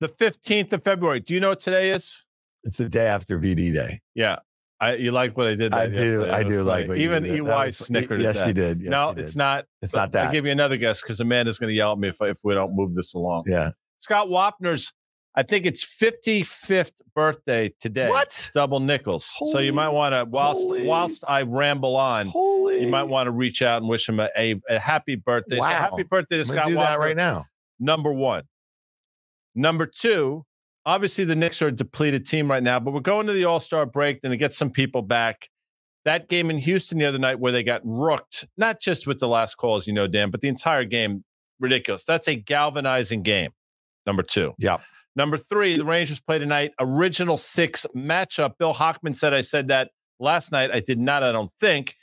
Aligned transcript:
The 0.00 0.08
15th 0.08 0.72
of 0.74 0.84
February. 0.84 1.20
Do 1.20 1.34
you 1.34 1.40
know 1.40 1.50
what 1.50 1.60
today 1.60 1.90
is? 1.90 2.26
It's 2.64 2.76
the 2.76 2.88
day 2.88 3.06
after 3.06 3.38
VD 3.38 3.72
Day. 3.72 4.00
Yeah. 4.14 4.40
I, 4.78 4.94
you 4.96 5.10
like 5.10 5.36
what 5.38 5.46
I 5.46 5.54
did? 5.54 5.72
I 5.72 5.86
do. 5.86 5.92
yesterday. 6.20 6.30
I 6.30 6.42
do 6.42 6.62
like 6.62 6.86
what 6.88 6.98
you 6.98 7.04
Even 7.04 7.24
EY 7.24 7.40
was- 7.40 7.78
snickered. 7.78 8.20
Yes, 8.20 8.42
you 8.46 8.52
did. 8.52 8.82
Yes, 8.82 8.90
no, 8.90 9.08
you 9.10 9.14
did. 9.14 9.24
it's 9.24 9.36
not. 9.36 9.64
It's 9.80 9.94
not 9.94 10.12
that. 10.12 10.26
I'll 10.26 10.32
give 10.32 10.44
you 10.44 10.52
another 10.52 10.76
guess 10.76 11.00
because 11.00 11.18
Amanda's 11.20 11.58
going 11.58 11.70
to 11.70 11.74
yell 11.74 11.92
at 11.92 11.98
me 11.98 12.08
if, 12.08 12.20
if 12.20 12.40
we 12.44 12.52
don't 12.52 12.76
move 12.76 12.94
this 12.94 13.14
along. 13.14 13.44
yeah. 13.46 13.70
Scott 13.98 14.28
Wapner's, 14.28 14.92
I 15.34 15.42
think 15.44 15.64
it's 15.64 15.82
55th 15.82 16.92
birthday 17.14 17.72
today. 17.80 18.08
What? 18.10 18.50
Double 18.54 18.80
nickels. 18.80 19.34
so 19.50 19.58
you 19.60 19.72
might 19.72 19.88
want 19.88 20.12
to, 20.14 20.26
whilst 20.28 20.62
holy- 20.62 20.84
whilst 20.86 21.24
I 21.26 21.42
ramble 21.42 21.96
on, 21.96 22.26
Holy. 22.28 22.82
you 22.82 22.88
might 22.88 23.04
want 23.04 23.26
to 23.28 23.30
reach 23.30 23.62
out 23.62 23.78
and 23.80 23.88
wish 23.88 24.06
him 24.08 24.20
a, 24.20 24.28
a, 24.36 24.60
a 24.68 24.78
happy 24.78 25.16
birthday. 25.16 25.56
So 25.56 25.62
Wow. 25.62 25.68
happy 25.68 26.02
birthday 26.02 26.36
to 26.38 26.44
Scott 26.44 26.68
do 26.68 26.74
Wapner. 26.74 26.86
that 26.88 26.98
right 26.98 27.16
now. 27.16 27.46
Number 27.80 28.12
one. 28.12 28.42
Number 29.56 29.86
two, 29.86 30.44
obviously 30.84 31.24
the 31.24 31.34
Knicks 31.34 31.62
are 31.62 31.68
a 31.68 31.72
depleted 31.72 32.26
team 32.26 32.50
right 32.50 32.62
now, 32.62 32.78
but 32.78 32.92
we're 32.92 33.00
going 33.00 33.26
to 33.26 33.32
the 33.32 33.46
All 33.46 33.58
Star 33.58 33.86
break 33.86 34.20
then 34.20 34.30
to 34.30 34.36
get 34.36 34.54
some 34.54 34.70
people 34.70 35.02
back. 35.02 35.48
That 36.04 36.28
game 36.28 36.50
in 36.50 36.58
Houston 36.58 36.98
the 36.98 37.06
other 37.06 37.18
night 37.18 37.40
where 37.40 37.50
they 37.50 37.64
got 37.64 37.80
rooked, 37.82 38.46
not 38.56 38.80
just 38.80 39.06
with 39.08 39.18
the 39.18 39.26
last 39.26 39.56
call, 39.56 39.76
as 39.76 39.86
you 39.88 39.92
know, 39.92 40.06
Dan, 40.06 40.30
but 40.30 40.40
the 40.40 40.48
entire 40.48 40.84
game, 40.84 41.24
ridiculous. 41.58 42.04
That's 42.04 42.28
a 42.28 42.36
galvanizing 42.36 43.22
game. 43.22 43.50
Number 44.06 44.22
two. 44.22 44.54
Yeah. 44.58 44.78
Number 45.16 45.38
three, 45.38 45.78
the 45.78 45.84
Rangers 45.84 46.20
play 46.20 46.38
tonight. 46.38 46.72
Original 46.78 47.38
six 47.38 47.86
matchup. 47.96 48.58
Bill 48.58 48.74
Hockman 48.74 49.16
said 49.16 49.32
I 49.32 49.40
said 49.40 49.68
that 49.68 49.90
last 50.20 50.52
night. 50.52 50.70
I 50.70 50.80
did 50.80 51.00
not, 51.00 51.22
I 51.22 51.32
don't 51.32 51.50
think. 51.58 51.96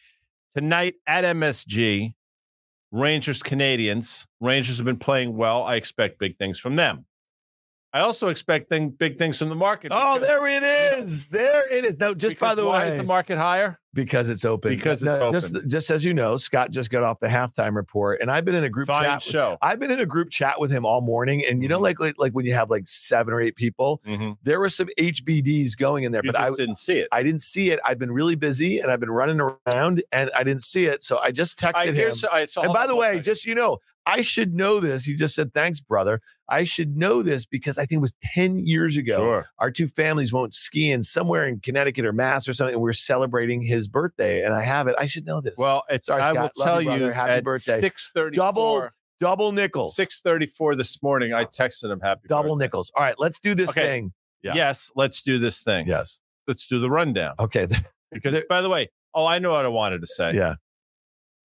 Tonight 0.55 0.95
at 1.07 1.23
MSG, 1.23 2.13
Rangers 2.91 3.41
Canadiens. 3.41 4.25
Rangers 4.41 4.77
have 4.77 4.85
been 4.85 4.97
playing 4.97 5.37
well. 5.37 5.63
I 5.63 5.75
expect 5.75 6.19
big 6.19 6.37
things 6.37 6.59
from 6.59 6.75
them. 6.75 7.05
I 7.93 7.99
also 7.99 8.29
expect 8.29 8.69
thing, 8.69 8.89
big 8.89 9.17
things 9.17 9.37
from 9.37 9.49
the 9.49 9.55
market. 9.55 9.91
Oh, 9.93 10.17
there 10.17 10.47
it 10.47 10.63
is. 10.63 11.25
There 11.27 11.71
it 11.71 11.85
is. 11.85 11.97
No, 11.99 12.15
just 12.15 12.39
by 12.39 12.55
the 12.55 12.65
why 12.65 12.85
way, 12.85 12.91
is 12.93 12.97
the 12.97 13.03
market 13.03 13.37
higher? 13.37 13.79
Because 13.93 14.29
it's 14.29 14.43
open. 14.45 14.75
Because 14.75 15.01
it's 15.01 15.05
No, 15.05 15.27
open. 15.27 15.39
Just, 15.39 15.67
just 15.67 15.89
as 15.91 16.03
you 16.03 16.13
know, 16.13 16.37
Scott 16.37 16.71
just 16.71 16.89
got 16.89 17.03
off 17.03 17.19
the 17.19 17.27
halftime 17.27 17.75
report, 17.75 18.21
and 18.21 18.31
I've 18.31 18.45
been 18.45 18.55
in 18.55 18.63
a 18.63 18.69
group 18.69 18.87
Fine 18.87 19.03
chat. 19.05 19.15
with- 19.17 19.23
show. 19.23 19.57
I've 19.61 19.79
been 19.79 19.91
in 19.91 19.99
a 19.99 20.05
group 20.05 20.29
chat 20.31 20.59
with 20.59 20.71
him 20.71 20.85
all 20.85 21.01
morning, 21.01 21.43
and 21.47 21.61
you 21.61 21.69
know, 21.69 21.79
Mhm. 21.79 21.83
like, 21.83 21.99
like 21.99 22.15
like 22.17 22.33
when 22.33 22.45
you 22.45 22.53
have 22.53 22.69
like 22.69 22.83
seven 22.87 23.33
or 23.33 23.39
eight 23.41 23.55
people, 23.55 24.01
Mhm. 24.07 24.37
there 24.43 24.59
were 24.59 24.69
some 24.69 24.89
HBDs 24.97 25.75
going 25.75 26.03
in 26.03 26.11
there, 26.11 26.21
You 26.23 26.31
but 26.31 26.41
I 26.41 26.49
didn't 26.51 26.77
see 26.77 26.99
it. 26.99 27.07
I 27.11 27.23
didn't 27.23 27.41
see 27.41 27.71
it. 27.71 27.79
I've 27.85 27.99
been 27.99 28.11
really 28.11 28.35
busy, 28.35 28.79
and 28.79 28.91
I've 28.91 28.99
been 28.99 29.11
running 29.11 29.39
around, 29.39 30.03
and 30.11 30.29
I 30.35 30.43
didn't 30.43 30.63
see 30.63 30.85
it. 30.85 31.03
So 31.03 31.19
I 31.19 31.31
just 31.31 31.57
texted 31.59 31.73
I, 31.75 31.85
him. 31.91 32.13
I, 32.31 32.45
so 32.47 32.61
and 32.63 32.73
by 32.73 32.87
the 32.87 32.95
way, 32.95 33.19
just 33.19 33.45
you 33.45 33.55
know, 33.55 33.77
I 34.05 34.21
should 34.21 34.53
know 34.53 34.79
this. 34.81 35.05
He 35.05 35.15
just 35.15 35.33
said, 35.33 35.53
"Thanks, 35.53 35.79
brother." 35.79 36.19
I 36.49 36.65
should 36.65 36.97
know 36.97 37.21
this 37.23 37.45
because 37.45 37.77
I 37.77 37.85
think 37.85 37.99
it 37.99 38.01
was 38.01 38.13
ten 38.21 38.59
years 38.67 38.97
ago. 38.97 39.17
sure. 39.17 39.45
Our 39.59 39.71
two 39.71 39.87
families 39.87 40.33
went 40.33 40.53
skiing 40.53 41.01
somewhere 41.01 41.47
in 41.47 41.61
Connecticut 41.61 42.05
or 42.05 42.11
Mass 42.11 42.47
or 42.49 42.53
something, 42.53 42.73
and 42.73 42.83
we 42.83 42.89
are 42.89 42.93
celebrating 42.93 43.61
his 43.61 43.82
birthday. 43.87 44.43
And 44.45 44.53
I 44.53 44.61
have 44.63 44.87
it. 44.87 44.95
I 44.97 45.05
should 45.05 45.25
know 45.25 45.41
this. 45.41 45.55
Well, 45.57 45.83
it's 45.89 46.07
Sorry, 46.07 46.21
I 46.21 46.31
will 46.31 46.49
Scott. 46.55 46.65
Tell 46.65 46.81
you, 46.81 46.93
you. 46.93 47.11
Happy 47.11 47.41
birthday. 47.41 47.79
six 47.81 48.11
thirty 48.13 48.35
Double 48.35 48.89
double 49.19 49.51
nickels. 49.51 49.95
six 49.95 50.21
thirty 50.21 50.45
four 50.47 50.75
this 50.75 51.01
morning. 51.01 51.33
I 51.33 51.45
texted 51.45 51.91
him 51.91 51.99
happy 52.01 52.21
double 52.27 52.55
birthday. 52.55 52.65
nickels. 52.65 52.91
All 52.95 53.03
right, 53.03 53.15
let's 53.17 53.39
do 53.39 53.55
this 53.55 53.69
Okay. 53.69 53.81
thing. 53.85 54.13
Yeah. 54.41 54.53
Yes, 54.55 54.91
let's 54.95 55.21
do 55.21 55.39
this 55.39 55.63
thing. 55.63 55.87
Yes. 55.87 56.19
Let's 56.47 56.67
do 56.67 56.79
the 56.79 56.89
rundown. 56.89 57.35
Okay. 57.39 57.67
Because 58.11 58.41
by 58.49 58.61
the 58.61 58.69
way, 58.69 58.89
oh, 59.15 59.25
I 59.25 59.39
know 59.39 59.51
what 59.51 59.65
I 59.65 59.69
wanted 59.69 60.01
to 60.01 60.07
say. 60.07 60.33
yeah. 60.33 60.55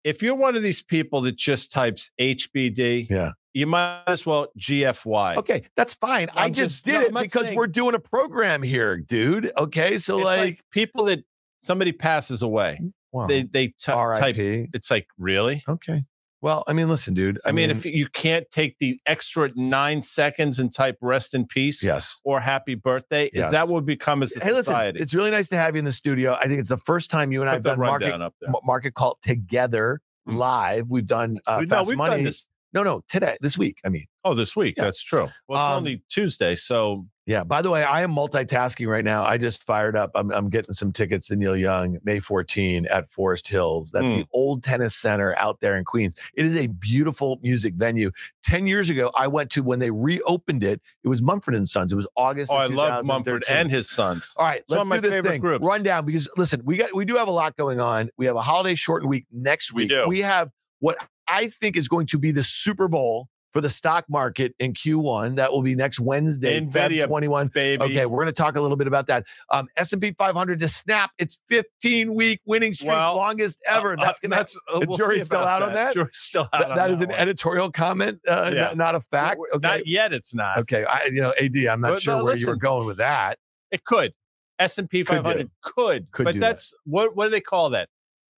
If 0.04 0.22
you're 0.22 0.34
one 0.36 0.56
of 0.56 0.62
these 0.62 0.82
people 0.82 1.20
that 1.22 1.36
just 1.36 1.72
types 1.72 2.10
HBD, 2.20 3.08
Yeah. 3.10 3.32
you 3.54 3.66
might 3.66 4.02
as 4.06 4.24
well 4.24 4.48
GFY. 4.58 5.36
Okay, 5.36 5.64
that's 5.76 5.94
fine. 5.94 6.28
I 6.34 6.44
I'm 6.44 6.52
just, 6.52 6.76
just- 6.76 6.84
did 6.86 7.12
no, 7.12 7.20
it 7.20 7.24
because 7.24 7.46
saying- 7.46 7.56
we're 7.56 7.66
doing 7.66 7.94
a 7.94 7.98
program 7.98 8.62
here, 8.62 8.96
dude. 8.96 9.50
Okay, 9.58 9.98
so 9.98 10.16
like, 10.16 10.38
like, 10.40 10.60
people 10.70 11.04
that 11.06 11.24
somebody 11.62 11.92
passes 11.92 12.42
away, 12.42 12.80
wow. 13.12 13.26
they 13.26 13.42
they 13.42 13.68
t- 13.68 13.74
type. 13.86 14.36
It's 14.38 14.90
like 14.90 15.06
really. 15.18 15.62
Okay. 15.68 16.04
Well, 16.42 16.64
I 16.68 16.74
mean, 16.74 16.88
listen, 16.88 17.14
dude. 17.14 17.40
I, 17.44 17.50
mean, 17.50 17.70
if 17.70 17.84
you 17.86 18.06
can't 18.08 18.48
take 18.52 18.78
the 18.78 19.00
extra 19.06 19.50
nine 19.56 20.02
seconds 20.02 20.58
and 20.60 20.72
type 20.72 20.96
"rest 21.00 21.34
in 21.34 21.46
peace" 21.46 21.82
yes. 21.82 22.20
or 22.24 22.40
"happy 22.40 22.74
birthday," 22.74 23.30
Yes. 23.32 23.46
is 23.46 23.50
that 23.52 23.68
what 23.68 23.84
become 23.86 24.22
as 24.22 24.36
a 24.36 24.44
Hey, 24.44 24.52
listen, 24.52 24.76
it's 24.96 25.14
really 25.14 25.30
nice 25.30 25.48
to 25.48 25.56
have 25.56 25.74
you 25.74 25.80
in 25.80 25.84
the 25.86 25.92
studio. 25.92 26.34
I 26.34 26.46
think 26.46 26.60
it's 26.60 26.68
the 26.68 26.76
first 26.76 27.10
time 27.10 27.32
you 27.32 27.40
and 27.40 27.50
I 27.50 27.54
have 27.54 27.62
done 27.62 27.78
market 27.78 28.32
market 28.64 28.94
call 28.94 29.18
together 29.22 30.00
Mm. 30.28 30.36
live. 30.38 30.90
We've 30.90 31.06
done 31.06 31.38
uh, 31.46 31.58
We- 31.60 31.66
no, 31.66 31.76
Fast 31.76 31.88
we've 31.88 31.96
Money. 31.98 32.16
done 32.16 32.24
this. 32.24 32.48
No, 32.76 32.82
no, 32.82 33.00
today, 33.08 33.38
this 33.40 33.56
week. 33.56 33.78
I 33.86 33.88
mean, 33.88 34.04
Oh, 34.22 34.34
this 34.34 34.54
week. 34.56 34.74
Yeah. 34.76 34.84
That's 34.84 35.00
true. 35.02 35.28
Well, 35.48 35.60
it's 35.60 35.70
Um, 35.70 35.76
only 35.78 36.02
Tuesday, 36.10 36.56
so 36.56 37.04
yeah. 37.26 37.42
By 37.44 37.62
the 37.62 37.70
way, 37.70 37.82
I 37.84 38.02
am 38.02 38.10
multitasking 38.12 38.86
right 38.88 39.04
now. 39.04 39.24
I 39.24 39.38
just 39.38 39.62
fired 39.62 39.96
up. 39.96 40.10
I'm, 40.16 40.30
I'm 40.32 40.50
getting 40.50 40.74
some 40.74 40.92
tickets 40.92 41.28
to 41.28 41.36
Neil 41.36 41.56
Young 41.56 41.98
May 42.04 42.18
14 42.20 42.86
at 42.86 43.08
Forest 43.08 43.48
Hills. 43.48 43.92
That's 43.92 44.04
Mm. 44.04 44.16
the 44.16 44.26
old 44.32 44.62
tennis 44.64 44.94
center 44.96 45.34
out 45.38 45.60
there 45.60 45.74
in 45.76 45.84
Queens. 45.84 46.16
It 46.34 46.44
is 46.44 46.54
a 46.56 46.66
beautiful 46.66 47.38
music 47.42 47.74
venue. 47.76 48.10
Ten 48.44 48.66
years 48.66 48.90
ago, 48.90 49.10
I 49.16 49.28
went 49.28 49.50
to 49.52 49.62
when 49.62 49.78
they 49.78 49.90
reopened 49.92 50.62
it. 50.64 50.82
It 51.04 51.08
was 51.08 51.22
Mumford 51.22 51.54
and 51.54 51.68
Sons. 51.68 51.92
It 51.92 51.96
was 51.96 52.08
August. 52.16 52.50
oh, 52.52 52.56
I 52.56 52.66
love 52.66 53.06
Mumford 53.06 53.44
and 53.48 53.70
his 53.70 53.88
sons. 53.88 54.32
All 54.36 54.44
right, 54.44 54.62
Some 54.68 54.76
let's 54.78 54.82
of 54.82 54.88
my 54.88 54.96
do 54.96 55.00
this 55.02 55.10
favorite 55.12 55.30
thing. 55.30 55.40
groups. 55.40 55.64
Rundown 55.64 56.04
because 56.04 56.28
listen, 56.36 56.60
we 56.64 56.76
got 56.76 56.94
we 56.94 57.04
do 57.06 57.16
have 57.16 57.28
a 57.28 57.32
lot 57.32 57.56
going 57.56 57.80
on. 57.80 58.10
We 58.18 58.26
have 58.26 58.36
a 58.36 58.42
holiday 58.42 58.74
shortened 58.74 59.08
week 59.08 59.26
next 59.32 59.72
We 59.72 59.82
week. 59.84 59.90
do. 59.90 60.04
We 60.08 60.20
have 60.20 60.50
what 60.80 60.98
I 61.28 61.48
think 61.48 61.76
is 61.76 61.88
going 61.88 62.06
to 62.06 62.18
be 62.18 62.30
the 62.30 62.44
Super 62.44 62.88
Bowl 62.88 63.28
for 63.52 63.60
the 63.62 63.68
stock 63.70 64.04
market 64.10 64.54
in 64.58 64.74
Q1. 64.74 65.36
That 65.36 65.50
will 65.50 65.62
be 65.62 65.74
next 65.74 65.98
Wednesday, 65.98 66.60
Nvidia, 66.60 67.04
Feb 67.04 67.06
21. 67.06 67.48
Baby. 67.48 67.82
Okay, 67.84 68.04
we're 68.06 68.18
going 68.22 68.26
to 68.26 68.32
talk 68.32 68.56
a 68.56 68.60
little 68.60 68.76
bit 68.76 68.86
about 68.86 69.06
that. 69.06 69.24
Um, 69.50 69.66
S&P 69.78 70.12
500 70.12 70.58
to 70.58 70.68
snap 70.68 71.12
its 71.16 71.38
15 71.48 72.14
week 72.14 72.40
winning 72.44 72.74
streak, 72.74 72.90
Well, 72.90 73.16
longest 73.16 73.62
ever. 73.66 73.94
Uh, 73.94 74.04
that's 74.04 74.20
going 74.20 74.30
to 74.32 74.36
that's 74.36 74.60
uh, 74.70 74.80
the 74.80 74.86
we'll 74.86 74.98
jury's 74.98 75.26
still 75.26 75.38
out 75.38 75.62
on 75.62 75.72
that? 75.72 75.94
Jury's 75.94 76.10
still 76.18 76.48
out. 76.52 76.60
that, 76.60 76.70
on 76.72 76.76
that 76.76 76.90
is 76.90 77.00
an 77.00 77.08
one. 77.08 77.18
editorial 77.18 77.70
comment, 77.72 78.20
uh, 78.28 78.50
Yeah. 78.52 78.60
not, 78.62 78.76
not 78.76 78.94
a 78.94 79.00
fact. 79.00 79.40
Okay, 79.54 79.66
Not 79.66 79.86
yet. 79.86 80.12
It's 80.12 80.34
not. 80.34 80.58
okay. 80.58 80.84
I, 80.84 81.06
you 81.06 81.22
know, 81.22 81.32
AD, 81.40 81.56
I'm 81.56 81.80
not 81.80 81.92
But 81.94 82.02
sure 82.02 82.18
no, 82.18 82.24
where 82.24 82.36
you 82.36 82.46
were 82.46 82.56
going 82.56 82.86
with 82.86 82.98
that. 82.98 83.38
It 83.70 83.84
could. 83.84 84.12
S 84.58 84.76
and 84.78 84.88
P 84.88 85.02
Could 85.02 85.16
do. 85.16 85.22
500 85.22 85.50
could, 85.62 86.10
Could 86.12 86.24
but 86.24 86.32
do 86.34 86.40
that. 86.40 86.46
that's 86.48 86.74
what. 86.84 87.16
What 87.16 87.24
do 87.26 87.30
they 87.30 87.40
call 87.40 87.70
that? 87.70 87.88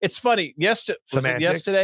It's 0.01 0.17
funny. 0.17 0.53
Yesterday, 0.57 0.97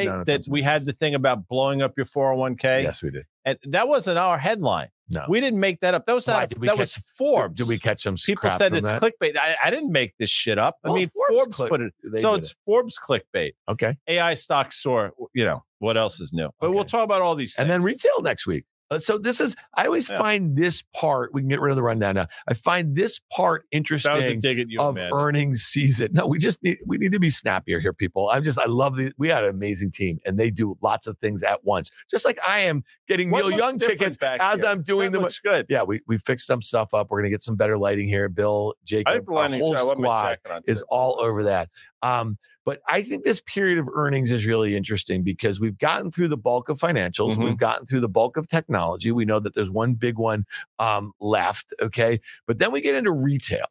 it 0.03 0.05
No, 0.05 0.17
no, 0.17 0.23
that 0.23 0.45
we 0.49 0.61
had 0.61 0.85
the 0.85 0.93
thing 0.93 1.15
about 1.15 1.47
blowing 1.47 1.81
up 1.81 1.93
your 1.97 2.05
401k, 2.05 2.83
Yes, 2.83 3.03
we 3.03 3.11
did. 3.11 3.25
and 3.43 3.57
that 3.65 3.87
wasn't 3.87 4.17
our 4.17 4.37
headline. 4.37 4.87
No. 5.09 5.23
We 5.29 5.39
didn't 5.39 5.59
make 5.59 5.81
that 5.81 5.93
up. 5.93 6.05
That 6.07 6.15
was 6.15 6.25
Why? 6.27 6.43
out 6.43 6.49
Did 6.49 6.57
of, 6.57 6.61
we 6.61 6.67
that 6.67 6.73
catch- 6.73 6.79
was 6.79 6.95
Forbes. 7.17 7.55
Did 7.57 7.67
we 7.67 7.77
catch 7.77 8.01
some 8.01 8.15
People 8.15 8.49
said 8.57 8.73
it's 8.73 8.89
that? 8.89 8.99
clickbait. 9.01 9.37
I, 9.37 9.55
I 9.63 9.69
didn't 9.69 9.91
make 9.91 10.13
this 10.17 10.31
shit 10.31 10.57
up. 10.57 10.77
I 10.83 10.91
mean, 10.93 11.09
Forbes 11.09 11.29
Forbes, 11.37 11.57
click- 11.57 11.69
put 11.69 11.81
it. 11.81 11.93
So 12.21 12.33
it's 12.33 12.55
Forbes 12.65 12.97
clickbait. 12.97 13.51
okay. 13.69 13.97
AI 14.07 14.33
stocks 14.33 14.81
soar. 14.81 15.11
You 15.33 15.45
know 15.45 15.63
what 15.77 15.95
else 15.95 16.19
is 16.19 16.33
new? 16.33 16.49
But 16.59 16.71
we'll 16.71 16.85
talk 16.85 17.03
about 17.03 17.21
all 17.21 17.35
these. 17.35 17.59
And 17.59 17.69
then 17.69 17.83
retail 17.83 18.21
next 18.23 18.47
week. 18.47 18.65
Uh, 18.91 18.99
so 18.99 19.17
this 19.17 19.41
is 19.41 19.55
I 19.73 19.85
always 19.85 20.09
Yeah. 20.09 20.17
find 20.19 20.55
this 20.55 20.83
part. 20.93 21.33
We 21.33 21.41
can 21.41 21.49
get 21.49 21.59
rid 21.59 21.71
of 21.71 21.75
the 21.75 21.83
rundown 21.83 22.15
now. 22.15 22.27
I 22.47 22.53
find 22.53 22.95
this 22.95 23.19
part 23.31 23.63
that 23.71 23.81
was 23.91 24.03
a 24.03 24.05
interesting 24.05 24.39
dig 24.39 24.59
at 24.59 24.69
you, 24.69 24.79
of 24.79 24.95
man. 24.95 25.11
earnings 25.13 25.61
season. 25.63 26.09
No, 26.13 26.27
we 26.27 26.37
just 26.37 26.61
need 26.63 26.77
we 26.85 26.97
need 26.97 27.11
to 27.11 27.19
be 27.19 27.29
snappier 27.29 27.79
here, 27.79 27.93
people. 27.93 28.29
I'm 28.29 28.43
just 28.43 28.59
I 28.59 28.65
love 28.65 28.95
the 28.95 29.11
we 29.17 29.27
had 29.29 29.43
an 29.43 29.49
amazing 29.49 29.91
team 29.91 30.19
and 30.25 30.37
they 30.39 30.51
do 30.51 30.77
lots 30.81 31.07
of 31.07 31.17
things 31.17 31.41
at 31.43 31.63
once. 31.63 31.89
Just 32.11 32.25
like 32.25 32.37
I 32.47 32.59
am 32.59 32.83
getting 33.07 33.31
What 33.31 33.47
Neil 33.47 33.57
Young 33.57 33.79
tickets 33.79 34.17
back 34.17 34.39
as 34.41 34.57
here? 34.59 34.65
I'm 34.67 34.83
doing 34.83 35.11
That 35.11 35.17
them. 35.17 35.23
looks 35.23 35.39
good. 35.39 35.65
Yeah, 35.69 35.83
we 35.83 36.01
we 36.07 36.17
fixed 36.17 36.45
some 36.45 36.61
stuff 36.61 36.93
up. 36.93 37.07
We're 37.09 37.21
gonna 37.21 37.29
get 37.31 37.41
some 37.43 37.55
better 37.55 37.77
lighting 37.77 38.07
here. 38.07 38.29
Bill, 38.29 38.75
Jacob, 38.83 39.07
I 39.07 39.13
think 39.13 39.25
the 39.27 39.33
our 39.35 39.49
whole 39.49 39.75
shot. 39.75 39.87
What 39.87 39.97
am 39.97 40.05
I 40.07 40.37
squad 40.45 40.63
is 40.67 40.81
all 40.83 41.19
over 41.19 41.43
that. 41.43 41.69
Um, 42.05 42.37
but 42.65 42.81
I 42.87 43.01
think 43.03 43.23
this 43.23 43.41
period 43.41 43.77
of 43.77 43.87
earnings 43.93 44.31
is 44.31 44.45
really 44.45 44.75
interesting 44.75 45.23
because 45.23 45.59
we've 45.59 45.77
gotten 45.77 46.11
through 46.11 46.29
the 46.29 46.37
bulk 46.37 46.69
of 46.69 46.79
financials, 46.79 47.35
Mhm. 47.35 47.45
we've 47.45 47.57
gotten 47.57 47.85
through 47.85 48.01
the 48.01 48.09
bulk 48.09 48.37
of 48.37 48.47
technology. 48.47 49.11
We 49.11 49.25
know 49.25 49.39
that 49.39 49.53
there's 49.53 49.69
one 49.71 49.93
big 49.93 50.17
one 50.17 50.45
um, 50.79 51.13
left. 51.19 51.73
Okay. 51.81 52.19
But 52.47 52.57
then 52.57 52.71
we 52.71 52.81
get 52.81 52.95
into 52.95 53.11
retail. 53.11 53.65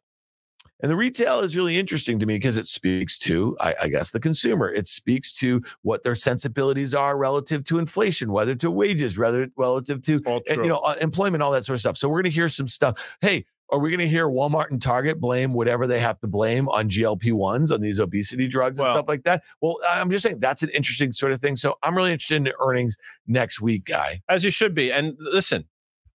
And 0.81 0.91
the 0.91 0.95
retail 0.97 1.39
is 1.39 1.55
really 1.55 1.79
interesting 1.79 2.19
to 2.19 2.25
me 2.25 2.35
because 2.35 2.57
it 2.57 2.67
speaks 2.67 3.17
to, 3.19 3.55
I, 3.61 3.75
I 3.83 3.87
guess, 3.89 4.11
the 4.11 4.19
consumer. 4.19 4.69
It 4.71 4.87
speaks 4.87 5.33
to 5.37 5.63
what 5.83 6.03
their 6.03 6.15
sensibilities 6.15 6.93
are 6.93 7.17
relative 7.17 7.63
to 7.65 7.79
inflation, 7.79 8.31
whether 8.31 8.55
to 8.55 8.69
wages, 8.69 9.17
rather 9.17 9.47
relative 9.55 10.01
to 10.03 10.19
and, 10.49 10.57
you 10.63 10.67
know, 10.67 10.79
uh, 10.79 10.95
employment, 10.99 11.41
all 11.41 11.51
that 11.51 11.63
sort 11.63 11.75
of 11.75 11.79
stuff. 11.79 11.97
So 11.97 12.09
we're 12.09 12.21
going 12.21 12.31
to 12.31 12.35
hear 12.41 12.49
some 12.49 12.67
stuff. 12.67 13.01
Hey, 13.21 13.45
are 13.71 13.79
we 13.79 13.89
going 13.89 13.99
to 13.99 14.07
hear 14.07 14.27
Walmart 14.27 14.69
and 14.69 14.81
Target 14.81 15.19
blame 15.19 15.53
whatever 15.53 15.87
they 15.87 15.99
have 15.99 16.19
to 16.19 16.27
blame 16.27 16.69
on 16.69 16.87
GLP 16.89 17.33
ones, 17.33 17.71
on 17.71 17.81
these 17.81 17.99
obesity 17.99 18.47
drugs 18.47 18.77
and 18.79 18.87
Well- 18.87 18.95
stuff 18.95 19.07
like 19.07 19.23
that? 19.23 19.43
Well, 19.61 19.79
I'm 19.89 20.11
just 20.11 20.23
saying 20.23 20.39
that's 20.39 20.61
an 20.63 20.69
interesting 20.69 21.11
sort 21.11 21.31
of 21.31 21.41
thing. 21.41 21.55
So 21.55 21.75
I'm 21.81 21.95
really 21.95 22.11
interested 22.11 22.35
in 22.35 22.43
the 22.43 22.53
earnings 22.59 22.95
next 23.27 23.61
week, 23.61 23.85
guy. 23.85 24.21
as 24.29 24.43
you 24.43 24.51
should 24.51 24.75
be. 24.75 24.91
And 24.91 25.15
listen, 25.19 25.65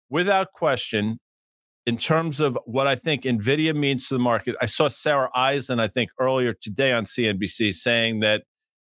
without 0.10 0.54
question, 0.54 1.20
in 1.86 1.98
terms 1.98 2.40
of 2.40 2.58
what 2.66 2.86
I 2.86 2.96
think 2.96 3.24
Nvidia 3.24 3.76
means 3.76 4.08
to 4.10 4.14
the 4.16 4.20
market, 4.20 4.56
I 4.62 4.68
saw 4.68 4.88
Sarah 4.88 5.30
Eisen, 5.34 5.80
I 5.80 5.88
think 5.88 6.12
earlier 6.20 6.54
today 6.54 6.92
on 6.92 7.06
CNBC 7.06 7.74
saying 7.74 8.20
that 8.20 8.44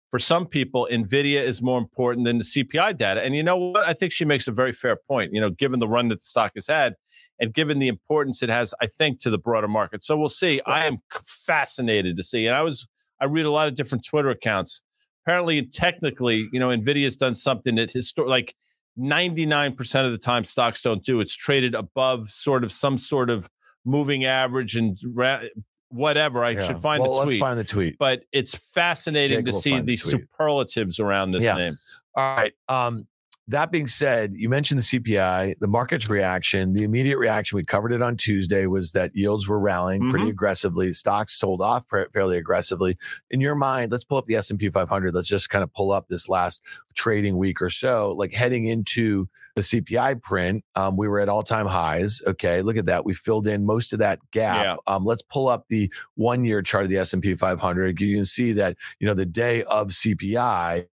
for 0.09 0.19
some 0.19 0.45
people, 0.45 0.87
Nvidia 0.91 1.41
is 1.41 1.61
more 1.61 1.79
important 1.79 2.25
than 2.25 2.37
the 2.37 2.43
CPI 2.43 2.95
data. 2.95 3.21
And 3.23 3.35
you 3.35 3.41
know 3.43 3.57
what? 3.57 3.83
I 3.83 3.93
think 3.93 4.13
she 4.13 4.25
makes 4.25 4.47
a 4.47 4.51
very 4.51 4.71
fair 4.71 4.95
point. 4.95 5.33
You 5.33 5.41
know, 5.41 5.49
given 5.49 5.79
the 5.79 5.87
run 5.87 6.07
that 6.09 6.19
the 6.19 6.25
stock 6.25 6.51
has 6.55 6.67
had, 6.67 6.93
and 7.39 7.53
given 7.53 7.79
the 7.79 7.87
importance 7.87 8.43
it 8.43 8.49
has, 8.49 8.73
I 8.81 8.87
think, 8.87 9.19
to 9.21 9.29
the 9.29 9.37
broader 9.37 9.67
market. 9.67 10.03
So 10.03 10.17
we'll 10.17 10.29
see. 10.29 10.61
I 10.65 10.85
am 10.85 10.99
fascinated 11.23 12.17
to 12.17 12.23
see. 12.23 12.45
And 12.45 12.55
I 12.55 12.61
was 12.61 12.87
I 13.19 13.25
read 13.25 13.45
a 13.45 13.51
lot 13.51 13.67
of 13.67 13.75
different 13.75 14.05
Twitter 14.05 14.29
accounts. 14.29 14.81
Apparently, 15.25 15.65
technically, 15.65 16.49
you 16.51 16.59
know, 16.59 16.69
Nvidia's 16.69 17.15
done 17.15 17.35
something 17.35 17.75
that 17.75 17.93
histor- 17.93 18.27
like 18.27 18.55
99% 18.99 20.05
of 20.05 20.11
the 20.11 20.17
time 20.17 20.43
stocks 20.43 20.81
don't 20.81 21.03
do. 21.03 21.21
It's 21.21 21.35
traded 21.35 21.75
above 21.75 22.29
sort 22.29 22.63
of 22.63 22.71
some 22.71 22.97
sort 22.97 23.29
of 23.29 23.49
moving 23.85 24.25
average 24.25 24.75
and 24.75 24.97
ra- 25.13 25.43
whatever. 25.89 26.43
I 26.43 26.51
yeah. 26.51 26.67
should 26.67 26.81
find 26.81 27.01
well, 27.01 27.19
the 27.19 27.23
tweet. 27.23 27.33
Let's 27.35 27.39
find 27.39 27.59
the 27.59 27.63
tweet. 27.63 27.97
But 27.97 28.23
it's 28.31 28.55
fascinating 28.55 29.39
Jake 29.39 29.45
to 29.45 29.53
see 29.53 29.79
the 29.79 29.97
superlatives 29.97 30.99
around 30.99 31.31
this 31.31 31.43
yeah. 31.43 31.55
name. 31.55 31.77
All 32.15 32.35
right. 32.35 32.53
Um, 32.67 33.07
that 33.49 33.71
being 33.71 33.87
said, 33.87 34.33
you 34.35 34.47
mentioned 34.47 34.79
the 34.79 34.83
CPI, 34.83 35.55
the 35.59 35.67
market's 35.67 36.09
reaction. 36.09 36.71
The 36.71 36.85
immediate 36.85 37.17
reaction, 37.17 37.57
we 37.57 37.65
covered 37.65 37.91
it 37.91 38.01
on 38.01 38.15
Tuesday, 38.15 38.67
was 38.67 38.91
that 38.93 39.13
yields 39.13 39.49
were 39.49 39.59
rallying 39.59 40.01
mm-hmm. 40.01 40.11
pretty 40.11 40.29
aggressively. 40.29 40.93
Stocks 40.93 41.37
sold 41.37 41.61
off 41.61 41.85
fairly 42.13 42.37
aggressively. 42.37 42.97
In 43.31 43.41
your 43.41 43.55
mind, 43.55 43.91
let's 43.91 44.05
pull 44.05 44.17
up 44.17 44.25
the 44.25 44.35
S&P 44.35 44.69
500. 44.69 45.13
Let's 45.13 45.27
just 45.27 45.49
kind 45.49 45.61
of 45.61 45.73
pull 45.73 45.91
up 45.91 46.07
this 46.07 46.29
last 46.29 46.63
trading 46.95 47.37
week 47.37 47.61
or 47.61 47.69
so. 47.69 48.15
Like 48.17 48.31
heading 48.31 48.65
into 48.65 49.27
the 49.55 49.61
CPI 49.61 50.21
print, 50.21 50.63
um, 50.75 50.95
we 50.95 51.09
were 51.09 51.19
at 51.19 51.27
all-time 51.27 51.67
highs. 51.67 52.21
Okay, 52.25 52.61
look 52.61 52.77
at 52.77 52.85
that. 52.85 53.03
We 53.03 53.13
filled 53.13 53.47
in 53.47 53.65
most 53.65 53.91
of 53.91 53.99
that 53.99 54.19
gap. 54.31 54.63
Yeah. 54.63 54.75
Um, 54.87 55.03
let's 55.03 55.21
pull 55.21 55.49
up 55.49 55.65
the 55.67 55.91
one-year 56.15 56.61
chart 56.61 56.85
of 56.85 56.89
the 56.89 56.97
S&P 56.97 57.35
500. 57.35 57.99
You 57.99 58.15
can 58.15 58.25
see 58.25 58.53
that 58.53 58.77
you 58.99 59.07
know 59.07 59.13
the 59.13 59.25
day 59.25 59.63
of 59.63 59.89
CPI, 59.89 60.87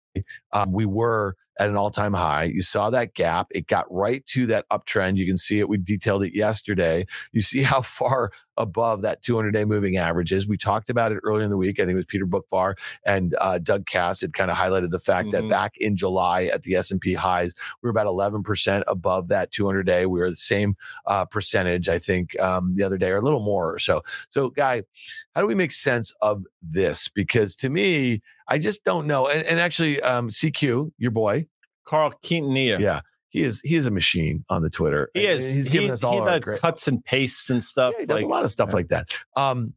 um, 0.53 0.73
we 0.73 0.87
were 0.87 1.37
at 1.59 1.69
an 1.69 1.77
all 1.77 1.91
time 1.91 2.15
high. 2.15 2.45
You 2.45 2.63
saw 2.63 2.91
that 2.91 3.15
gap. 3.15 3.49
It 3.51 3.67
got 3.67 3.87
right 3.93 4.25
to 4.27 4.47
that 4.47 4.69
uptrend. 4.71 5.17
You 5.17 5.27
can 5.27 5.39
see 5.39 5.59
it. 5.59 5.69
We 5.69 5.79
detailed 5.79 6.23
it 6.23 6.35
yesterday. 6.35 7.07
You 7.33 7.43
see 7.43 7.63
how 7.63 7.81
far 7.83 8.31
above 8.59 9.03
that 9.03 9.23
200 9.23 9.53
day 9.53 9.65
moving 9.65 9.97
average 9.97 10.33
is. 10.33 10.47
We 10.47 10.59
talked 10.59 10.91
about 10.91 11.13
it 11.13 11.21
earlier 11.23 11.45
in 11.45 11.51
the 11.51 11.57
week. 11.57 11.81
I 11.81 11.85
think 11.85 11.93
it 11.93 11.97
was 11.97 12.05
Peter 12.05 12.27
Boockvar 12.27 12.75
and 13.07 13.35
uh, 13.41 13.59
Doug 13.59 13.87
Kass 13.87 14.21
had 14.21 14.35
kind 14.35 14.51
of 14.51 14.57
highlighted 14.57 14.91
the 14.91 14.99
fact 14.99 15.29
mm-hmm. 15.29 15.49
that 15.49 15.51
back 15.51 15.77
in 15.79 15.97
July 15.97 16.45
at 16.45 16.65
the 16.65 16.75
S&P 16.75 17.15
highs, 17.15 17.55
we 17.83 17.87
were 17.87 17.91
about 17.91 18.07
11% 18.07 18.83
above 18.87 19.29
that 19.29 19.51
200 19.53 19.85
day. 19.85 20.07
We 20.07 20.21
were 20.21 20.31
the 20.31 20.37
same 20.37 20.77
uh, 21.07 21.25
percentage, 21.25 21.89
I 21.89 21.99
think, 21.99 22.39
um, 22.41 22.75
the 22.77 22.83
other 22.83 22.99
day 22.99 23.11
or 23.11 23.17
a 23.17 23.23
little 23.23 23.41
more 23.41 23.73
or 23.73 23.79
so. 23.79 24.03
So, 24.31 24.51
Guy, 24.51 24.83
how 25.35 25.41
do 25.41 25.47
we 25.47 25.55
make 25.55 25.73
sense 25.73 26.13
of 26.21 26.45
this? 26.61 27.09
Because 27.09 27.55
to 27.57 27.71
me, 27.71 28.21
I 28.49 28.59
just 28.59 28.85
don't 28.85 29.07
know. 29.07 29.29
And, 29.29 29.45
and 29.45 29.61
actually, 29.61 30.01
um, 30.03 30.31
CQ, 30.31 30.93
your 30.99 31.11
boy, 31.11 31.47
Carl 31.85 32.13
Quintanilla. 32.23 32.79
Yeah. 32.81 33.01
He 33.39 33.45
is 33.45 33.61
he 33.63 33.77
is 33.77 33.87
a 33.87 33.91
machine 33.93 34.45
on 34.49 34.63
the 34.63 34.71
Twitter. 34.71 35.11
He 35.15 35.27
is. 35.27 35.47
He's 35.47 35.69
giving 35.69 35.89
he, 35.89 35.93
us 35.93 36.03
all 36.03 36.25
he 36.25 36.29
our 36.29 36.41
great, 36.41 36.61
cuts 36.61 36.89
and 36.89 37.05
pastes 37.05 37.51
and 37.51 37.63
stuff. 37.63 37.95
Yeah, 37.95 38.01
he 38.01 38.07
does 38.07 38.17
like, 38.17 38.25
a 38.25 38.29
lot 38.29 38.45
of 38.45 38.51
stuff 38.51 38.71
yeah. 38.71 38.75
like 38.75 38.89
that. 38.89 39.17
Um, 39.37 39.75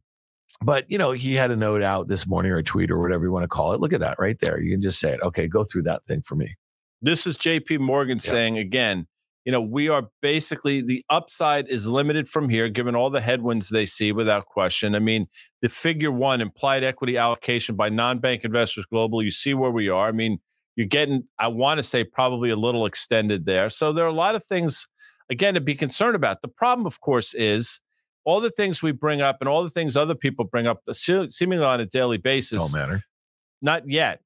but 0.60 0.90
you 0.90 0.98
know, 0.98 1.12
he 1.12 1.34
had 1.34 1.52
a 1.52 1.56
note 1.56 1.80
out 1.80 2.08
this 2.08 2.26
morning 2.26 2.50
or 2.50 2.58
a 2.58 2.64
tweet 2.64 2.90
or 2.90 3.00
whatever 3.00 3.24
you 3.24 3.30
want 3.30 3.44
to 3.44 3.48
call 3.48 3.72
it. 3.72 3.80
Look 3.80 3.92
at 3.92 4.00
that 4.00 4.18
right 4.18 4.36
there. 4.40 4.60
You 4.60 4.72
can 4.72 4.82
just 4.82 4.98
say 4.98 5.12
it. 5.12 5.20
Okay, 5.22 5.46
go 5.46 5.62
through 5.62 5.82
that 5.82 6.04
thing 6.04 6.22
for 6.22 6.34
me. 6.34 6.56
This 7.00 7.24
is 7.24 7.38
JP 7.38 7.78
Morgan 7.78 8.18
yeah. 8.22 8.30
saying 8.30 8.58
again, 8.58 9.06
you 9.44 9.52
know, 9.52 9.60
we 9.60 9.88
are 9.88 10.08
basically 10.20 10.82
the 10.82 11.04
upside 11.08 11.68
is 11.68 11.86
limited 11.86 12.28
from 12.28 12.48
here, 12.48 12.68
given 12.68 12.96
all 12.96 13.10
the 13.10 13.20
headwinds 13.20 13.68
they 13.68 13.86
see 13.86 14.10
without 14.10 14.46
question. 14.46 14.96
I 14.96 14.98
mean, 14.98 15.28
the 15.60 15.68
figure 15.68 16.10
one 16.10 16.40
implied 16.40 16.82
equity 16.82 17.16
allocation 17.16 17.76
by 17.76 17.90
non 17.90 18.18
bank 18.18 18.42
investors 18.42 18.86
global, 18.86 19.22
you 19.22 19.30
see 19.30 19.54
where 19.54 19.70
we 19.70 19.88
are. 19.88 20.08
I 20.08 20.12
mean, 20.12 20.40
you're 20.76 20.86
getting, 20.86 21.24
I 21.38 21.48
want 21.48 21.78
to 21.78 21.82
say, 21.82 22.04
probably 22.04 22.50
a 22.50 22.56
little 22.56 22.86
extended 22.86 23.44
there. 23.44 23.70
So 23.70 23.92
there 23.92 24.04
are 24.04 24.08
a 24.08 24.12
lot 24.12 24.34
of 24.34 24.44
things, 24.44 24.88
again, 25.30 25.54
to 25.54 25.60
be 25.60 25.74
concerned 25.74 26.14
about. 26.14 26.42
The 26.42 26.48
problem, 26.48 26.86
of 26.86 27.00
course, 27.00 27.34
is 27.34 27.80
all 28.24 28.40
the 28.40 28.50
things 28.50 28.82
we 28.82 28.92
bring 28.92 29.20
up 29.20 29.38
and 29.40 29.48
all 29.48 29.64
the 29.64 29.70
things 29.70 29.96
other 29.96 30.14
people 30.14 30.44
bring 30.44 30.66
up 30.66 30.82
uh, 30.88 30.94
seemingly 30.94 31.64
on 31.64 31.80
a 31.80 31.86
daily 31.86 32.18
basis. 32.18 32.62
Don't 32.62 32.80
matter. 32.80 33.02
Not 33.60 33.88
yet. 33.88 34.20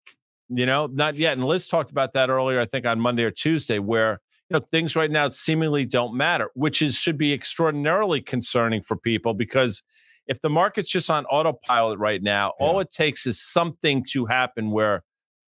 You 0.48 0.66
know, 0.66 0.87
not 0.87 1.16
yet. 1.16 1.37
And 1.37 1.44
Liz 1.44 1.66
talked 1.66 1.90
about 1.90 2.12
that 2.12 2.31
earlier, 2.31 2.60
I 2.60 2.66
think 2.66 2.87
on 2.87 3.00
Monday 3.00 3.25
or 3.25 3.32
Tuesday, 3.32 3.81
where 3.81 4.20
you 4.49 4.54
know 4.54 4.60
things 4.60 4.94
right 4.94 5.10
now 5.10 5.28
seemingly 5.28 5.84
don't 5.84 6.14
matter, 6.14 6.50
which 6.54 6.81
is 6.81 6.94
should 6.94 7.19
be 7.19 7.32
extraordinarily 7.32 8.20
concerning 8.20 8.82
for 8.82 8.96
people 8.96 9.34
because 9.34 9.82
if 10.28 10.40
the 10.40 10.50
market's 10.50 10.90
just 10.90 11.10
on 11.10 11.25
autopilot 11.26 11.99
right 11.99 12.22
now, 12.22 12.52
yeah. 12.58 12.66
all 12.66 12.81
it 12.81 12.90
takes 12.90 13.26
is 13.26 13.40
something 13.40 14.04
to 14.10 14.26
happen 14.26 14.70
where 14.70 15.02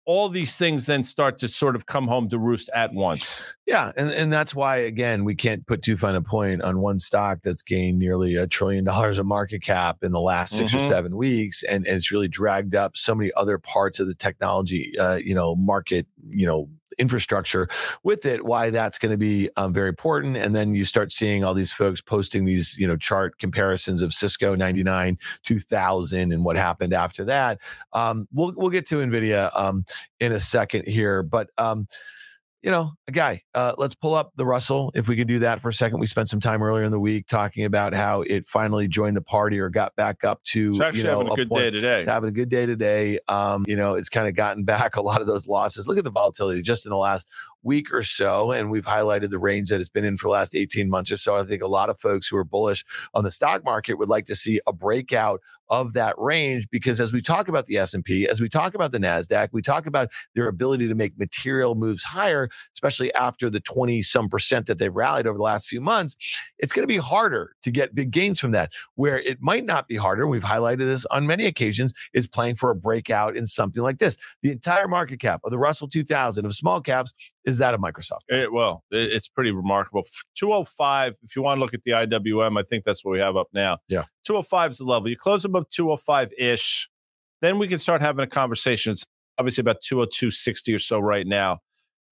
all 0.06 0.28
these 0.28 0.56
things 0.56 0.86
then 0.86 1.02
start 1.02 1.38
to 1.38 1.48
sort 1.48 1.76
of 1.76 1.86
come 1.86 2.06
home 2.06 2.28
to 2.28 2.38
roost 2.38 2.68
at 2.74 2.92
once. 2.92 3.42
Yeah, 3.66 3.92
and, 3.96 4.10
and 4.10 4.32
that's 4.32 4.54
why 4.54 4.76
again 4.76 5.24
we 5.24 5.34
can't 5.34 5.66
put 5.66 5.82
too 5.82 5.96
fine 5.96 6.14
a 6.14 6.22
point 6.22 6.62
on 6.62 6.80
one 6.80 6.98
stock 6.98 7.38
that's 7.42 7.62
gained 7.62 7.98
nearly 7.98 8.36
a 8.36 8.46
trillion 8.46 8.84
dollars 8.84 9.18
of 9.18 9.26
market 9.26 9.62
cap 9.62 9.98
in 10.02 10.12
the 10.12 10.20
last 10.20 10.56
6 10.56 10.72
mm-hmm. 10.72 10.84
or 10.84 10.88
seven 10.88 11.16
weeks, 11.16 11.62
and, 11.62 11.86
and 11.86 11.96
it's 11.96 12.12
really 12.12 12.28
dragged 12.28 12.74
up 12.74 12.96
so 12.96 13.14
many 13.14 13.30
other 13.36 13.58
parts 13.58 14.00
of 14.00 14.06
the 14.06 14.14
technology, 14.14 14.98
uh, 14.98 15.16
you 15.16 15.34
know, 15.34 15.54
market, 15.56 16.06
you 16.22 16.46
know, 16.46 16.68
infrastructure 16.98 17.68
with 18.02 18.26
it 18.26 18.44
why 18.44 18.70
that's 18.70 18.98
going 18.98 19.12
to 19.12 19.18
be 19.18 19.48
um, 19.56 19.72
very 19.72 19.88
important. 19.88 20.36
And 20.36 20.54
then 20.54 20.74
you 20.74 20.84
start 20.84 21.12
seeing 21.12 21.44
all 21.44 21.54
these 21.54 21.72
folks 21.72 22.00
posting 22.00 22.44
these 22.44 22.76
you 22.78 22.86
know 22.86 22.96
chart 22.96 23.38
comparisons 23.38 24.02
of 24.02 24.12
cisco 24.12 24.54
99 24.54 25.18
2000 25.44 26.32
and 26.32 26.44
what 26.44 26.56
happened 26.56 26.92
after 26.92 27.24
that. 27.24 27.58
Um, 27.92 28.28
we'll, 28.32 28.52
we'll 28.56 28.70
get 28.70 28.86
to 28.88 28.96
nvidia 28.96 29.50
um, 29.58 29.84
in 30.20 30.32
a 30.32 30.40
second 30.40 30.86
here 30.86 31.22
but 31.22 31.50
um, 31.58 31.88
you 32.64 32.70
know, 32.70 32.92
a 33.06 33.12
guy. 33.12 33.42
Uh, 33.54 33.74
let's 33.76 33.94
pull 33.94 34.14
up 34.14 34.32
the 34.36 34.46
Russell 34.46 34.90
if 34.94 35.06
we 35.06 35.16
could 35.16 35.28
do 35.28 35.40
that 35.40 35.60
for 35.60 35.68
a 35.68 35.72
second. 35.72 36.00
We 36.00 36.06
spent 36.06 36.30
some 36.30 36.40
time 36.40 36.62
earlier 36.62 36.84
in 36.84 36.92
the 36.92 36.98
week 36.98 37.26
talking 37.26 37.66
about 37.66 37.92
how 37.92 38.22
it 38.22 38.48
finally 38.48 38.88
joined 38.88 39.18
the 39.18 39.22
party 39.22 39.60
or 39.60 39.68
got 39.68 39.94
back 39.96 40.24
up 40.24 40.42
to. 40.44 40.70
It's 40.70 40.80
actually 40.80 41.00
you 41.00 41.04
know, 41.04 41.18
having 41.18 41.32
a, 41.32 41.36
good 41.36 41.48
point. 41.50 41.60
day 41.60 41.70
today. 41.70 41.98
It's 41.98 42.08
having 42.08 42.30
a 42.30 42.32
good 42.32 42.48
day 42.48 42.64
today. 42.64 43.18
Um, 43.28 43.66
you 43.68 43.76
know, 43.76 43.94
it's 43.94 44.08
kind 44.08 44.26
of 44.26 44.34
gotten 44.34 44.64
back 44.64 44.96
a 44.96 45.02
lot 45.02 45.20
of 45.20 45.26
those 45.26 45.46
losses. 45.46 45.86
Look 45.86 45.98
at 45.98 46.04
the 46.04 46.10
volatility 46.10 46.62
just 46.62 46.86
in 46.86 46.90
the 46.90 46.96
last 46.96 47.28
week 47.64 47.92
or 47.92 48.02
so, 48.02 48.52
and 48.52 48.70
we've 48.70 48.84
highlighted 48.84 49.30
the 49.30 49.38
range 49.38 49.70
that 49.70 49.80
it's 49.80 49.88
been 49.88 50.04
in 50.04 50.16
for 50.16 50.28
the 50.28 50.32
last 50.32 50.54
18 50.54 50.88
months 50.88 51.10
or 51.10 51.16
so. 51.16 51.36
I 51.36 51.42
think 51.42 51.62
a 51.62 51.66
lot 51.66 51.90
of 51.90 51.98
folks 51.98 52.28
who 52.28 52.36
are 52.36 52.44
bullish 52.44 52.84
on 53.14 53.24
the 53.24 53.30
stock 53.30 53.64
market 53.64 53.94
would 53.94 54.08
like 54.08 54.26
to 54.26 54.34
see 54.34 54.60
a 54.66 54.72
breakout 54.72 55.40
of 55.68 55.94
that 55.94 56.14
range 56.18 56.68
because 56.70 57.00
as 57.00 57.12
we 57.12 57.22
talk 57.22 57.48
about 57.48 57.66
the 57.66 57.78
S&P, 57.78 58.28
as 58.28 58.40
we 58.40 58.48
talk 58.48 58.74
about 58.74 58.92
the 58.92 58.98
Nasdaq, 58.98 59.48
we 59.52 59.62
talk 59.62 59.86
about 59.86 60.10
their 60.34 60.46
ability 60.46 60.88
to 60.88 60.94
make 60.94 61.18
material 61.18 61.74
moves 61.74 62.02
higher, 62.02 62.48
especially 62.74 63.12
after 63.14 63.48
the 63.48 63.60
20 63.60 64.02
some 64.02 64.28
percent 64.28 64.66
that 64.66 64.78
they've 64.78 64.94
rallied 64.94 65.26
over 65.26 65.38
the 65.38 65.42
last 65.44 65.68
few 65.68 65.80
months. 65.80 66.16
It's 66.58 66.72
going 66.72 66.86
to 66.86 66.92
be 66.92 67.00
harder 67.00 67.56
to 67.62 67.70
get 67.70 67.94
big 67.94 68.10
gains 68.10 68.38
from 68.38 68.50
that. 68.52 68.72
Where 68.94 69.18
it 69.18 69.38
might 69.40 69.64
not 69.64 69.88
be 69.88 69.96
harder, 69.96 70.26
we've 70.26 70.44
highlighted 70.44 70.78
this 70.78 71.06
on 71.06 71.26
many 71.26 71.46
occasions, 71.46 71.92
is 72.12 72.28
playing 72.28 72.56
for 72.56 72.70
a 72.70 72.76
breakout 72.76 73.36
in 73.36 73.46
something 73.46 73.82
like 73.82 73.98
this. 73.98 74.16
The 74.42 74.50
entire 74.50 74.88
market 74.88 75.20
cap 75.20 75.40
of 75.44 75.50
the 75.50 75.58
Russell 75.58 75.88
2000 75.88 76.44
of 76.44 76.54
small 76.54 76.80
caps 76.80 77.12
is 77.44 77.53
that 77.58 77.74
of 77.74 77.80
Microsoft. 77.80 78.20
It, 78.28 78.52
well, 78.52 78.84
it, 78.90 79.12
it's 79.12 79.28
pretty 79.28 79.50
remarkable. 79.50 80.04
205, 80.36 81.14
if 81.22 81.36
you 81.36 81.42
want 81.42 81.58
to 81.58 81.60
look 81.60 81.74
at 81.74 81.82
the 81.84 81.92
IWM, 81.92 82.58
I 82.58 82.62
think 82.62 82.84
that's 82.84 83.04
what 83.04 83.12
we 83.12 83.18
have 83.20 83.36
up 83.36 83.48
now. 83.52 83.78
Yeah. 83.88 84.04
205 84.24 84.72
is 84.72 84.78
the 84.78 84.84
level. 84.84 85.08
You 85.08 85.16
close 85.16 85.44
above 85.44 85.68
205 85.68 86.32
ish, 86.38 86.88
then 87.40 87.58
we 87.58 87.68
can 87.68 87.78
start 87.78 88.00
having 88.00 88.24
a 88.24 88.28
conversation. 88.28 88.92
It's 88.92 89.06
obviously 89.38 89.62
about 89.62 89.82
202.60 89.82 90.74
or 90.74 90.78
so 90.78 90.98
right 90.98 91.26
now. 91.26 91.58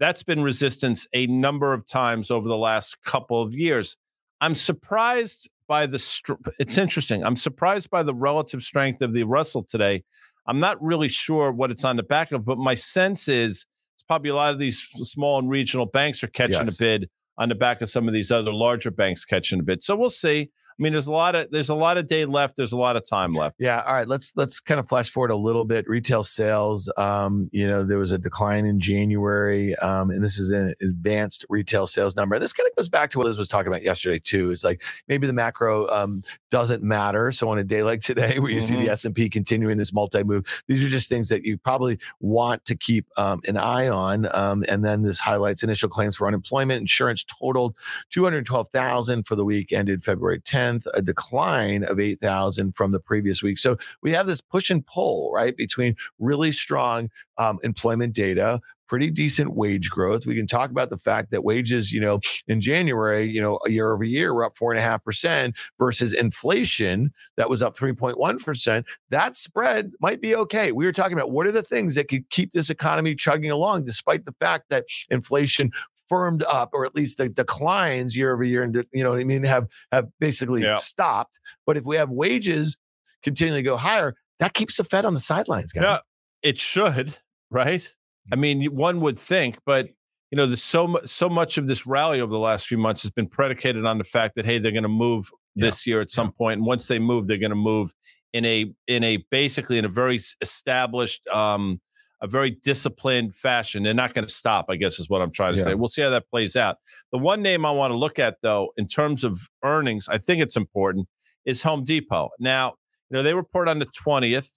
That's 0.01 0.23
been 0.23 0.43
resistance 0.43 1.07
a 1.13 1.27
number 1.27 1.73
of 1.73 1.87
times 1.87 2.31
over 2.31 2.49
the 2.49 2.57
last 2.57 2.97
couple 3.05 3.41
of 3.41 3.55
years. 3.55 3.97
I'm 4.41 4.57
surprised 4.57 5.49
by 5.69 5.87
the, 5.87 5.99
str- 5.99 6.35
it's 6.59 6.77
interesting. 6.77 7.25
I'm 7.25 7.37
surprised 7.37 7.89
by 7.91 8.03
the 8.03 8.15
relative 8.15 8.63
strength 8.63 9.01
of 9.01 9.15
the 9.15 9.23
Russell 9.23 9.63
today. 9.63 10.03
I'm 10.47 10.59
not 10.59 10.83
really 10.83 11.09
sure 11.09 11.53
what 11.53 11.71
it's 11.71 11.85
on 11.85 11.97
the 11.97 12.03
back 12.03 12.33
of, 12.33 12.45
but 12.45 12.59
my 12.59 12.75
sense 12.75 13.29
is 13.29 13.65
probably 14.13 14.29
a 14.29 14.35
lot 14.35 14.53
of 14.53 14.59
these 14.59 14.87
small 14.97 15.39
and 15.39 15.49
regional 15.49 15.87
banks 15.87 16.23
are 16.23 16.29
catching 16.29 16.67
yes. 16.67 16.79
a 16.79 16.79
bid 16.79 17.09
on 17.39 17.49
the 17.49 17.55
back 17.55 17.81
of 17.81 17.89
some 17.89 18.07
of 18.09 18.13
these 18.13 18.31
other 18.31 18.53
larger 18.53 18.91
banks 18.91 19.25
catching 19.25 19.59
a 19.59 19.63
bid. 19.63 19.83
So 19.83 19.97
we'll 19.97 20.11
see. 20.11 20.51
I 20.79 20.83
mean, 20.83 20.93
there's 20.93 21.07
a 21.07 21.13
lot 21.13 21.35
of 21.35 21.51
there's 21.51 21.69
a 21.69 21.75
lot 21.75 21.99
of 21.99 22.07
day 22.07 22.25
left. 22.25 22.57
There's 22.57 22.73
a 22.73 22.77
lot 22.77 22.97
of 22.97 23.09
time 23.09 23.35
left. 23.35 23.57
Yeah. 23.59 23.83
All 23.83 23.95
right. 23.95 24.09
Let's 24.09 24.33
let's 24.37 24.61
kind 24.61 24.81
of 24.81 24.89
flash 24.89 25.11
forward 25.11 25.31
a 25.31 25.37
little 25.37 25.65
bit. 25.65 25.87
Retail 25.89 26.23
sales. 26.23 26.91
Um, 26.97 27.51
you 27.53 27.69
know, 27.69 27.83
there 27.83 27.99
was 27.99 28.13
a 28.13 28.19
decline 28.19 28.65
in 28.65 28.81
January, 28.81 29.77
um, 29.77 30.11
and 30.11 30.25
this 30.25 30.39
is 30.39 30.51
an 30.51 30.75
advanced 30.81 31.45
retail 31.49 31.87
sales 31.87 32.17
number. 32.17 32.35
And 32.35 32.43
this 32.43 32.53
kind 32.53 32.69
of 32.69 32.75
goes 32.77 32.89
back 32.89 33.11
to 33.11 33.19
what 33.19 33.27
Liz 33.27 33.39
was 33.39 33.49
talking 33.49 33.69
about 33.69 33.83
yesterday 33.83 34.19
too. 34.19 34.51
Is 34.51 34.65
like 34.65 34.83
maybe 35.09 35.27
the 35.27 35.33
macro 35.33 35.89
um, 35.89 36.23
doesn't 36.51 36.83
matter. 36.83 37.33
So 37.33 37.49
on 37.49 37.59
a 37.59 37.65
day 37.65 37.83
like 37.83 38.01
today, 38.01 38.39
where 38.39 38.51
you 38.51 38.59
mm-hmm. 38.59 38.67
see 38.67 38.75
the 38.75 38.83
mm-hmm. 38.83 38.91
S 38.91 39.05
and 39.05 39.15
P 39.15 39.29
continuing 39.29 39.77
this 39.77 39.93
multi 39.93 40.23
move, 40.23 40.45
these 40.69 40.85
are 40.85 40.89
just 40.89 41.09
things 41.09 41.29
that 41.29 41.45
you 41.45 41.59
probably 41.59 41.99
want 42.21 42.65
to 42.65 42.77
keep 42.77 43.07
um, 43.17 43.41
an 43.47 43.57
eye 43.57 43.89
on. 43.89 44.27
Um, 44.35 44.65
and 44.69 44.85
then 44.85 45.03
this 45.03 45.21
highlights 45.21 45.63
initial 45.63 45.91
claims 45.91 46.17
for 46.17 46.27
unemployment 46.27 46.81
insurance 46.81 47.25
totaled 47.25 47.77
two 48.11 48.25
hundred 48.25 48.47
twelve 48.47 48.69
thousand 48.71 49.27
for 49.27 49.37
the 49.37 49.45
week 49.45 49.73
ended 49.73 50.03
February 50.03 50.41
10th 50.41 50.62
tenth, 50.63 50.87
a 50.95 51.03
decline 51.03 51.85
of 51.85 51.99
eight 51.99 52.21
thousand 52.21 52.75
from 52.75 52.93
the 52.93 53.01
previous 53.01 53.43
week. 53.43 53.59
So 53.59 53.77
we 54.03 54.13
have 54.13 54.27
this 54.27 54.41
push 54.41 54.71
and 54.71 54.87
pull, 54.87 55.33
right, 55.33 55.57
between 55.57 55.97
really 56.19 56.53
strong 56.53 57.11
um, 57.39 57.59
employment 57.63 58.15
data, 58.15 58.61
pretty 58.93 59.11
decent 59.11 59.55
wage 59.55 59.89
growth. 59.91 60.27
We 60.27 60.37
can 60.37 60.47
talk 60.47 60.71
about 60.71 60.91
the 60.91 60.99
fact 60.99 61.31
that 61.31 61.45
wages, 61.45 61.93
you 61.93 62.01
know, 62.01 62.21
in 62.47 62.61
January, 62.61 63.25
you 63.25 63.41
know, 63.41 63.59
year 63.67 63.91
over 63.93 64.05
year, 64.05 64.35
were 64.35 64.45
up 64.45 64.57
four 64.57 64.71
and 64.71 64.79
a 64.79 64.83
half 64.83 65.03
percent 65.03 65.57
versus 65.79 66.13
inflation 66.13 67.11
that 67.37 67.49
was 67.49 67.63
up 67.63 67.75
3.1%. 67.75 68.85
That 69.09 69.37
spread 69.37 69.93
might 70.01 70.21
be 70.21 70.37
okay. 70.37 70.73
We 70.73 70.85
were 70.85 70.93
talking 70.93 71.15
about 71.15 71.31
what 71.31 71.47
are 71.47 71.53
the 71.53 71.63
things 71.63 71.95
that 71.95 72.09
could 72.09 72.29
keep 72.29 72.53
this 72.53 72.69
economy 72.69 73.15
chugging 73.15 73.51
along, 73.51 73.85
despite 73.87 74.27
the 74.27 74.35
fact 74.39 74.67
that 74.69 74.85
inflation 75.09 75.71
firmed 76.13 76.43
up 76.45 76.71
or 76.75 76.85
at 76.85 76.95
least 76.95 77.17
the 77.17 77.29
declines 77.29 78.15
year 78.17 78.35
over 78.35 78.45
year 78.45 78.63
and 78.63 78.85
you 78.93 79.03
know 79.03 79.15
i 79.15 79.25
mean 79.25 79.45
have 79.45 79.67
have 79.91 80.07
basically 80.21 80.63
yeah. 80.63 80.77
stopped 80.77 81.41
but 81.65 81.77
if 81.77 81.85
we 81.85 81.97
have 81.97 82.11
wages 82.11 82.77
continuing 83.23 83.59
to 83.59 83.63
go 83.63 83.77
higher 83.77 84.15
that 84.39 84.53
keeps 84.53 84.77
the 84.77 84.85
fed 84.85 85.07
on 85.07 85.15
the 85.15 85.21
sidelines 85.21 85.73
guys. 85.73 85.83
yeah 85.83 85.99
it 86.43 86.59
should 86.59 87.17
right 87.51 87.95
I 88.31 88.37
mean, 88.37 88.65
one 88.75 89.01
would 89.01 89.19
think, 89.19 89.59
but 89.65 89.89
you 90.31 90.37
know, 90.37 90.47
there's 90.47 90.63
so 90.63 90.87
much 90.87 91.09
so 91.09 91.29
much 91.29 91.59
of 91.59 91.67
this 91.67 91.87
rally 91.87 92.21
over 92.21 92.33
the 92.33 92.39
last 92.39 92.67
few 92.67 92.79
months 92.79 93.03
has 93.03 93.11
been 93.11 93.27
predicated 93.27 93.85
on 93.85 93.99
the 93.99 94.05
fact 94.05 94.37
that 94.37 94.45
hey, 94.45 94.59
they're 94.59 94.73
going 94.73 94.83
to 94.83 94.89
move 94.89 95.31
this 95.57 95.87
yeah. 95.87 95.93
year 95.93 96.01
at 96.01 96.11
some 96.11 96.29
yeah. 96.29 96.39
point, 96.39 96.59
and 96.59 96.67
once 96.67 96.87
they 96.87 96.99
move, 96.99 97.27
they're 97.27 97.39
going 97.39 97.51
to 97.51 97.57
move 97.57 97.95
in 98.33 98.45
a 98.45 98.73
in 98.87 99.03
a 99.03 99.19
basically 99.31 99.79
in 99.79 99.85
a 99.85 99.89
very 99.89 100.21
established, 100.41 101.27
um, 101.29 101.81
a 102.23 102.29
very 102.29 102.53
disciplined 102.63 103.35
fashion. 103.35 103.83
They're 103.83 103.93
not 103.93 104.15
going 104.15 104.27
to 104.27 104.33
stop. 104.33 104.67
I 104.69 104.77
guess 104.77 104.99
is 105.01 105.11
what 105.11 105.21
I'm 105.21 105.33
trying 105.33 105.53
to 105.53 105.59
yeah. 105.59 105.65
say. 105.65 105.75
We'll 105.75 105.89
see 105.89 106.03
how 106.03 106.11
that 106.11 106.31
plays 106.31 106.55
out. 106.57 106.77
The 107.11 107.19
one 107.19 107.43
name 107.43 107.67
I 107.67 107.73
want 107.73 107.93
to 107.93 107.97
look 107.97 108.19
at 108.19 108.37
though, 108.43 108.71
in 108.77 108.87
terms 108.87 109.25
of 109.25 109.49
earnings, 109.65 110.09
I 110.09 110.19
think 110.19 110.41
it's 110.41 110.57
important 110.57 111.09
is 111.45 111.63
Home 111.65 111.83
Depot. 111.83 112.31
Now, 112.39 112.75
you 113.11 113.17
know, 113.17 113.23
they 113.25 113.35
report 113.35 113.69
on 113.69 113.81
the 113.81 113.87
20th 113.87 114.51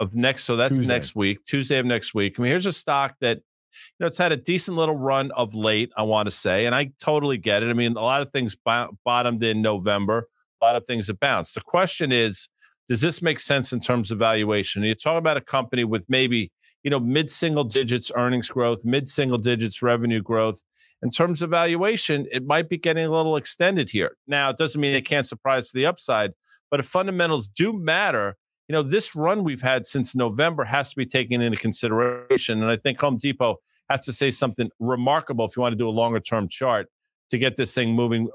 of 0.00 0.14
next. 0.14 0.44
So 0.44 0.56
that's 0.56 0.78
Tuesday. 0.78 0.86
next 0.86 1.14
week, 1.14 1.44
Tuesday 1.46 1.78
of 1.78 1.86
next 1.86 2.14
week. 2.14 2.36
I 2.38 2.42
mean, 2.42 2.50
here's 2.50 2.66
a 2.66 2.72
stock 2.72 3.16
that 3.20 3.36
you 3.38 4.00
know 4.00 4.06
it's 4.06 4.18
had 4.18 4.32
a 4.32 4.36
decent 4.36 4.76
little 4.76 4.96
run 4.96 5.30
of 5.32 5.54
late. 5.54 5.92
I 5.96 6.02
want 6.02 6.26
to 6.26 6.30
say, 6.30 6.66
and 6.66 6.74
I 6.74 6.92
totally 6.98 7.36
get 7.36 7.62
it. 7.62 7.68
I 7.68 7.74
mean, 7.74 7.92
a 7.92 8.00
lot 8.00 8.22
of 8.22 8.32
things 8.32 8.56
bottomed 9.04 9.42
in 9.42 9.62
November. 9.62 10.28
A 10.60 10.64
lot 10.64 10.76
of 10.76 10.86
things 10.86 11.08
have 11.08 11.20
bounced. 11.20 11.54
The 11.54 11.60
question 11.60 12.10
is, 12.10 12.48
does 12.88 13.00
this 13.00 13.22
make 13.22 13.40
sense 13.40 13.72
in 13.72 13.80
terms 13.80 14.10
of 14.10 14.18
valuation? 14.18 14.82
You 14.82 14.94
talk 14.94 15.18
about 15.18 15.36
a 15.36 15.40
company 15.40 15.84
with 15.84 16.06
maybe 16.08 16.50
you 16.82 16.90
know 16.90 17.00
mid 17.00 17.30
single 17.30 17.64
digits 17.64 18.10
earnings 18.14 18.48
growth, 18.48 18.84
mid 18.84 19.08
single 19.08 19.38
digits 19.38 19.82
revenue 19.82 20.22
growth. 20.22 20.62
In 21.02 21.10
terms 21.10 21.42
of 21.42 21.50
valuation, 21.50 22.28
it 22.30 22.46
might 22.46 22.68
be 22.68 22.78
getting 22.78 23.04
a 23.04 23.10
little 23.10 23.36
extended 23.36 23.90
here. 23.90 24.16
Now, 24.28 24.50
it 24.50 24.56
doesn't 24.56 24.80
mean 24.80 24.94
it 24.94 25.04
can't 25.04 25.26
surprise 25.26 25.70
to 25.70 25.76
the 25.76 25.86
upside, 25.86 26.32
but 26.70 26.78
if 26.78 26.86
fundamentals 26.86 27.48
do 27.48 27.72
matter, 27.72 28.36
you 28.68 28.72
know, 28.72 28.82
this 28.82 29.16
run 29.16 29.42
we've 29.42 29.62
had 29.62 29.84
since 29.84 30.14
November 30.14 30.64
has 30.64 30.90
to 30.90 30.96
be 30.96 31.04
taken 31.04 31.40
into 31.40 31.58
consideration. 31.58 32.62
And 32.62 32.70
I 32.70 32.76
think 32.76 33.00
Home 33.00 33.18
Depot 33.18 33.56
has 33.90 34.00
to 34.06 34.12
say 34.12 34.30
something 34.30 34.70
remarkable 34.78 35.44
if 35.44 35.56
you 35.56 35.62
want 35.62 35.72
to 35.72 35.76
do 35.76 35.88
a 35.88 35.90
longer 35.90 36.20
term 36.20 36.48
chart 36.48 36.88
to 37.30 37.38
get 37.38 37.56
this 37.56 37.74
thing 37.74 37.94
moving 37.94 38.28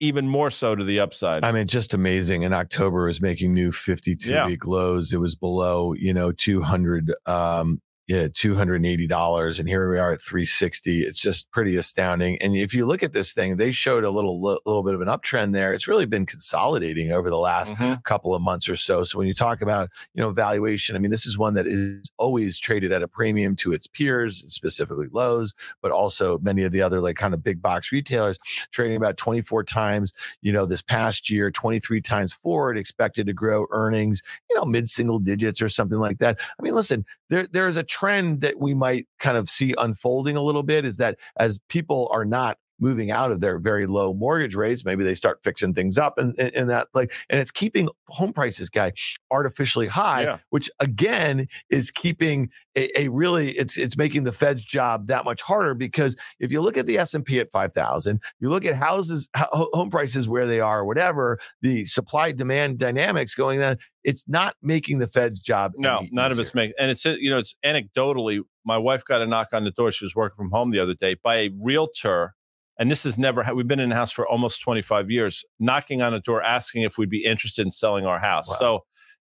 even 0.00 0.28
more 0.28 0.50
so 0.50 0.74
to 0.74 0.84
the 0.84 1.00
upside. 1.00 1.44
I 1.44 1.52
mean, 1.52 1.66
just 1.66 1.94
amazing. 1.94 2.42
In 2.42 2.52
October, 2.52 3.06
was 3.06 3.20
making 3.20 3.54
new 3.54 3.72
52 3.72 4.28
yeah. 4.28 4.46
week 4.46 4.66
lows. 4.66 5.12
It 5.12 5.18
was 5.18 5.34
below, 5.34 5.94
you 5.94 6.12
know, 6.12 6.32
200 6.32 7.14
um, 7.24 7.80
yeah, 8.06 8.28
$280 8.28 9.58
and 9.58 9.68
here 9.68 9.90
we 9.90 9.98
are 9.98 10.12
at 10.12 10.22
360. 10.22 11.02
It's 11.02 11.20
just 11.20 11.50
pretty 11.50 11.76
astounding. 11.76 12.40
And 12.40 12.56
if 12.56 12.72
you 12.72 12.86
look 12.86 13.02
at 13.02 13.12
this 13.12 13.32
thing, 13.32 13.56
they 13.56 13.72
showed 13.72 14.04
a 14.04 14.10
little 14.10 14.40
little 14.40 14.84
bit 14.84 14.94
of 14.94 15.00
an 15.00 15.08
uptrend 15.08 15.52
there. 15.52 15.74
It's 15.74 15.88
really 15.88 16.06
been 16.06 16.24
consolidating 16.24 17.10
over 17.10 17.30
the 17.30 17.38
last 17.38 17.72
mm-hmm. 17.72 17.94
couple 18.04 18.32
of 18.32 18.42
months 18.42 18.68
or 18.68 18.76
so. 18.76 19.02
So 19.02 19.18
when 19.18 19.26
you 19.26 19.34
talk 19.34 19.60
about, 19.60 19.90
you 20.14 20.22
know, 20.22 20.30
valuation, 20.30 20.94
I 20.94 21.00
mean, 21.00 21.10
this 21.10 21.26
is 21.26 21.36
one 21.36 21.54
that 21.54 21.66
is 21.66 22.08
always 22.16 22.60
traded 22.60 22.92
at 22.92 23.02
a 23.02 23.08
premium 23.08 23.56
to 23.56 23.72
its 23.72 23.88
peers, 23.88 24.44
specifically 24.54 25.08
Lowe's, 25.10 25.52
but 25.82 25.90
also 25.90 26.38
many 26.38 26.62
of 26.62 26.70
the 26.70 26.82
other 26.82 27.00
like 27.00 27.16
kind 27.16 27.34
of 27.34 27.42
big 27.42 27.60
box 27.60 27.90
retailers 27.90 28.38
trading 28.70 28.96
about 28.96 29.16
24 29.16 29.64
times, 29.64 30.12
you 30.42 30.52
know, 30.52 30.64
this 30.64 30.82
past 30.82 31.28
year, 31.28 31.50
23 31.50 32.00
times 32.02 32.32
forward, 32.32 32.78
expected 32.78 33.26
to 33.26 33.32
grow 33.32 33.66
earnings, 33.72 34.22
you 34.48 34.54
know, 34.54 34.64
mid 34.64 34.88
single 34.88 35.18
digits 35.18 35.60
or 35.60 35.68
something 35.68 35.98
like 35.98 36.18
that. 36.18 36.38
I 36.56 36.62
mean, 36.62 36.74
listen, 36.74 37.04
there 37.30 37.46
there's 37.48 37.76
a 37.76 37.82
trend 37.98 38.42
that 38.42 38.60
we 38.60 38.74
might 38.74 39.06
kind 39.18 39.38
of 39.38 39.48
see 39.48 39.74
unfolding 39.78 40.36
a 40.36 40.42
little 40.42 40.62
bit 40.62 40.84
is 40.84 40.98
that 40.98 41.18
as 41.38 41.58
people 41.68 42.08
are 42.12 42.24
not 42.26 42.58
moving 42.78 43.10
out 43.10 43.30
of 43.30 43.40
their 43.40 43.58
very 43.58 43.86
low 43.86 44.12
mortgage 44.12 44.54
rates. 44.54 44.84
Maybe 44.84 45.04
they 45.04 45.14
start 45.14 45.40
fixing 45.42 45.74
things 45.74 45.96
up 45.98 46.18
and, 46.18 46.38
and, 46.38 46.68
that 46.70 46.88
like, 46.94 47.12
and 47.30 47.40
it's 47.40 47.50
keeping 47.50 47.88
home 48.08 48.32
prices 48.32 48.70
guy 48.70 48.92
artificially 49.30 49.86
high, 49.86 50.22
yeah. 50.22 50.38
which 50.50 50.70
again 50.80 51.48
is 51.70 51.90
keeping 51.90 52.50
a, 52.76 53.00
a, 53.00 53.08
really, 53.08 53.52
it's, 53.52 53.76
it's 53.76 53.96
making 53.96 54.24
the 54.24 54.32
Fed's 54.32 54.64
job 54.64 55.06
that 55.08 55.24
much 55.24 55.42
harder 55.42 55.74
because 55.74 56.16
if 56.38 56.52
you 56.52 56.60
look 56.60 56.76
at 56.76 56.86
the 56.86 56.98
S&P 56.98 57.40
at 57.40 57.50
5,000, 57.50 58.20
you 58.40 58.48
look 58.48 58.64
at 58.64 58.74
houses, 58.74 59.28
home 59.34 59.90
prices 59.90 60.28
where 60.28 60.46
they 60.46 60.60
are, 60.60 60.80
or 60.80 60.84
whatever, 60.84 61.38
the 61.62 61.84
supply 61.86 62.32
demand 62.32 62.78
dynamics 62.78 63.34
going 63.34 63.62
on, 63.62 63.78
it's 64.04 64.24
not 64.28 64.54
making 64.62 64.98
the 64.98 65.08
Fed's 65.08 65.40
job. 65.40 65.72
No, 65.76 66.06
none 66.12 66.30
of 66.30 66.38
it's 66.38 66.54
making, 66.54 66.74
and 66.78 66.90
it's, 66.90 67.04
you 67.04 67.28
know, 67.28 67.38
it's 67.38 67.56
anecdotally, 67.64 68.42
my 68.64 68.78
wife 68.78 69.04
got 69.04 69.22
a 69.22 69.26
knock 69.26 69.48
on 69.52 69.64
the 69.64 69.70
door. 69.70 69.90
She 69.90 70.04
was 70.04 70.14
working 70.14 70.36
from 70.36 70.50
home 70.50 70.70
the 70.70 70.78
other 70.78 70.94
day 70.94 71.14
by 71.14 71.36
a 71.36 71.50
realtor 71.60 72.35
and 72.78 72.90
this 72.90 73.06
is 73.06 73.18
never 73.18 73.44
we've 73.54 73.68
been 73.68 73.80
in 73.80 73.88
the 73.88 73.94
house 73.94 74.12
for 74.12 74.26
almost 74.26 74.60
25 74.62 75.10
years 75.10 75.44
knocking 75.58 76.02
on 76.02 76.14
a 76.14 76.20
door 76.20 76.42
asking 76.42 76.82
if 76.82 76.98
we'd 76.98 77.10
be 77.10 77.24
interested 77.24 77.64
in 77.64 77.70
selling 77.70 78.06
our 78.06 78.18
house. 78.18 78.48
Wow. 78.48 78.56
so 78.58 78.84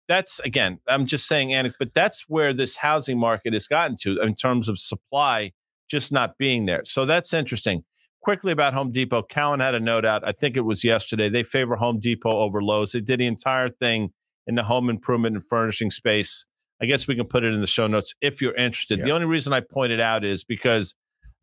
that's 0.09 0.40
again 0.40 0.78
i'm 0.88 1.07
just 1.07 1.26
saying 1.26 1.50
Annick, 1.50 1.75
but 1.78 1.95
that's 1.95 2.25
where 2.28 2.52
this 2.52 2.76
housing 2.76 3.19
market 3.19 3.52
has 3.52 3.66
gotten 3.66 3.97
to 4.02 4.21
in 4.21 4.35
terms 4.35 4.69
of 4.69 4.78
supply 4.78 5.52
just 5.90 6.12
not 6.12 6.38
being 6.38 6.66
there. 6.66 6.83
So 6.85 7.04
that's 7.04 7.35
interesting. 7.35 7.83
Quickly 8.23 8.52
about 8.52 8.75
home 8.75 8.92
depot 8.92 9.23
Cowen 9.25 9.61
had 9.61 9.75
a 9.75 9.80
note 9.80 10.04
out 10.04 10.26
i 10.26 10.33
think 10.33 10.57
it 10.57 10.61
was 10.61 10.85
yesterday 10.85 11.28
they 11.28 11.42
favor 11.42 11.76
home 11.76 11.99
depot 11.99 12.30
over 12.30 12.62
lowes. 12.62 12.92
They 12.92 13.00
did 13.00 13.21
the 13.21 13.26
entire 13.26 13.71
thing 13.71 14.11
in 14.47 14.54
the 14.54 14.62
home 14.62 14.90
improvement 14.90 15.37
and 15.37 15.45
furnishing 15.47 15.90
space. 15.90 16.47
I 16.83 16.87
guess 16.87 17.07
we 17.07 17.14
can 17.14 17.26
put 17.26 17.45
it 17.45 17.52
in 17.52 17.61
the 17.61 17.66
show 17.66 17.87
notes 17.87 18.14
if 18.21 18.40
you're 18.40 18.54
interested. 18.54 18.99
Yeah. 18.99 19.07
the 19.07 19.11
only 19.12 19.26
reason 19.26 19.52
i 19.52 19.61
pointed 19.61 20.00
out 20.00 20.25
is 20.25 20.45
because 20.45 20.95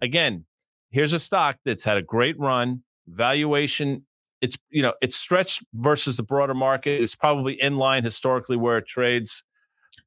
again 0.01 0.45
here's 0.97 1.13
a 1.13 1.19
stock 1.19 1.57
that's 1.63 1.83
had 1.83 1.95
a 1.95 2.01
great 2.01 2.39
run, 2.39 2.81
valuation. 3.07 4.03
It's 4.41 4.57
you 4.71 4.81
know 4.81 4.93
it's 4.99 5.15
stretched 5.15 5.63
versus 5.75 6.17
the 6.17 6.23
broader 6.23 6.55
market. 6.55 7.01
It's 7.01 7.15
probably 7.15 7.53
in 7.61 7.77
line 7.77 8.03
historically 8.03 8.57
where 8.57 8.79
it 8.79 8.87
trades. 8.87 9.43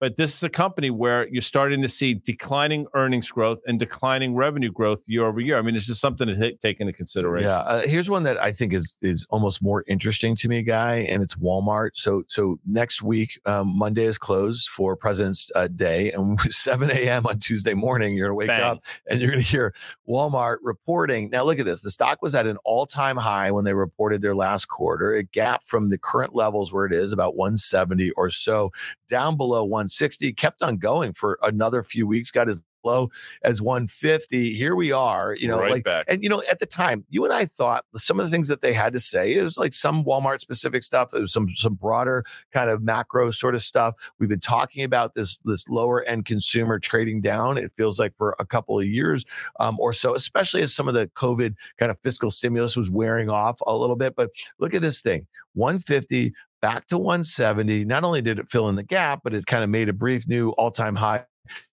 But 0.01 0.17
this 0.17 0.35
is 0.35 0.43
a 0.43 0.49
company 0.49 0.89
where 0.89 1.29
you're 1.29 1.43
starting 1.43 1.83
to 1.83 1.89
see 1.89 2.15
declining 2.15 2.87
earnings 2.95 3.31
growth 3.31 3.61
and 3.67 3.79
declining 3.79 4.35
revenue 4.35 4.73
growth 4.73 5.05
year 5.07 5.27
over 5.27 5.41
year. 5.41 5.59
I 5.59 5.63
mean, 5.63 5.77
it's 5.77 5.87
just 5.87 6.01
something 6.01 6.27
to 6.27 6.57
take 6.57 6.81
into 6.81 6.95
consideration. 6.95 7.51
Yeah, 7.51 7.59
uh, 7.59 7.83
here's 7.83 8.09
one 8.09 8.23
that 8.23 8.43
I 8.43 8.51
think 8.51 8.73
is 8.73 8.97
is 9.03 9.27
almost 9.29 9.63
more 9.63 9.85
interesting 9.87 10.35
to 10.37 10.49
me, 10.49 10.63
guy, 10.63 10.97
and 11.01 11.23
it's 11.23 11.35
Walmart. 11.37 11.91
So 11.95 12.25
so 12.29 12.59
next 12.67 13.03
week, 13.03 13.39
um, 13.45 13.77
Monday 13.77 14.05
is 14.05 14.17
closed 14.17 14.69
for 14.69 14.97
President's 14.97 15.53
uh, 15.55 15.69
Day, 15.69 16.13
and 16.13 16.41
7 16.51 16.91
a.m. 16.91 17.27
on 17.27 17.39
Tuesday 17.39 17.75
morning, 17.75 18.17
you're 18.17 18.29
gonna 18.29 18.35
wake 18.35 18.49
Bang. 18.49 18.63
up 18.63 18.85
and 19.07 19.21
you're 19.21 19.31
gonna 19.31 19.43
hear 19.43 19.75
Walmart 20.09 20.57
reporting. 20.63 21.29
Now 21.29 21.45
look 21.45 21.59
at 21.59 21.67
this: 21.67 21.83
the 21.83 21.91
stock 21.91 22.23
was 22.23 22.35
at 22.35 22.47
an 22.47 22.57
all 22.65 22.87
time 22.87 23.19
high 23.19 23.51
when 23.51 23.67
they 23.67 23.75
reported 23.75 24.23
their 24.23 24.35
last 24.35 24.67
quarter. 24.69 25.15
It 25.15 25.31
gapped 25.31 25.65
from 25.65 25.91
the 25.91 25.99
current 25.99 26.35
levels 26.35 26.73
where 26.73 26.87
it 26.87 26.95
is 26.95 27.13
about 27.13 27.37
170 27.37 28.13
or 28.13 28.31
so 28.31 28.73
down 29.11 29.37
below 29.37 29.63
160, 29.91 30.33
kept 30.35 30.63
on 30.63 30.77
going 30.77 31.13
for 31.13 31.39
another 31.43 31.83
few 31.83 32.07
weeks, 32.07 32.31
got 32.31 32.49
as 32.49 32.63
low 32.85 33.11
as 33.43 33.61
150. 33.61 34.55
Here 34.55 34.75
we 34.75 34.93
are, 34.93 35.35
you 35.35 35.49
know, 35.49 35.59
right 35.59 35.71
like, 35.71 35.85
back. 35.85 36.07
and 36.09 36.23
you 36.23 36.29
know, 36.29 36.43
at 36.51 36.59
the 36.59 36.67
time, 36.67 37.05
you 37.09 37.25
and 37.25 37.33
I 37.33 37.45
thought 37.45 37.85
some 37.97 38.19
of 38.19 38.27
the 38.27 38.31
things 38.31 38.49
that 38.49 38.61
they 38.61 38.73
had 38.73 38.93
to 38.93 39.01
say, 39.01 39.35
it 39.35 39.45
was 39.45 39.59
like 39.59 39.73
some 39.73 40.05
Walmart 40.05 40.41
specific 40.41 40.83
stuff, 40.83 41.13
it 41.15 41.21
was 41.21 41.33
some 41.33 41.49
some 41.51 41.75
broader 41.75 42.25
kind 42.53 42.71
of 42.71 42.83
macro 42.83 43.31
sort 43.31 43.55
of 43.55 43.63
stuff. 43.63 43.95
We've 44.19 44.29
been 44.29 44.41
talking 44.41 44.83
about 44.83 45.15
this 45.15 45.39
this 45.45 45.69
lower 45.69 46.03
end 46.05 46.27
consumer 46.27 46.79
trading 46.79 47.21
down. 47.21 47.59
It 47.59 47.73
feels 47.77 47.99
like 47.99 48.17
for 48.17 48.37
a 48.39 48.47
couple 48.47 48.79
of 48.79 48.87
years 48.87 49.25
um, 49.59 49.79
or 49.79 49.93
so, 49.93 50.15
especially 50.15 50.63
as 50.63 50.75
some 50.75 50.89
of 50.89 50.95
the 50.95 51.09
COVID 51.09 51.55
kind 51.79 51.91
of 51.91 51.99
fiscal 52.01 52.31
stimulus 52.31 52.77
was 52.77 52.91
wearing 52.91 53.31
off 53.31 53.61
a 53.67 53.77
little 53.77 53.97
bit. 53.97 54.15
But 54.17 54.31
look 54.59 54.75
at 54.75 54.83
this 54.83 55.01
thing 55.01 55.27
150 55.55 56.33
back 56.61 56.87
to 56.89 56.99
170. 56.99 57.85
Not 57.85 58.05
only 58.05 58.23
did 58.23 58.39
it 58.39 58.49
fill 58.49 58.69
in 58.69 58.77
the 58.77 58.83
gap, 58.83 59.21
but 59.25 59.35
it 59.35 59.47
kind 59.47 59.65
of 59.65 59.71
made 59.71 59.89
a 59.89 59.93
brief 59.93 60.29
new 60.29 60.51
all 60.51 60.71
time 60.71 60.97
high. 60.97 61.25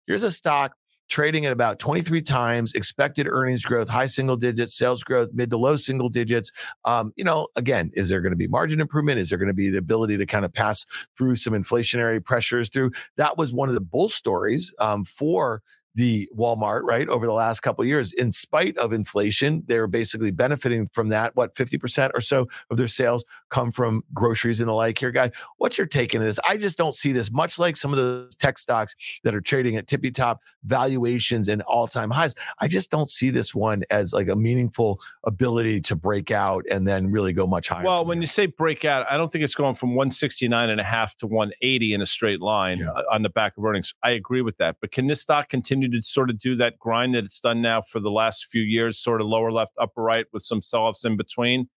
Here's 0.05 0.23
a 0.23 0.31
stock 0.31 0.73
trading 1.09 1.45
at 1.45 1.53
about 1.53 1.79
23 1.79 2.21
times 2.21 2.73
expected 2.73 3.27
earnings 3.27 3.63
growth, 3.63 3.87
high 3.87 4.07
single 4.07 4.35
digits, 4.35 4.75
sales 4.77 5.03
growth, 5.03 5.29
mid 5.33 5.49
to 5.49 5.57
low 5.57 5.77
single 5.77 6.09
digits. 6.09 6.51
Um, 6.85 7.11
you 7.15 7.23
know, 7.23 7.47
again, 7.55 7.91
is 7.93 8.09
there 8.09 8.21
going 8.21 8.31
to 8.31 8.37
be 8.37 8.47
margin 8.47 8.79
improvement? 8.79 9.19
Is 9.19 9.29
there 9.29 9.39
going 9.39 9.47
to 9.47 9.53
be 9.53 9.69
the 9.69 9.77
ability 9.77 10.17
to 10.17 10.25
kind 10.25 10.45
of 10.45 10.53
pass 10.53 10.85
through 11.17 11.35
some 11.37 11.53
inflationary 11.53 12.23
pressures 12.23 12.69
through? 12.69 12.91
That 13.15 13.37
was 13.37 13.53
one 13.53 13.69
of 13.69 13.75
the 13.75 13.81
bull 13.81 14.09
stories 14.09 14.73
um, 14.79 15.03
for 15.03 15.61
the 15.97 16.29
Walmart, 16.37 16.83
right, 16.83 17.09
over 17.09 17.25
the 17.25 17.33
last 17.33 17.61
couple 17.61 17.81
of 17.81 17.87
years, 17.87 18.13
in 18.13 18.31
spite 18.31 18.77
of 18.77 18.93
inflation, 18.93 19.63
they're 19.65 19.87
basically 19.87 20.29
benefiting 20.29 20.87
from 20.93 21.09
that. 21.09 21.35
What, 21.35 21.55
50% 21.55 22.11
or 22.13 22.21
so 22.21 22.47
of 22.69 22.77
their 22.77 22.87
sales 22.87 23.25
come 23.49 23.71
from 23.71 24.03
groceries 24.13 24.59
and 24.59 24.69
the 24.69 24.73
like 24.73 24.99
here, 24.99 25.09
guy? 25.09 25.31
What's 25.57 25.75
your 25.75 25.87
take 25.87 26.13
into 26.13 26.27
this? 26.27 26.39
I 26.47 26.57
just 26.57 26.77
don't 26.77 26.95
see 26.95 27.13
this, 27.13 27.31
much 27.31 27.57
like 27.57 27.75
some 27.75 27.91
of 27.91 27.97
those 27.97 28.35
tech 28.35 28.59
stocks 28.59 28.95
that 29.23 29.33
are 29.33 29.41
trading 29.41 29.75
at 29.75 29.87
tippy 29.87 30.11
top 30.11 30.41
valuations 30.65 31.49
and 31.49 31.63
all 31.63 31.87
time 31.87 32.11
highs. 32.11 32.35
I 32.59 32.67
just 32.67 32.91
don't 32.91 33.09
see 33.09 33.31
this 33.31 33.55
one 33.55 33.81
as 33.89 34.13
like 34.13 34.27
a 34.27 34.35
meaningful 34.35 34.99
ability 35.23 35.81
to 35.81 35.95
break 35.95 36.29
out 36.29 36.63
and 36.69 36.87
then 36.87 37.09
really 37.09 37.33
go 37.33 37.47
much 37.47 37.69
higher. 37.69 37.83
Well, 37.83 38.05
when 38.05 38.21
you 38.21 38.27
say 38.27 38.45
break 38.45 38.85
out, 38.85 39.07
I 39.09 39.17
don't 39.17 39.31
think 39.31 39.43
it's 39.43 39.55
going 39.55 39.73
from 39.73 39.95
169 39.95 40.69
and 40.69 40.79
a 40.79 40.83
half 40.83 41.15
to 41.17 41.25
180 41.25 41.93
in 41.95 42.03
a 42.03 42.05
straight 42.05 42.39
line 42.39 42.77
yeah. 42.77 42.89
On 43.11 43.23
the 43.23 43.29
back 43.29 43.57
of 43.57 43.65
earnings. 43.65 43.95
I 44.03 44.11
agree 44.11 44.43
with 44.43 44.57
that. 44.57 44.75
But 44.79 44.91
can 44.91 45.07
this 45.07 45.21
stock 45.21 45.49
continue 45.49 45.86
to 45.89 46.01
sort 46.01 46.29
of 46.29 46.39
do 46.39 46.55
that 46.55 46.77
grind 46.79 47.15
that 47.15 47.25
it's 47.25 47.39
done 47.39 47.61
now 47.61 47.81
for 47.81 47.99
the 47.99 48.11
last 48.11 48.47
few 48.47 48.61
years, 48.61 48.99
sort 48.99 49.21
of 49.21 49.27
lower 49.27 49.51
left, 49.51 49.73
upper 49.79 50.03
right 50.03 50.25
with 50.33 50.43
some 50.43 50.61
sell 50.61 50.83
offs 50.83 51.05
in 51.05 51.17
between? 51.17 51.69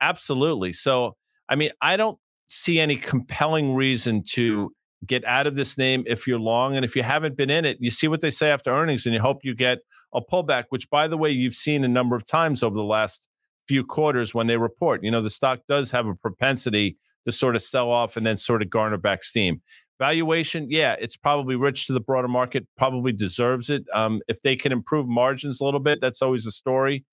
Absolutely. 0.00 0.72
So, 0.72 1.16
I 1.48 1.56
mean, 1.56 1.70
I 1.80 1.96
don't 1.96 2.18
see 2.46 2.80
any 2.80 2.96
compelling 2.96 3.74
reason 3.74 4.22
to 4.30 4.72
get 5.06 5.24
out 5.24 5.46
of 5.46 5.54
this 5.54 5.78
name 5.78 6.04
if 6.06 6.26
you're 6.26 6.38
long. 6.38 6.76
And 6.76 6.84
if 6.84 6.96
you 6.96 7.02
haven't 7.02 7.36
been 7.36 7.50
in 7.50 7.64
it, 7.64 7.78
you 7.80 7.90
see 7.90 8.08
what 8.08 8.20
they 8.20 8.30
say 8.30 8.50
after 8.50 8.70
earnings 8.70 9.06
and 9.06 9.14
you 9.14 9.20
hope 9.20 9.44
you 9.44 9.54
get 9.54 9.78
a 10.12 10.20
pullback, 10.20 10.64
which, 10.70 10.90
by 10.90 11.06
the 11.06 11.16
way, 11.16 11.30
you've 11.30 11.54
seen 11.54 11.84
a 11.84 11.88
number 11.88 12.16
of 12.16 12.26
times 12.26 12.62
over 12.62 12.76
the 12.76 12.82
last 12.82 13.28
few 13.68 13.84
quarters 13.84 14.34
when 14.34 14.46
they 14.46 14.56
report. 14.56 15.04
You 15.04 15.10
know, 15.10 15.22
the 15.22 15.30
stock 15.30 15.60
does 15.68 15.90
have 15.90 16.06
a 16.06 16.14
propensity 16.14 16.96
to 17.26 17.32
sort 17.32 17.54
of 17.54 17.62
sell 17.62 17.90
off 17.90 18.16
and 18.16 18.26
then 18.26 18.38
sort 18.38 18.62
of 18.62 18.70
garner 18.70 18.96
back 18.96 19.22
steam. 19.22 19.60
Valuation, 19.98 20.68
yeah, 20.70 20.94
it's 21.00 21.16
probably 21.16 21.56
rich 21.56 21.86
to 21.88 21.92
the 21.92 22.00
broader 22.00 22.28
market, 22.28 22.66
probably 22.76 23.12
deserves 23.12 23.68
it. 23.68 23.84
Um, 23.92 24.20
if 24.28 24.40
they 24.42 24.54
can 24.54 24.70
improve 24.70 25.08
margins 25.08 25.60
a 25.60 25.64
little 25.64 25.80
bit, 25.80 26.00
that's 26.00 26.22
always 26.22 26.46
a 26.46 26.52
story. 26.52 27.04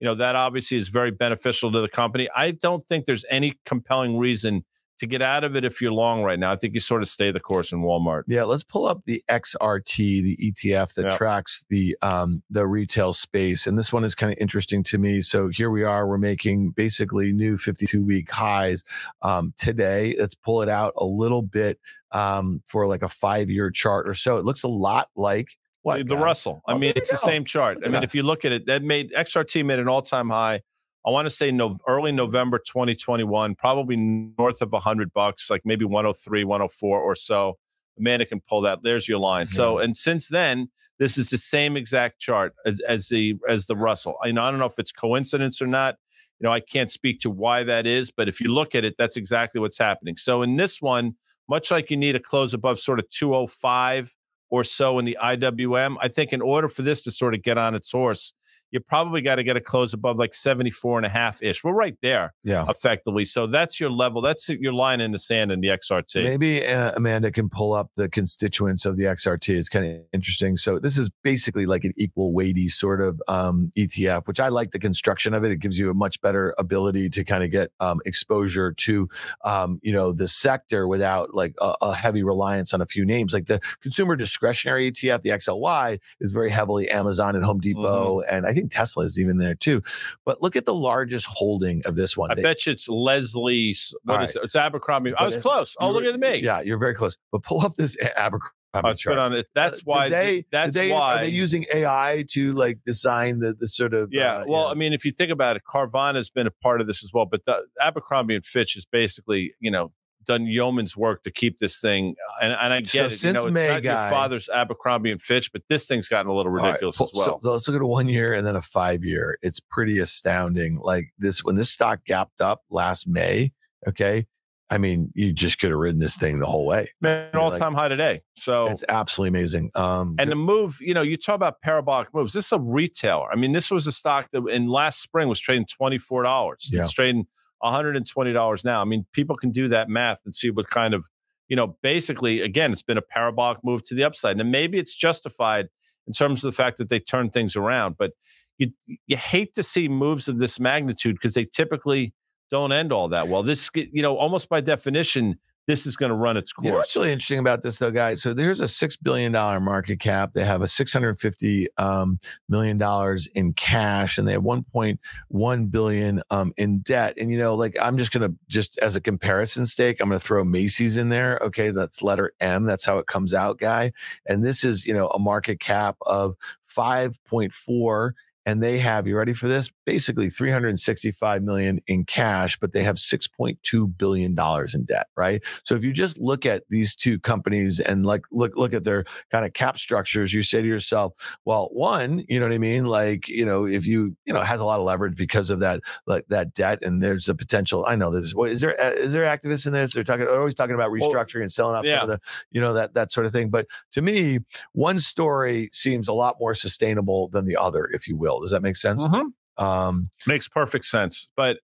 You 0.00 0.06
know, 0.06 0.14
that 0.16 0.36
obviously 0.36 0.76
is 0.76 0.88
very 0.88 1.10
beneficial 1.10 1.72
to 1.72 1.80
the 1.80 1.88
company. 1.88 2.28
I 2.36 2.50
don't 2.50 2.84
think 2.84 3.06
there's 3.06 3.24
any 3.30 3.54
compelling 3.64 4.18
reason 4.18 4.64
to 4.98 5.06
get 5.06 5.22
out 5.22 5.44
of 5.44 5.56
it 5.56 5.64
if 5.64 5.80
you're 5.80 5.92
long 5.92 6.22
right 6.22 6.38
now. 6.38 6.52
I 6.52 6.56
think 6.56 6.74
you 6.74 6.80
sort 6.80 7.02
of 7.02 7.08
stay 7.08 7.30
the 7.30 7.40
course 7.40 7.72
in 7.72 7.82
Walmart. 7.82 8.22
Yeah, 8.26 8.44
let's 8.44 8.62
pull 8.62 8.86
up 8.86 9.02
the 9.06 9.22
XRT, 9.28 9.96
the 9.96 10.36
ETF 10.36 10.94
that 10.94 11.16
tracks 11.16 11.64
the 11.68 11.96
um, 12.02 12.42
the 12.50 12.66
retail 12.66 13.12
space, 13.12 13.66
and 13.66 13.78
this 13.78 13.92
one 13.92 14.04
is 14.04 14.14
kind 14.14 14.32
of 14.32 14.38
interesting 14.40 14.82
to 14.84 14.98
me. 14.98 15.20
So 15.20 15.48
here 15.48 15.70
we 15.70 15.82
are, 15.82 16.06
we're 16.06 16.18
making 16.18 16.70
basically 16.70 17.32
new 17.32 17.56
52 17.56 18.04
week 18.04 18.30
highs 18.30 18.84
um, 19.22 19.52
today. 19.58 20.14
Let's 20.18 20.34
pull 20.34 20.62
it 20.62 20.68
out 20.68 20.94
a 20.96 21.04
little 21.04 21.42
bit 21.42 21.78
um, 22.12 22.62
for 22.64 22.86
like 22.86 23.02
a 23.02 23.08
five 23.08 23.50
year 23.50 23.70
chart 23.70 24.08
or 24.08 24.14
so. 24.14 24.36
It 24.36 24.44
looks 24.44 24.62
a 24.62 24.68
lot 24.68 25.08
like. 25.16 25.56
What, 25.82 25.98
the 25.98 26.14
guys? 26.14 26.24
Russell. 26.24 26.62
I 26.66 26.72
oh, 26.72 26.78
mean, 26.78 26.94
it's 26.96 27.10
go. 27.10 27.16
the 27.18 27.22
same 27.22 27.44
chart. 27.44 27.76
I 27.82 27.88
mean, 27.88 27.92
that. 27.92 28.04
if 28.04 28.14
you 28.14 28.22
look 28.22 28.46
at 28.46 28.52
it, 28.52 28.64
that 28.68 28.82
made 28.82 29.12
XRT 29.12 29.66
made 29.66 29.78
an 29.78 29.86
all 29.86 30.00
time 30.00 30.30
high 30.30 30.62
I 31.06 31.10
want 31.10 31.26
to 31.26 31.30
say 31.30 31.50
no, 31.50 31.76
early 31.86 32.12
November 32.12 32.58
2021, 32.58 33.54
probably 33.56 33.96
north 33.96 34.62
of 34.62 34.72
100 34.72 35.12
bucks, 35.12 35.50
like 35.50 35.62
maybe 35.64 35.84
103, 35.84 36.44
104 36.44 37.00
or 37.00 37.14
so. 37.14 37.58
Amanda 37.98 38.24
can 38.24 38.40
pull 38.40 38.62
that. 38.62 38.82
There's 38.82 39.08
your 39.08 39.18
line. 39.18 39.46
Mm-hmm. 39.46 39.54
So, 39.54 39.78
and 39.78 39.96
since 39.96 40.28
then, 40.28 40.70
this 40.98 41.18
is 41.18 41.28
the 41.28 41.38
same 41.38 41.76
exact 41.76 42.20
chart 42.20 42.54
as, 42.64 42.80
as 42.88 43.08
the 43.08 43.36
as 43.48 43.66
the 43.66 43.76
Russell. 43.76 44.16
I, 44.22 44.32
know, 44.32 44.42
I 44.42 44.50
don't 44.50 44.60
know 44.60 44.66
if 44.66 44.78
it's 44.78 44.92
coincidence 44.92 45.60
or 45.60 45.66
not. 45.66 45.96
You 46.40 46.46
know, 46.46 46.52
I 46.52 46.60
can't 46.60 46.90
speak 46.90 47.20
to 47.20 47.30
why 47.30 47.62
that 47.64 47.86
is, 47.86 48.10
but 48.10 48.28
if 48.28 48.40
you 48.40 48.52
look 48.52 48.74
at 48.74 48.84
it, 48.84 48.94
that's 48.98 49.16
exactly 49.16 49.60
what's 49.60 49.78
happening. 49.78 50.16
So 50.16 50.42
in 50.42 50.56
this 50.56 50.80
one, 50.80 51.14
much 51.48 51.70
like 51.70 51.90
you 51.90 51.96
need 51.96 52.16
a 52.16 52.20
close 52.20 52.54
above 52.54 52.80
sort 52.80 52.98
of 52.98 53.08
205 53.10 54.14
or 54.50 54.64
so 54.64 54.98
in 54.98 55.04
the 55.04 55.16
IWM, 55.22 55.96
I 56.00 56.08
think 56.08 56.32
in 56.32 56.40
order 56.40 56.68
for 56.68 56.82
this 56.82 57.02
to 57.02 57.10
sort 57.10 57.34
of 57.34 57.42
get 57.42 57.58
on 57.58 57.74
its 57.74 57.90
horse, 57.90 58.32
you 58.74 58.80
probably 58.80 59.20
got 59.20 59.36
to 59.36 59.44
get 59.44 59.56
a 59.56 59.60
close 59.60 59.94
above 59.94 60.18
like 60.18 60.34
74 60.34 60.98
and 60.98 61.06
a 61.06 61.08
half 61.08 61.40
ish. 61.42 61.62
We're 61.62 61.72
right 61.72 61.96
there, 62.02 62.34
yeah, 62.42 62.66
effectively. 62.68 63.24
So 63.24 63.46
that's 63.46 63.78
your 63.78 63.88
level. 63.88 64.20
That's 64.20 64.48
your 64.48 64.72
line 64.72 65.00
in 65.00 65.12
the 65.12 65.18
sand 65.18 65.52
in 65.52 65.60
the 65.60 65.68
XRT. 65.68 66.24
Maybe 66.24 66.66
uh, 66.66 66.90
Amanda 66.96 67.30
can 67.30 67.48
pull 67.48 67.72
up 67.72 67.90
the 67.96 68.08
constituents 68.08 68.84
of 68.84 68.96
the 68.96 69.04
XRT. 69.04 69.56
It's 69.56 69.68
kind 69.68 69.86
of 69.86 70.02
interesting. 70.12 70.56
So 70.56 70.80
this 70.80 70.98
is 70.98 71.08
basically 71.22 71.66
like 71.66 71.84
an 71.84 71.92
equal 71.96 72.34
weighty 72.34 72.68
sort 72.68 73.00
of 73.00 73.22
um, 73.28 73.70
ETF, 73.78 74.26
which 74.26 74.40
I 74.40 74.48
like 74.48 74.72
the 74.72 74.80
construction 74.80 75.34
of 75.34 75.44
it. 75.44 75.52
It 75.52 75.60
gives 75.60 75.78
you 75.78 75.88
a 75.88 75.94
much 75.94 76.20
better 76.20 76.52
ability 76.58 77.10
to 77.10 77.24
kind 77.24 77.44
of 77.44 77.52
get 77.52 77.70
um, 77.78 78.00
exposure 78.04 78.72
to, 78.72 79.08
um, 79.44 79.78
you 79.82 79.92
know, 79.92 80.10
the 80.10 80.26
sector 80.26 80.88
without 80.88 81.32
like 81.32 81.54
a, 81.60 81.74
a 81.80 81.94
heavy 81.94 82.24
reliance 82.24 82.74
on 82.74 82.80
a 82.80 82.86
few 82.86 83.04
names. 83.04 83.32
Like 83.32 83.46
the 83.46 83.60
consumer 83.82 84.16
discretionary 84.16 84.90
ETF, 84.90 85.22
the 85.22 85.30
XLY, 85.30 86.00
is 86.20 86.32
very 86.32 86.50
heavily 86.50 86.90
Amazon 86.90 87.36
and 87.36 87.44
Home 87.44 87.60
Depot, 87.60 88.20
mm-hmm. 88.20 88.34
and 88.34 88.46
I 88.46 88.52
think 88.52 88.63
think 88.64 88.72
Tesla 88.72 89.04
is 89.04 89.18
even 89.18 89.38
there 89.38 89.54
too. 89.54 89.82
But 90.24 90.42
look 90.42 90.56
at 90.56 90.64
the 90.64 90.74
largest 90.74 91.26
holding 91.26 91.82
of 91.86 91.96
this 91.96 92.16
one. 92.16 92.30
I 92.30 92.34
they, 92.34 92.42
bet 92.42 92.66
you 92.66 92.72
it's 92.72 92.88
Leslie's. 92.88 93.94
What 94.04 94.16
right. 94.16 94.28
is 94.28 94.36
it? 94.36 94.42
It's 94.44 94.56
Abercrombie. 94.56 95.14
I 95.14 95.26
was 95.26 95.36
close. 95.36 95.76
Oh, 95.80 95.90
look 95.90 96.04
at 96.04 96.18
me. 96.18 96.42
Yeah, 96.42 96.60
you're 96.60 96.78
very 96.78 96.94
close. 96.94 97.16
But 97.32 97.42
pull 97.42 97.60
up 97.60 97.74
this 97.74 97.96
Abercrombie. 98.16 98.50
Oh, 98.76 98.92
chart. 98.92 99.18
on 99.18 99.32
it. 99.32 99.46
That's 99.54 99.80
uh, 99.80 99.82
why. 99.84 100.08
They, 100.08 100.46
that's 100.50 100.74
they, 100.74 100.90
why. 100.90 101.14
Are 101.14 101.20
they 101.20 101.28
using 101.28 101.64
AI 101.72 102.24
to 102.30 102.52
like 102.54 102.78
design 102.84 103.38
the 103.38 103.54
the 103.58 103.68
sort 103.68 103.94
of? 103.94 104.08
Yeah. 104.10 104.38
Uh, 104.38 104.44
well. 104.48 104.66
I 104.66 104.74
mean, 104.74 104.92
if 104.92 105.04
you 105.04 105.12
think 105.12 105.30
about 105.30 105.54
it, 105.56 105.62
Carvana 105.68 106.16
has 106.16 106.30
been 106.30 106.48
a 106.48 106.50
part 106.50 106.80
of 106.80 106.88
this 106.88 107.04
as 107.04 107.12
well. 107.12 107.24
But 107.24 107.44
the, 107.46 107.64
Abercrombie 107.80 108.34
and 108.34 108.44
Fitch 108.44 108.76
is 108.76 108.84
basically, 108.84 109.54
you 109.60 109.70
know, 109.70 109.92
done 110.24 110.46
yeoman's 110.46 110.96
work 110.96 111.22
to 111.24 111.30
keep 111.30 111.58
this 111.58 111.80
thing. 111.80 112.14
And, 112.40 112.52
and 112.52 112.72
I 112.72 112.80
get 112.80 112.90
so 112.90 113.04
it. 113.06 113.22
You 113.24 113.32
know, 113.32 113.46
it's 113.46 113.54
May 113.54 113.68
not 113.68 113.82
guy, 113.82 114.02
your 114.02 114.10
father's 114.10 114.48
Abercrombie 114.48 115.10
and 115.10 115.20
Fitch, 115.20 115.52
but 115.52 115.62
this 115.68 115.86
thing's 115.86 116.08
gotten 116.08 116.30
a 116.30 116.34
little 116.34 116.52
ridiculous 116.52 117.00
right, 117.00 117.06
as 117.06 117.12
well. 117.14 117.40
So, 117.40 117.50
let's 117.52 117.68
look 117.68 117.76
at 117.76 117.82
a 117.82 117.86
one 117.86 118.08
year 118.08 118.34
and 118.34 118.46
then 118.46 118.56
a 118.56 118.62
five 118.62 119.04
year. 119.04 119.38
It's 119.42 119.60
pretty 119.60 119.98
astounding. 119.98 120.78
Like 120.82 121.12
this, 121.18 121.44
when 121.44 121.56
this 121.56 121.70
stock 121.70 122.00
gapped 122.06 122.40
up 122.40 122.62
last 122.70 123.06
May, 123.06 123.52
okay. 123.88 124.26
I 124.70 124.78
mean, 124.78 125.12
you 125.14 125.32
just 125.32 125.60
could 125.60 125.70
have 125.70 125.78
ridden 125.78 126.00
this 126.00 126.16
thing 126.16 126.40
the 126.40 126.46
whole 126.46 126.64
way. 126.64 126.88
Man, 127.02 127.28
all 127.34 127.56
time 127.56 127.74
high 127.74 127.88
today. 127.88 128.22
So 128.38 128.66
it's 128.66 128.82
absolutely 128.88 129.38
amazing. 129.38 129.70
Um, 129.74 130.16
and 130.18 130.30
the 130.30 130.36
move, 130.36 130.78
you 130.80 130.94
know, 130.94 131.02
you 131.02 131.18
talk 131.18 131.34
about 131.36 131.60
parabolic 131.60 132.12
moves. 132.14 132.32
This 132.32 132.46
is 132.46 132.52
a 132.52 132.58
retailer. 132.58 133.30
I 133.30 133.36
mean, 133.36 133.52
this 133.52 133.70
was 133.70 133.86
a 133.86 133.92
stock 133.92 134.30
that 134.32 134.44
in 134.46 134.68
last 134.68 135.02
spring 135.02 135.28
was 135.28 135.38
trading 135.38 135.66
twenty 135.66 135.98
four 135.98 136.22
dollars. 136.22 136.70
Yeah. 136.72 136.80
It's 136.80 136.92
trading 136.92 137.26
$120 137.62 138.64
now. 138.64 138.80
I 138.80 138.84
mean, 138.84 139.06
people 139.12 139.36
can 139.36 139.50
do 139.50 139.68
that 139.68 139.88
math 139.88 140.20
and 140.24 140.34
see 140.34 140.50
what 140.50 140.68
kind 140.70 140.94
of, 140.94 141.06
you 141.48 141.56
know, 141.56 141.76
basically, 141.82 142.40
again, 142.40 142.72
it's 142.72 142.82
been 142.82 142.98
a 142.98 143.02
parabolic 143.02 143.58
move 143.62 143.84
to 143.84 143.94
the 143.94 144.04
upside. 144.04 144.40
And 144.40 144.50
maybe 144.50 144.78
it's 144.78 144.94
justified 144.94 145.68
in 146.06 146.12
terms 146.12 146.44
of 146.44 146.52
the 146.52 146.56
fact 146.56 146.78
that 146.78 146.88
they 146.88 147.00
turn 147.00 147.30
things 147.30 147.56
around. 147.56 147.96
But 147.98 148.12
you 148.58 148.72
you 149.06 149.16
hate 149.16 149.54
to 149.54 149.62
see 149.62 149.88
moves 149.88 150.28
of 150.28 150.38
this 150.38 150.60
magnitude 150.60 151.16
because 151.16 151.34
they 151.34 151.44
typically 151.44 152.14
don't 152.50 152.72
end 152.72 152.92
all 152.92 153.08
that 153.08 153.28
well. 153.28 153.42
This, 153.42 153.68
you 153.74 154.02
know, 154.02 154.16
almost 154.16 154.48
by 154.48 154.60
definition, 154.60 155.38
this 155.66 155.86
is 155.86 155.96
going 155.96 156.10
to 156.10 156.16
run 156.16 156.36
its 156.36 156.52
course. 156.52 156.64
You 156.64 156.70
know 156.72 156.76
what's 156.78 156.96
really 156.96 157.12
interesting 157.12 157.38
about 157.38 157.62
this, 157.62 157.78
though, 157.78 157.90
guys? 157.90 158.22
So 158.22 158.34
there's 158.34 158.60
a 158.60 158.68
six 158.68 158.96
billion 158.96 159.32
dollar 159.32 159.60
market 159.60 159.98
cap. 160.00 160.32
They 160.34 160.44
have 160.44 160.62
a 160.62 160.68
six 160.68 160.92
hundred 160.92 161.18
fifty 161.18 161.68
um, 161.78 162.18
million 162.48 162.78
dollars 162.78 163.26
in 163.28 163.52
cash, 163.54 164.18
and 164.18 164.28
they 164.28 164.32
have 164.32 164.42
one 164.42 164.62
point 164.62 165.00
one 165.28 165.66
billion 165.66 166.22
um, 166.30 166.52
in 166.56 166.80
debt. 166.80 167.14
And 167.18 167.30
you 167.30 167.38
know, 167.38 167.54
like 167.54 167.76
I'm 167.80 167.96
just 167.96 168.12
going 168.12 168.30
to 168.30 168.36
just 168.48 168.78
as 168.78 168.96
a 168.96 169.00
comparison 169.00 169.66
stake, 169.66 170.00
I'm 170.00 170.08
going 170.08 170.20
to 170.20 170.24
throw 170.24 170.44
Macy's 170.44 170.96
in 170.96 171.08
there. 171.08 171.38
Okay, 171.42 171.70
that's 171.70 172.02
letter 172.02 172.32
M. 172.40 172.64
That's 172.64 172.84
how 172.84 172.98
it 172.98 173.06
comes 173.06 173.32
out, 173.32 173.58
guy. 173.58 173.92
And 174.26 174.44
this 174.44 174.64
is 174.64 174.86
you 174.86 174.94
know 174.94 175.08
a 175.08 175.18
market 175.18 175.60
cap 175.60 175.96
of 176.02 176.36
five 176.66 177.22
point 177.24 177.52
four 177.52 178.14
and 178.46 178.62
they 178.62 178.78
have 178.78 179.06
you 179.06 179.16
ready 179.16 179.32
for 179.32 179.48
this 179.48 179.70
basically 179.84 180.30
365 180.30 181.42
million 181.42 181.80
in 181.86 182.04
cash 182.04 182.58
but 182.58 182.72
they 182.72 182.82
have 182.82 182.96
6.2 182.96 183.98
billion 183.98 184.34
dollars 184.34 184.74
in 184.74 184.84
debt 184.84 185.08
right 185.16 185.42
so 185.64 185.74
if 185.74 185.82
you 185.82 185.92
just 185.92 186.18
look 186.18 186.46
at 186.46 186.62
these 186.68 186.94
two 186.94 187.18
companies 187.18 187.80
and 187.80 188.06
like 188.06 188.24
look 188.32 188.56
look 188.56 188.72
at 188.72 188.84
their 188.84 189.04
kind 189.30 189.44
of 189.44 189.52
cap 189.52 189.78
structures 189.78 190.32
you 190.32 190.42
say 190.42 190.62
to 190.62 190.68
yourself 190.68 191.12
well 191.44 191.68
one 191.72 192.24
you 192.28 192.38
know 192.38 192.46
what 192.46 192.54
i 192.54 192.58
mean 192.58 192.84
like 192.84 193.28
you 193.28 193.44
know 193.44 193.66
if 193.66 193.86
you 193.86 194.16
you 194.24 194.32
know 194.32 194.40
has 194.40 194.60
a 194.60 194.64
lot 194.64 194.78
of 194.78 194.86
leverage 194.86 195.16
because 195.16 195.50
of 195.50 195.60
that 195.60 195.80
like 196.06 196.24
that 196.28 196.54
debt 196.54 196.78
and 196.82 197.02
there's 197.02 197.28
a 197.28 197.34
potential 197.34 197.84
i 197.86 197.96
know 197.96 198.10
there's 198.10 198.34
what 198.34 198.50
is 198.50 198.60
there 198.60 198.80
uh, 198.80 198.92
there 199.06 199.24
activists 199.24 199.66
in 199.66 199.72
this 199.72 199.94
they're 199.94 200.04
talking 200.04 200.26
they're 200.26 200.38
always 200.38 200.54
talking 200.54 200.74
about 200.74 200.90
restructuring 200.90 201.34
well, 201.34 201.42
and 201.42 201.52
selling 201.52 201.76
off 201.76 201.84
yeah. 201.84 202.00
some 202.00 202.10
of 202.10 202.20
the 202.20 202.20
you 202.50 202.60
know 202.60 202.72
that 202.72 202.94
that 202.94 203.10
sort 203.10 203.26
of 203.26 203.32
thing 203.32 203.50
but 203.50 203.66
to 203.90 204.02
me 204.02 204.38
one 204.72 204.98
story 204.98 205.68
seems 205.72 206.08
a 206.08 206.12
lot 206.12 206.36
more 206.38 206.54
sustainable 206.54 207.28
than 207.28 207.44
the 207.44 207.56
other 207.56 207.86
if 207.92 208.06
you 208.08 208.16
will 208.16 208.44
does 208.44 208.50
that 208.50 208.62
make 208.62 208.76
sense? 208.76 209.06
Mm-hmm. 209.06 209.28
Um, 209.56 210.10
Makes 210.26 210.48
perfect 210.48 210.84
sense. 210.86 211.30
But 211.36 211.58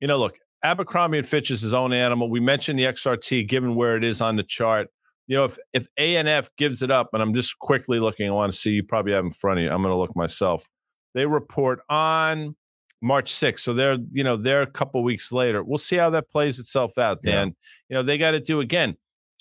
you 0.00 0.08
know, 0.08 0.18
look, 0.18 0.38
Abercrombie 0.62 1.18
and 1.18 1.26
Fitch 1.26 1.50
is 1.50 1.60
his 1.60 1.72
own 1.74 1.92
animal. 1.92 2.30
We 2.30 2.40
mentioned 2.40 2.78
the 2.78 2.84
XRT, 2.84 3.48
given 3.48 3.74
where 3.74 3.96
it 3.96 4.04
is 4.04 4.20
on 4.20 4.36
the 4.36 4.42
chart. 4.42 4.88
You 5.26 5.36
know, 5.36 5.44
if 5.44 5.58
if 5.72 5.88
ANF 5.98 6.50
gives 6.56 6.82
it 6.82 6.90
up, 6.90 7.10
and 7.12 7.22
I'm 7.22 7.34
just 7.34 7.58
quickly 7.58 8.00
looking, 8.00 8.28
I 8.28 8.32
want 8.32 8.52
to 8.52 8.58
see 8.58 8.70
you 8.72 8.82
probably 8.82 9.12
have 9.12 9.24
in 9.24 9.30
front 9.30 9.58
of 9.58 9.64
you. 9.64 9.70
I'm 9.70 9.82
going 9.82 9.92
to 9.92 9.98
look 9.98 10.14
myself. 10.16 10.66
They 11.14 11.26
report 11.26 11.80
on 11.88 12.56
March 13.00 13.32
6th, 13.32 13.60
so 13.60 13.74
they're 13.74 13.98
you 14.10 14.24
know 14.24 14.36
they're 14.36 14.62
a 14.62 14.66
couple 14.66 15.02
weeks 15.02 15.32
later. 15.32 15.62
We'll 15.62 15.78
see 15.78 15.96
how 15.96 16.10
that 16.10 16.30
plays 16.30 16.58
itself 16.58 16.96
out. 16.98 17.22
Dan, 17.22 17.48
yeah. 17.48 17.52
you 17.88 17.96
know 17.96 18.02
they 18.02 18.18
got 18.18 18.32
to 18.32 18.40
do 18.40 18.60
again 18.60 18.96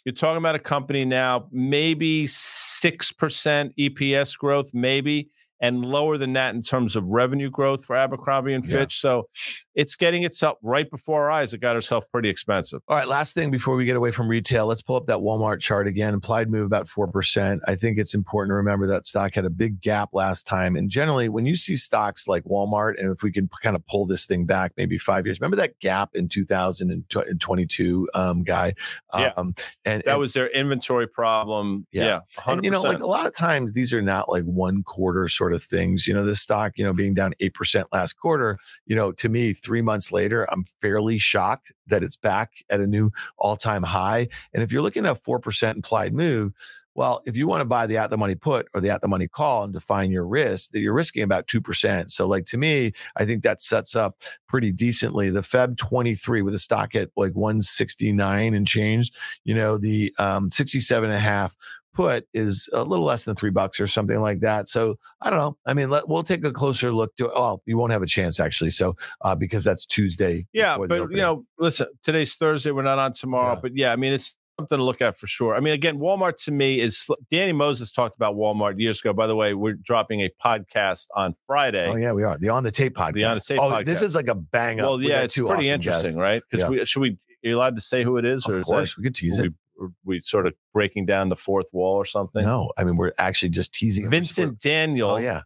You're 0.05 0.13
talking 0.13 0.37
about 0.37 0.55
a 0.55 0.59
company 0.59 1.05
now, 1.05 1.47
maybe 1.51 2.25
6% 2.25 3.71
EPS 3.79 4.37
growth, 4.37 4.71
maybe, 4.73 5.29
and 5.63 5.83
lower 5.83 6.17
than 6.17 6.33
that 6.33 6.53
in 6.53 6.61
terms 6.61 6.95
of 6.95 7.05
revenue 7.05 7.49
growth 7.49 7.85
for 7.85 7.95
Abercrombie 7.95 8.53
and 8.53 8.63
Yeah. 8.65 8.79
Fitch. 8.79 8.99
So 8.99 9.27
it's 9.75 9.95
getting 9.95 10.23
itself 10.23 10.57
right 10.61 10.87
before 10.91 11.23
our 11.23 11.31
eyes. 11.31 11.53
It 11.53 11.59
got 11.59 11.75
itself 11.77 12.03
pretty 12.11 12.29
expensive. 12.29 12.81
All 12.89 12.97
right, 12.97 13.07
last 13.07 13.33
thing 13.33 13.49
before 13.49 13.75
we 13.75 13.85
get 13.85 13.95
away 13.95 14.11
from 14.11 14.27
retail, 14.27 14.67
let's 14.67 14.81
pull 14.81 14.97
up 14.97 15.05
that 15.07 15.17
Walmart 15.19 15.61
chart 15.61 15.87
again. 15.87 16.13
Implied 16.13 16.51
move 16.51 16.65
about 16.65 16.87
4%. 16.87 17.61
I 17.65 17.75
think 17.75 17.97
it's 17.97 18.13
important 18.13 18.51
to 18.51 18.55
remember 18.55 18.85
that 18.87 19.07
stock 19.07 19.33
had 19.33 19.45
a 19.45 19.49
big 19.49 19.79
gap 19.81 20.09
last 20.13 20.45
time. 20.45 20.75
And 20.75 20.89
generally, 20.89 21.29
when 21.29 21.45
you 21.45 21.55
see 21.55 21.75
stocks 21.77 22.27
like 22.27 22.43
Walmart, 22.43 22.99
and 22.99 23.09
if 23.09 23.23
we 23.23 23.31
can 23.31 23.49
kind 23.61 23.75
of 23.77 23.83
pull 23.87 24.05
this 24.05 24.25
thing 24.25 24.45
back 24.45 24.73
maybe 24.75 24.97
five 24.97 25.25
years, 25.25 25.39
remember 25.39 25.55
that 25.55 25.79
gap 25.79 26.09
in 26.13 26.27
2022, 26.27 28.09
um, 28.13 28.43
guy? 28.43 28.73
Yeah. 29.17 29.31
Um, 29.37 29.55
and, 29.85 30.03
That 30.03 30.11
and- 30.11 30.19
was 30.19 30.33
their 30.33 30.47
inventory 30.49 31.07
problem. 31.07 31.87
Yeah. 31.91 32.03
Yeah. 32.03 32.19
100%. 32.37 32.53
and 32.53 32.65
you 32.65 32.71
know, 32.71 32.81
like 32.81 32.99
a 32.99 33.07
lot 33.07 33.25
of 33.25 33.35
times 33.35 33.73
these 33.73 33.93
are 33.93 34.01
not 34.01 34.29
like 34.29 34.43
one 34.43 34.83
quarter 34.83 35.27
sort 35.27 35.52
of 35.53 35.63
things. 35.63 36.07
You 36.07 36.13
know, 36.13 36.25
this 36.25 36.41
stock, 36.41 36.73
you 36.75 36.83
know, 36.83 36.93
being 36.93 37.13
down 37.13 37.33
8% 37.41 37.85
last 37.91 38.13
quarter, 38.13 38.57
you 38.85 38.95
know, 38.95 39.11
to 39.13 39.29
me, 39.29 39.53
three 39.53 39.81
months 39.81 40.11
later, 40.11 40.47
I'm 40.51 40.63
fairly 40.81 41.17
shocked 41.17 41.71
that 41.87 42.03
it's 42.03 42.17
back 42.17 42.51
at 42.69 42.79
a 42.79 42.87
new 42.87 43.11
all 43.37 43.55
time 43.55 43.83
high. 43.83 44.27
And 44.53 44.63
if 44.63 44.71
you're 44.71 44.81
looking 44.81 45.05
at 45.05 45.17
a 45.17 45.19
4% 45.19 45.75
implied 45.75 46.13
move, 46.13 46.53
well, 46.95 47.23
if 47.25 47.35
you 47.35 47.47
want 47.47 47.61
to 47.61 47.65
buy 47.65 47.87
the 47.87 47.97
at 47.97 48.11
the 48.11 48.17
money 48.17 48.35
put 48.35 48.67
or 48.73 48.81
the 48.81 48.91
at 48.91 49.01
the 49.01 49.07
money 49.07 49.27
call 49.27 49.63
and 49.63 49.73
define 49.73 50.11
your 50.11 50.27
risk, 50.27 50.71
that 50.71 50.79
you're 50.79 50.93
risking 50.93 51.23
about 51.23 51.47
2%. 51.47 52.11
So, 52.11 52.27
like 52.27 52.45
to 52.47 52.57
me, 52.57 52.93
I 53.15 53.25
think 53.25 53.43
that 53.43 53.61
sets 53.61 53.95
up 53.95 54.21
pretty 54.47 54.71
decently. 54.71 55.29
The 55.29 55.41
Feb 55.41 55.77
23 55.77 56.43
with 56.43 56.53
a 56.53 56.59
stock 56.59 56.93
at 56.95 57.09
like 57.15 57.33
169 57.33 58.53
and 58.53 58.67
change, 58.67 59.11
you 59.43 59.55
know, 59.55 59.77
the 59.77 60.13
um, 60.19 60.51
67 60.51 61.09
and 61.09 61.17
a 61.17 61.19
half 61.19 61.55
put 61.93 62.25
is 62.33 62.69
a 62.73 62.83
little 62.83 63.05
less 63.05 63.25
than 63.25 63.35
three 63.35 63.49
bucks 63.49 63.79
or 63.79 63.87
something 63.87 64.19
like 64.19 64.39
that. 64.41 64.67
So 64.69 64.95
I 65.21 65.29
don't 65.29 65.39
know. 65.39 65.57
I 65.65 65.73
mean, 65.73 65.89
let, 65.89 66.07
we'll 66.09 66.23
take 66.23 66.45
a 66.45 66.51
closer 66.51 66.91
look 66.91 67.15
to. 67.17 67.31
Oh, 67.31 67.61
you 67.65 67.77
won't 67.77 67.91
have 67.91 68.03
a 68.03 68.07
chance 68.07 68.39
actually. 68.39 68.71
So 68.71 68.95
uh, 69.21 69.35
because 69.35 69.63
that's 69.63 69.85
Tuesday. 69.85 70.47
Yeah, 70.53 70.77
but 70.77 70.91
you 71.11 71.17
know, 71.17 71.45
listen, 71.59 71.87
today's 72.03 72.35
Thursday. 72.35 72.71
We're 72.71 72.83
not 72.83 72.99
on 72.99 73.13
tomorrow, 73.13 73.53
Yeah. 73.53 73.59
but 73.61 73.71
yeah, 73.75 73.91
I 73.91 73.95
mean, 73.95 74.13
it's 74.13 74.37
something 74.59 74.77
to 74.77 74.83
look 74.83 75.01
at 75.01 75.17
for 75.17 75.25
sure. 75.25 75.55
I 75.55 75.59
mean, 75.59 75.73
again, 75.73 75.97
Walmart 75.97 76.43
to 76.45 76.51
me 76.51 76.79
is 76.79 77.07
Danny 77.31 77.53
Moses 77.53 77.91
talked 77.91 78.15
about 78.15 78.35
Walmart 78.35 78.79
years 78.79 78.99
ago. 79.01 79.11
By 79.11 79.25
the 79.27 79.35
way, 79.35 79.53
we're 79.55 79.73
dropping 79.73 80.21
a 80.21 80.29
podcast 80.43 81.07
on 81.15 81.35
Friday. 81.47 81.87
Oh 81.87 81.95
yeah, 81.95 82.11
we 82.13 82.23
are 82.23 82.37
the 82.37 82.49
on 82.49 82.63
the 82.63 82.69
tape 82.71 82.95
podcast. 82.95 83.13
The 83.13 83.23
On 83.23 83.35
the 83.35 83.41
Tape 83.41 83.59
oh, 83.61 83.83
this 83.83 84.01
is 84.01 84.13
like 84.15 84.27
a 84.27 84.35
bang 84.35 84.79
up. 84.79 84.87
well, 84.89 85.01
yeah, 85.01 85.21
it's 85.23 85.35
pretty 85.35 85.49
awesome 85.51 85.65
interesting, 85.65 86.03
guests. 86.03 86.17
right? 86.19 86.43
Because 86.49 86.63
Yeah. 86.65 86.69
we 86.69 86.85
should 86.85 86.99
we 87.01 87.09
are 87.11 87.17
you 87.49 87.55
allowed 87.57 87.75
to 87.75 87.81
say 87.81 88.03
who 88.03 88.17
it 88.17 88.25
is, 88.25 88.45
or 88.45 88.53
Of 88.53 88.59
is 88.61 88.65
course, 88.67 88.97
we 88.97 89.03
could 89.03 89.15
tease 89.15 89.37
that 89.37 89.47
it. 89.47 89.53
We, 89.83 89.89
we 90.17 90.21
sort 90.21 90.47
of 90.47 90.53
breaking 90.73 91.05
down 91.05 91.29
the 91.29 91.35
fourth 91.35 91.67
wall 91.73 91.95
or 91.95 92.05
something? 92.05 92.43
No, 92.43 92.71
I 92.77 92.83
mean 92.83 92.95
we're 92.97 93.11
actually 93.19 93.49
just 93.49 93.73
teasing. 93.73 94.09
Vincent 94.09 94.59
Daniel 94.59 95.11
Oh 95.11 95.17
yeah, 95.17 95.41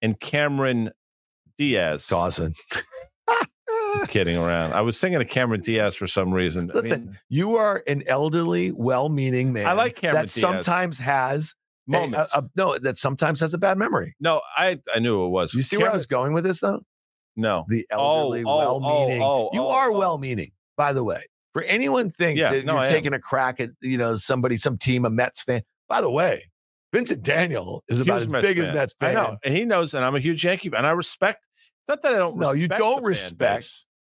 and 0.00 0.18
Cameron 0.18 0.90
Diaz. 1.58 2.06
Dawson. 2.08 2.54
I'm 3.28 4.06
kidding 4.08 4.36
around. 4.36 4.72
I 4.72 4.80
was 4.80 4.98
singing 4.98 5.18
to 5.18 5.24
Cameron 5.24 5.60
Diaz 5.60 5.94
for 5.94 6.06
some 6.06 6.32
reason. 6.32 6.70
I 6.70 6.74
Listen, 6.74 6.90
mean, 7.06 7.18
You 7.28 7.56
are 7.56 7.82
an 7.86 8.02
elderly, 8.06 8.72
well-meaning 8.72 9.52
man. 9.52 9.66
I 9.66 9.72
like 9.72 9.96
Cameron 9.96 10.22
that 10.26 10.32
Diaz. 10.32 10.40
sometimes 10.40 10.98
has 10.98 11.54
a- 11.88 11.96
a- 11.96 12.00
moments. 12.00 12.34
a- 12.34 12.42
no, 12.56 12.78
that 12.78 12.96
sometimes 12.96 13.40
has 13.40 13.54
a 13.54 13.58
bad 13.58 13.78
memory. 13.78 14.14
no, 14.20 14.40
I 14.56 14.80
I 14.94 14.98
knew 14.98 15.24
it 15.24 15.28
was. 15.28 15.54
You 15.54 15.62
see 15.62 15.76
where 15.76 15.90
I 15.90 15.94
was 15.96 16.06
going 16.06 16.32
with 16.32 16.44
this, 16.44 16.60
though? 16.60 16.80
No. 17.36 17.64
The 17.68 17.86
Oh, 17.92 17.96
elderly, 18.32 18.44
oh, 18.44 18.56
well-meaning. 18.80 19.22
oh, 19.22 19.26
oh, 19.26 19.50
you 19.52 19.62
oh, 19.62 19.68
are 19.70 19.90
oh. 19.90 19.98
well-meaning, 19.98 20.50
by 20.76 20.92
the 20.92 21.02
way. 21.04 21.22
For 21.52 21.62
anyone 21.62 22.10
thinks 22.10 22.40
Yeah, 22.40 22.52
that 22.52 22.64
no, 22.64 22.72
you're 22.74 22.80
I 22.82 22.86
am. 22.86 22.92
taking 22.92 23.12
a 23.12 23.18
crack 23.18 23.60
at 23.60 23.70
you 23.80 23.98
know 23.98 24.14
somebody, 24.16 24.56
some 24.56 24.78
team, 24.78 25.04
a 25.04 25.10
Mets 25.10 25.42
fan. 25.42 25.62
By 25.88 26.00
the 26.00 26.10
way, 26.10 26.50
Vincent 26.92 27.22
Daniel 27.22 27.84
is 27.88 28.00
about 28.00 28.14
Huge 28.20 28.22
as 28.22 28.28
Mets 28.28 28.46
big 28.46 28.58
as 28.58 28.64
fan. 28.66 28.74
Mets 28.74 28.94
I 29.00 29.04
fan. 29.06 29.14
know, 29.14 29.36
and 29.44 29.54
he 29.56 29.64
knows, 29.64 29.94
and 29.94 30.04
I'm 30.04 30.14
a 30.14 30.20
huge 30.20 30.44
Yankee 30.44 30.70
fan, 30.70 30.78
and 30.78 30.86
I 30.86 30.90
respect. 30.90 31.44
It's 31.82 31.88
not 31.88 32.02
that 32.02 32.14
I 32.14 32.18
don't. 32.18 32.36
No, 32.38 32.52
you 32.52 32.68
don't 32.68 33.02
respect. 33.02 33.66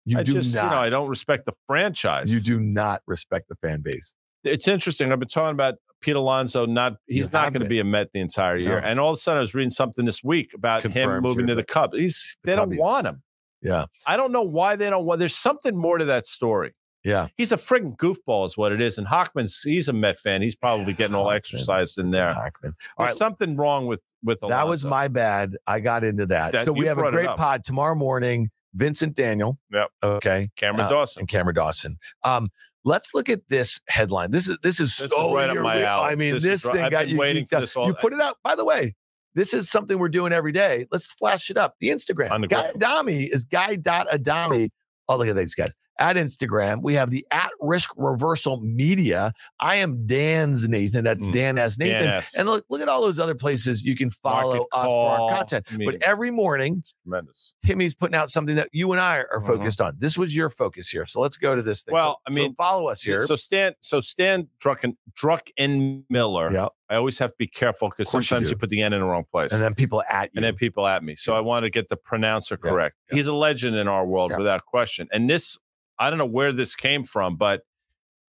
You 0.07 0.19
I 0.19 0.23
do 0.23 0.33
just, 0.35 0.55
not. 0.55 0.65
you 0.65 0.71
know, 0.71 0.77
I 0.79 0.91
don't 0.91 1.09
respect 1.09 1.47
the 1.47 1.53
franchise. 1.67 2.33
you 2.33 2.41
do 2.41 2.59
not 2.59 3.03
respect 3.07 3.49
the 3.49 3.55
fan 3.57 3.81
base. 3.83 4.15
It's 4.45 4.67
interesting. 4.67 5.13
I've 5.13 5.19
been 5.21 5.29
talking 5.29 5.53
about 5.53 5.75
Pete 6.01 6.17
Alonso. 6.17 6.65
Not 6.67 6.93
You 7.07 7.23
he's 7.23 7.33
not 7.33 7.53
going 7.53 7.63
to 7.63 7.69
be 7.69 7.79
a 7.79 7.85
Met 7.85 8.09
the 8.13 8.21
entire 8.21 8.57
year. 8.57 8.81
No. 8.81 8.87
And 8.87 8.99
all 8.99 9.11
of 9.11 9.15
a 9.15 9.19
sudden, 9.19 9.39
I 9.39 9.43
was 9.43 9.55
reading 9.55 9.71
something 9.71 10.05
this 10.07 10.25
week 10.25 10.53
about 10.55 10.83
him 10.83 11.21
moving 11.23 11.47
to 11.47 11.55
the 11.55 11.63
Cubs. 11.63 11.97
He's 11.97 12.37
the 12.43 12.51
they 12.51 12.57
don't 12.57 12.77
want 12.77 13.07
him. 13.07 13.23
Yeah, 13.63 13.85
I 14.07 14.17
don't 14.17 14.33
know 14.33 14.43
why 14.43 14.77
they 14.77 14.89
don't 14.89 15.05
want. 15.05 15.19
There's 15.21 15.37
something 15.37 15.77
more 15.77 15.99
to 15.99 16.07
that 16.07 16.27
story. 16.27 16.73
Yeah. 17.05 17.29
He's 17.37 17.53
a 17.53 17.57
friggin' 17.57 17.97
goofball, 17.97 18.47
is 18.47 18.57
what 18.57 18.73
it 18.73 18.81
is. 18.81 18.99
And 18.99 19.07
Hockman's 19.07 19.61
he's 19.63 19.89
a 19.89 19.93
Met 19.93 20.19
fan. 20.21 20.43
He's 20.43 20.57
probably 20.57 20.93
getting 20.93 21.15
all 21.15 21.27
Hockman. 21.27 21.37
exercised 21.37 21.99
in 21.99 22.11
there. 22.11 22.35
Hackman. 22.35 22.75
All 22.97 23.07
There's 23.07 23.13
right, 23.15 23.19
something 23.19 23.57
wrong 23.57 23.87
with 23.87 24.01
with 24.23 24.39
that 24.49 24.69
was 24.69 24.85
my 24.85 25.09
bad. 25.09 25.57
I 25.67 25.81
got 25.81 26.05
into 26.05 26.27
that. 26.27 26.53
That- 26.53 26.67
so 26.67 26.73
we 26.73 26.87
have 26.87 26.99
a 26.99 27.11
great 27.11 27.29
pod 27.37 27.65
tomorrow 27.65 27.95
morning. 27.95 28.51
Vincent 28.75 29.17
Daniel. 29.17 29.59
Yep. 29.73 29.89
Okay. 30.03 30.51
Cameron 30.57 30.83
uh, 30.87 30.91
Dawson. 30.91 31.21
and 31.23 31.29
Cameron 31.29 31.57
Dawson. 31.57 31.99
Um, 32.23 32.51
let's 32.85 33.15
look 33.15 33.29
at 33.29 33.49
this 33.49 33.81
headline. 33.89 34.31
This 34.31 34.47
is 34.47 34.59
this 34.63 34.79
is 34.79 34.97
This 34.97 35.07
is 35.07 35.11
so 35.11 35.35
right 35.35 35.51
up 35.51 35.57
my 35.57 35.83
alley. 35.83 36.11
I 36.13 36.15
mean, 36.15 36.35
This 36.35 36.45
this, 36.45 36.61
is 36.61 36.67
right- 36.67 36.77
thing 36.83 36.91
got 36.91 37.09
you 37.09 37.19
waiting 37.19 37.47
for 37.47 37.61
this 37.61 37.75
all- 37.77 37.87
You 37.89 37.95
put 37.95 38.13
it 38.13 38.21
out. 38.21 38.37
By 38.45 38.55
the 38.55 38.65
way, 38.65 38.95
this 39.35 39.55
is 39.55 39.69
something 39.71 39.99
we're 39.99 40.09
doing 40.09 40.33
every 40.33 40.53
day. 40.53 40.87
Let's 40.93 41.13
flash 41.15 41.51
it 41.51 41.57
up. 41.57 41.75
The 41.81 41.89
Instagram. 41.89 42.49
Guy. 42.49 42.69
Adami 42.69 43.25
is 43.25 43.45
guy.adami. 43.45 44.71
Oh, 45.09 45.17
look 45.17 45.27
at 45.29 45.35
these 45.37 45.55
guys. 45.55 45.75
At 46.01 46.17
Instagram, 46.17 46.81
we 46.83 46.95
have 46.95 47.11
the 47.11 47.27
at 47.31 47.51
risk 47.61 47.91
reversal 47.97 48.61
media. 48.63 49.35
I 49.61 49.77
am 49.77 50.07
Dan's 50.07 50.67
Nathan. 50.67 51.05
That's 51.05 51.29
Mm. 51.29 51.33
Dan 51.33 51.59
as 51.59 51.79
Nathan. 51.79 52.05
Yes. 52.05 52.35
And 52.35 52.49
look, 52.49 52.65
look 52.71 52.81
at 52.81 52.89
all 52.89 53.03
those 53.03 53.19
other 53.21 53.35
places 53.35 53.83
you 53.83 53.95
can 53.95 54.11
follow 54.11 54.55
Market 54.55 54.67
us 54.73 54.87
for 54.87 55.11
our 55.11 55.29
content. 55.31 55.67
But 55.85 56.03
every 56.03 56.31
morning, 56.31 56.77
it's 56.79 56.95
tremendous. 57.05 57.55
Timmy's 57.65 57.95
putting 57.95 58.15
out 58.15 58.31
something 58.31 58.57
that 58.57 58.71
you 58.73 58.91
and 58.93 59.01
I 59.01 59.19
are 59.19 59.41
Mhm. 59.43 59.47
focused 59.47 59.81
on. 59.83 59.97
This 59.99 60.17
was 60.17 60.35
your 60.35 60.49
focus 60.49 60.89
here. 60.89 61.05
So 61.05 61.21
let's 61.21 61.37
go 61.37 61.55
to 61.55 61.61
this 61.61 61.83
thing. 61.83 61.93
Well, 61.93 62.15
So- 62.15 62.21
I 62.29 62.31
so 62.35 62.39
mean, 62.45 62.55
follow 62.55 62.89
us 62.89 63.03
here. 63.03 63.21
So 63.21 63.37
Stan, 63.37 63.75
so 63.81 64.01
Stan 64.01 64.49
Drucken, 64.59 64.97
Druckenmiller. 65.21 66.53
yeah. 66.53 66.69
I 66.89 66.97
always 66.97 67.19
have 67.19 67.31
to 67.31 67.37
be 67.39 67.47
careful 67.47 67.89
because 67.91 68.11
course 68.11 68.25
you 68.25 68.29
sometimes 68.29 68.51
you, 68.51 68.57
put 68.57 68.71
the 68.71 68.83
N 68.83 68.93
in 68.93 69.01
the 69.01 69.07
wrong 69.07 69.25
place, 69.31 69.53
And 69.53 69.63
then 69.63 69.75
people 69.75 70.03
at 70.09 70.31
you. 70.33 70.39
and 70.39 70.45
then 70.45 70.55
people 70.57 70.87
at 70.89 71.05
me. 71.05 71.15
So 71.17 71.35
I 71.35 71.41
want 71.41 71.65
to 71.65 71.71
get 71.71 71.89
the 71.89 71.97
pronouncer 71.97 72.59
Yeah, 72.65 72.71
correct. 72.71 72.97
yeah. 73.11 73.17
He's 73.17 73.27
a 73.27 73.33
legend 73.35 73.77
in 73.77 73.87
our 73.87 74.05
world 74.07 74.31
Yeah. 74.33 74.39
without 74.39 74.65
question. 74.65 75.07
And 75.13 75.29
this, 75.31 75.59
I 76.01 76.11
don't 76.11 76.19
know 76.19 76.25
where 76.27 76.53
this 76.53 76.75
came 76.75 77.05
from, 77.05 77.37
but 77.37 77.63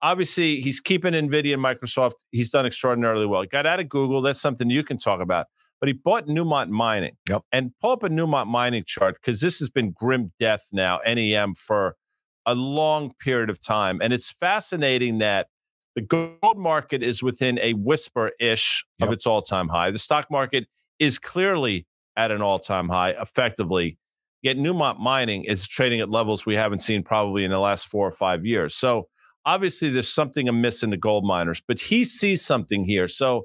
obviously 0.03 0.61
he's 0.61 0.81
keeping 0.81 1.15
Nvidia 1.15 1.55
and 1.55 1.63
Microsoft. 1.65 2.25
He's 2.33 2.51
done 2.51 2.67
extraordinarily 2.67 3.27
well. 3.27 3.43
He 3.43 3.49
got 3.49 3.65
out 3.67 3.81
of 3.81 3.89
Google. 3.89 4.21
That's 4.21 4.41
something 4.41 4.69
you 4.69 4.83
can 4.85 4.99
talk 4.99 5.21
about. 5.21 5.47
But 5.81 5.89
he 5.89 5.95
bought 5.95 6.27
Newmont 6.27 6.69
Mining. 6.69 7.17
Yep. 7.29 7.43
And 7.53 7.73
pull 7.81 7.93
up 7.93 8.03
a 8.03 8.09
Newmont 8.11 8.49
Mining 8.49 8.85
chart 8.87 9.15
because 9.15 9.41
this 9.41 9.59
has 9.61 9.71
been 9.71 9.93
grim 9.93 10.33
death 10.39 10.65
now, 10.73 10.99
NEM, 11.07 11.55
for 11.55 11.97
a 12.45 12.55
long 12.55 13.15
period 13.21 13.49
of 13.49 13.61
time. 13.63 14.01
And 14.03 14.13
it's 14.13 14.31
fascinating 14.31 15.19
that 15.19 15.47
the 15.95 16.03
gold 16.03 16.59
market 16.59 17.03
is 17.03 17.23
within 17.23 17.59
a 17.61 17.75
whisper 17.75 18.33
ish 18.41 18.85
of 19.01 19.09
Yep. 19.09 19.15
its 19.15 19.27
all 19.27 19.43
time 19.43 19.69
high. 19.69 19.91
The 19.91 19.99
stock 19.99 20.31
market 20.31 20.67
is 20.99 21.19
clearly 21.19 21.87
at 22.17 22.31
an 22.31 22.43
all 22.43 22.59
time 22.59 22.89
high, 22.89 23.11
effectively. 23.11 23.97
Yet 24.43 24.57
Newmont 24.57 24.99
Mining 24.99 25.45
is 25.45 25.67
trading 25.67 26.01
at 26.01 26.11
levels 26.11 26.47
we 26.47 26.57
haven't 26.57 26.81
seen 26.81 27.03
probably 27.03 27.45
in 27.45 27.51
the 27.51 27.59
last 27.59 27.89
four 27.89 28.07
or 28.07 28.13
five 28.13 28.47
years. 28.47 28.75
So 28.75 29.09
obviously 29.45 29.91
there's 29.91 30.13
something 30.13 30.49
amiss 30.49 30.83
in 30.83 30.91
the 30.91 30.97
gold 30.97 31.25
miners, 31.25 31.63
but 31.67 31.79
he 31.79 32.05
sees 32.05 32.45
something 32.45 32.85
here. 32.85 33.09
So 33.09 33.45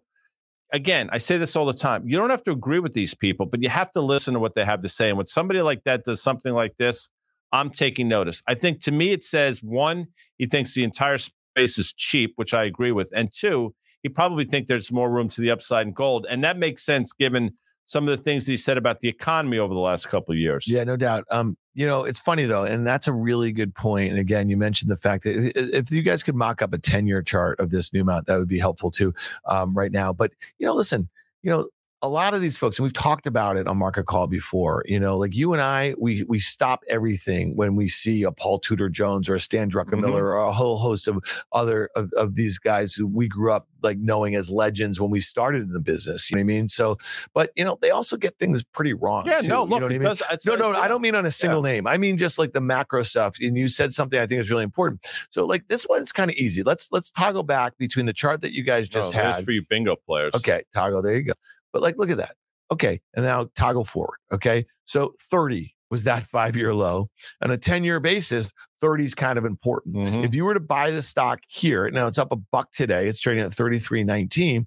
again, 0.72 1.10
I 1.12 1.18
say 1.18 1.38
this 1.38 1.56
all 1.56 1.66
the 1.66 1.74
time. 1.74 2.04
You 2.08 2.18
don't 2.18 2.30
have 2.30 2.44
to 2.44 2.52
agree 2.52 2.80
with 2.80 2.94
these 2.94 3.14
people, 3.14 3.46
but 3.46 3.62
you 3.62 3.70
have 3.70 3.92
to 3.92 4.02
listen 4.02 4.34
to 4.34 4.40
what 4.40 4.56
they 4.56 4.66
have 4.66 4.82
to 4.84 4.90
say. 4.90 5.10
And 5.10 5.18
when 5.18 5.26
somebody 5.26 5.62
like 5.62 5.84
that 5.84 6.04
does 6.04 6.22
something 6.22 6.54
like 6.54 6.78
this, 6.78 7.10
I'm 7.52 7.70
taking 7.70 8.08
notice. 8.08 8.42
I 8.48 8.56
think 8.56 8.82
to 8.84 8.92
me, 8.92 9.12
it 9.12 9.24
says 9.24 9.62
one, 9.62 10.08
he 10.38 10.46
thinks 10.46 10.74
the 10.74 10.84
entire 10.84 11.18
space 11.18 11.78
is 11.78 11.94
cheap, 11.94 12.34
which 12.36 12.54
I 12.54 12.64
agree 12.66 12.92
with. 12.92 13.10
And 13.16 13.32
two, 13.34 13.74
he 14.02 14.10
probably 14.10 14.46
think 14.46 14.68
there's 14.68 14.92
more 14.92 15.10
room 15.10 15.30
to 15.30 15.42
the 15.42 15.52
upside 15.52 15.88
in 15.88 15.94
gold. 15.94 16.26
And 16.30 16.44
that 16.44 16.58
makes 16.58 16.86
sense 16.86 17.14
given 17.14 17.54
some 17.86 18.08
of 18.08 18.18
the 18.18 18.24
things 18.24 18.46
that 18.46 18.54
he 18.54 18.58
said 18.58 18.78
about 18.78 19.00
the 19.00 19.08
economy 19.08 19.60
over 19.60 19.74
the 19.74 19.80
last 19.80 20.08
couple 20.10 20.34
of 20.34 20.38
years. 20.38 20.68
Yeah, 20.68 20.84
no 20.84 20.98
doubt. 20.98 21.26
Um, 21.32 21.56
you 21.74 21.86
know, 21.86 22.04
it's 22.04 22.20
funny 22.20 22.46
though, 22.46 22.64
and 22.64 22.86
that's 22.86 23.08
a 23.08 23.14
really 23.14 23.52
good 23.52 23.76
point. 23.76 24.10
And 24.10 24.20
again, 24.20 24.50
you 24.50 24.58
mentioned 24.58 24.90
the 24.90 24.98
fact 24.98 25.24
that 25.24 25.52
if 25.56 25.92
you 25.92 26.02
guys 26.02 26.24
could 26.24 26.36
mock 26.36 26.62
up 26.62 26.74
a 26.74 26.78
10-year 26.78 27.22
chart 27.22 27.60
of 27.60 27.70
this 27.70 27.92
Newmont, 27.92 28.26
that 28.26 28.38
would 28.38 28.48
be 28.48 28.60
helpful 28.60 28.92
too, 28.92 29.14
um, 29.46 29.74
right 29.74 29.92
now. 29.92 30.14
But 30.14 30.32
you 30.58 30.66
know, 30.66 30.74
listen, 30.74 31.10
you 31.44 31.52
know, 31.52 31.70
a 32.06 32.10
lot 32.10 32.34
of 32.34 32.42
these 32.42 32.58
folks, 32.58 32.78
and 32.78 32.84
we've 32.84 32.94
talked 32.94 33.26
about 33.28 33.58
it 33.58 33.68
on 33.68 33.78
Market 33.78 34.06
Call 34.06 34.28
before, 34.28 34.84
you 34.86 35.00
know, 35.00 35.18
like 35.18 35.36
you 35.36 35.54
and 35.54 35.62
I, 35.62 35.96
we 36.00 36.24
we 36.28 36.40
stop 36.40 36.84
everything 36.88 37.56
when 37.56 37.76
we 37.76 37.88
see 37.88 38.24
a 38.24 38.32
Paul 38.32 38.60
Tudor 38.60 38.90
Jones 38.90 39.28
or 39.30 39.36
a 39.36 39.40
Stan 39.40 39.70
Druckenmiller 39.72 40.12
Mhm. 40.22 40.34
or 40.34 40.36
a 40.38 40.52
whole 40.54 40.78
host 40.78 41.08
of 41.08 41.18
other 41.52 41.90
of, 41.96 42.12
of 42.14 42.36
these 42.36 42.58
guys 42.60 42.94
who 42.94 43.08
we 43.08 43.28
grew 43.28 43.52
up 43.52 43.68
like 43.84 43.98
knowing 44.00 44.34
as 44.36 44.50
legends 44.50 45.00
when 45.00 45.12
we 45.12 45.20
started 45.22 45.62
in 45.64 45.70
the 45.74 45.80
business. 45.80 46.30
You 46.32 46.36
know 46.38 46.40
what 46.40 46.44
I 46.44 46.48
mean? 46.48 46.70
So, 46.70 46.98
but 47.34 47.52
you 47.56 47.64
know, 47.64 47.78
they 47.82 47.92
also 47.92 48.18
get 48.18 48.40
things 48.40 48.64
pretty 48.64 48.94
wrong. 48.94 49.28
Yeah, 49.28 49.42
too, 49.42 49.48
no, 49.48 49.64
you 49.64 49.70
look, 49.70 49.80
know 49.82 49.86
what 49.86 49.92
I 49.94 49.98
mean? 50.00 50.38
No, 50.48 50.56
no, 50.56 50.72
yeah. 50.72 50.80
I 50.80 50.88
don't 50.88 51.02
mean 51.02 51.14
on 51.16 51.26
a 51.26 51.32
single 51.32 51.62
name. 51.62 51.86
I 51.86 51.98
mean 51.98 52.18
just 52.18 52.38
like 52.40 52.54
the 52.54 52.62
macro 52.62 53.04
stuff. 53.04 53.38
And 53.42 53.56
you 53.58 53.68
said 53.68 53.94
something 53.94 54.20
I 54.20 54.26
think 54.26 54.42
is 54.42 54.50
really 54.50 54.64
important. 54.64 55.06
So 55.30 55.46
like 55.46 55.68
this 55.68 55.86
one's 55.90 56.12
kind 56.12 56.32
of 56.32 56.36
easy. 56.38 56.64
Let's 56.64 56.90
let's 56.92 57.12
toggle 57.12 57.44
back 57.44 57.78
between 57.78 58.06
the 58.08 58.14
chart 58.14 58.42
that 58.42 58.54
you 58.54 58.64
guys 58.64 58.90
just 58.90 59.14
Oh, 59.14 59.18
had. 59.18 59.46
for 59.46 59.52
you 59.52 59.64
bingo 59.70 59.96
players. 59.96 60.34
Okay, 60.34 60.64
toggle. 60.74 61.02
There 61.04 61.16
you 61.16 61.24
go. 61.24 61.34
But 61.76 61.82
like, 61.82 61.98
look 61.98 62.10
at 62.10 62.16
that. 62.16 62.38
Okay, 62.72 63.02
and 63.16 63.26
now 63.26 63.50
toggle 63.58 63.84
forward. 63.84 64.16
Okay, 64.32 64.66
so 64.86 65.14
30 65.24 65.76
was 65.92 66.06
that 66.06 66.26
five 66.36 66.56
year 66.56 66.74
low. 66.74 67.10
On 67.42 67.52
a 67.52 67.58
10 67.58 67.84
year 67.84 68.00
basis, 68.00 68.50
30 68.80 69.04
is 69.04 69.14
kind 69.14 69.38
of 69.38 69.44
important. 69.44 69.96
Mhm. 69.98 70.24
If 70.26 70.34
you 70.34 70.46
were 70.46 70.54
to 70.54 70.62
buy 70.62 70.90
the 70.90 71.02
stock 71.02 71.42
here, 71.50 71.90
now 71.92 72.08
it's 72.08 72.18
up 72.18 72.32
a 72.32 72.38
buck 72.38 72.72
today, 72.72 73.10
it's 73.10 73.20
trading 73.20 73.44
at 73.44 73.52
33.19. 73.52 74.66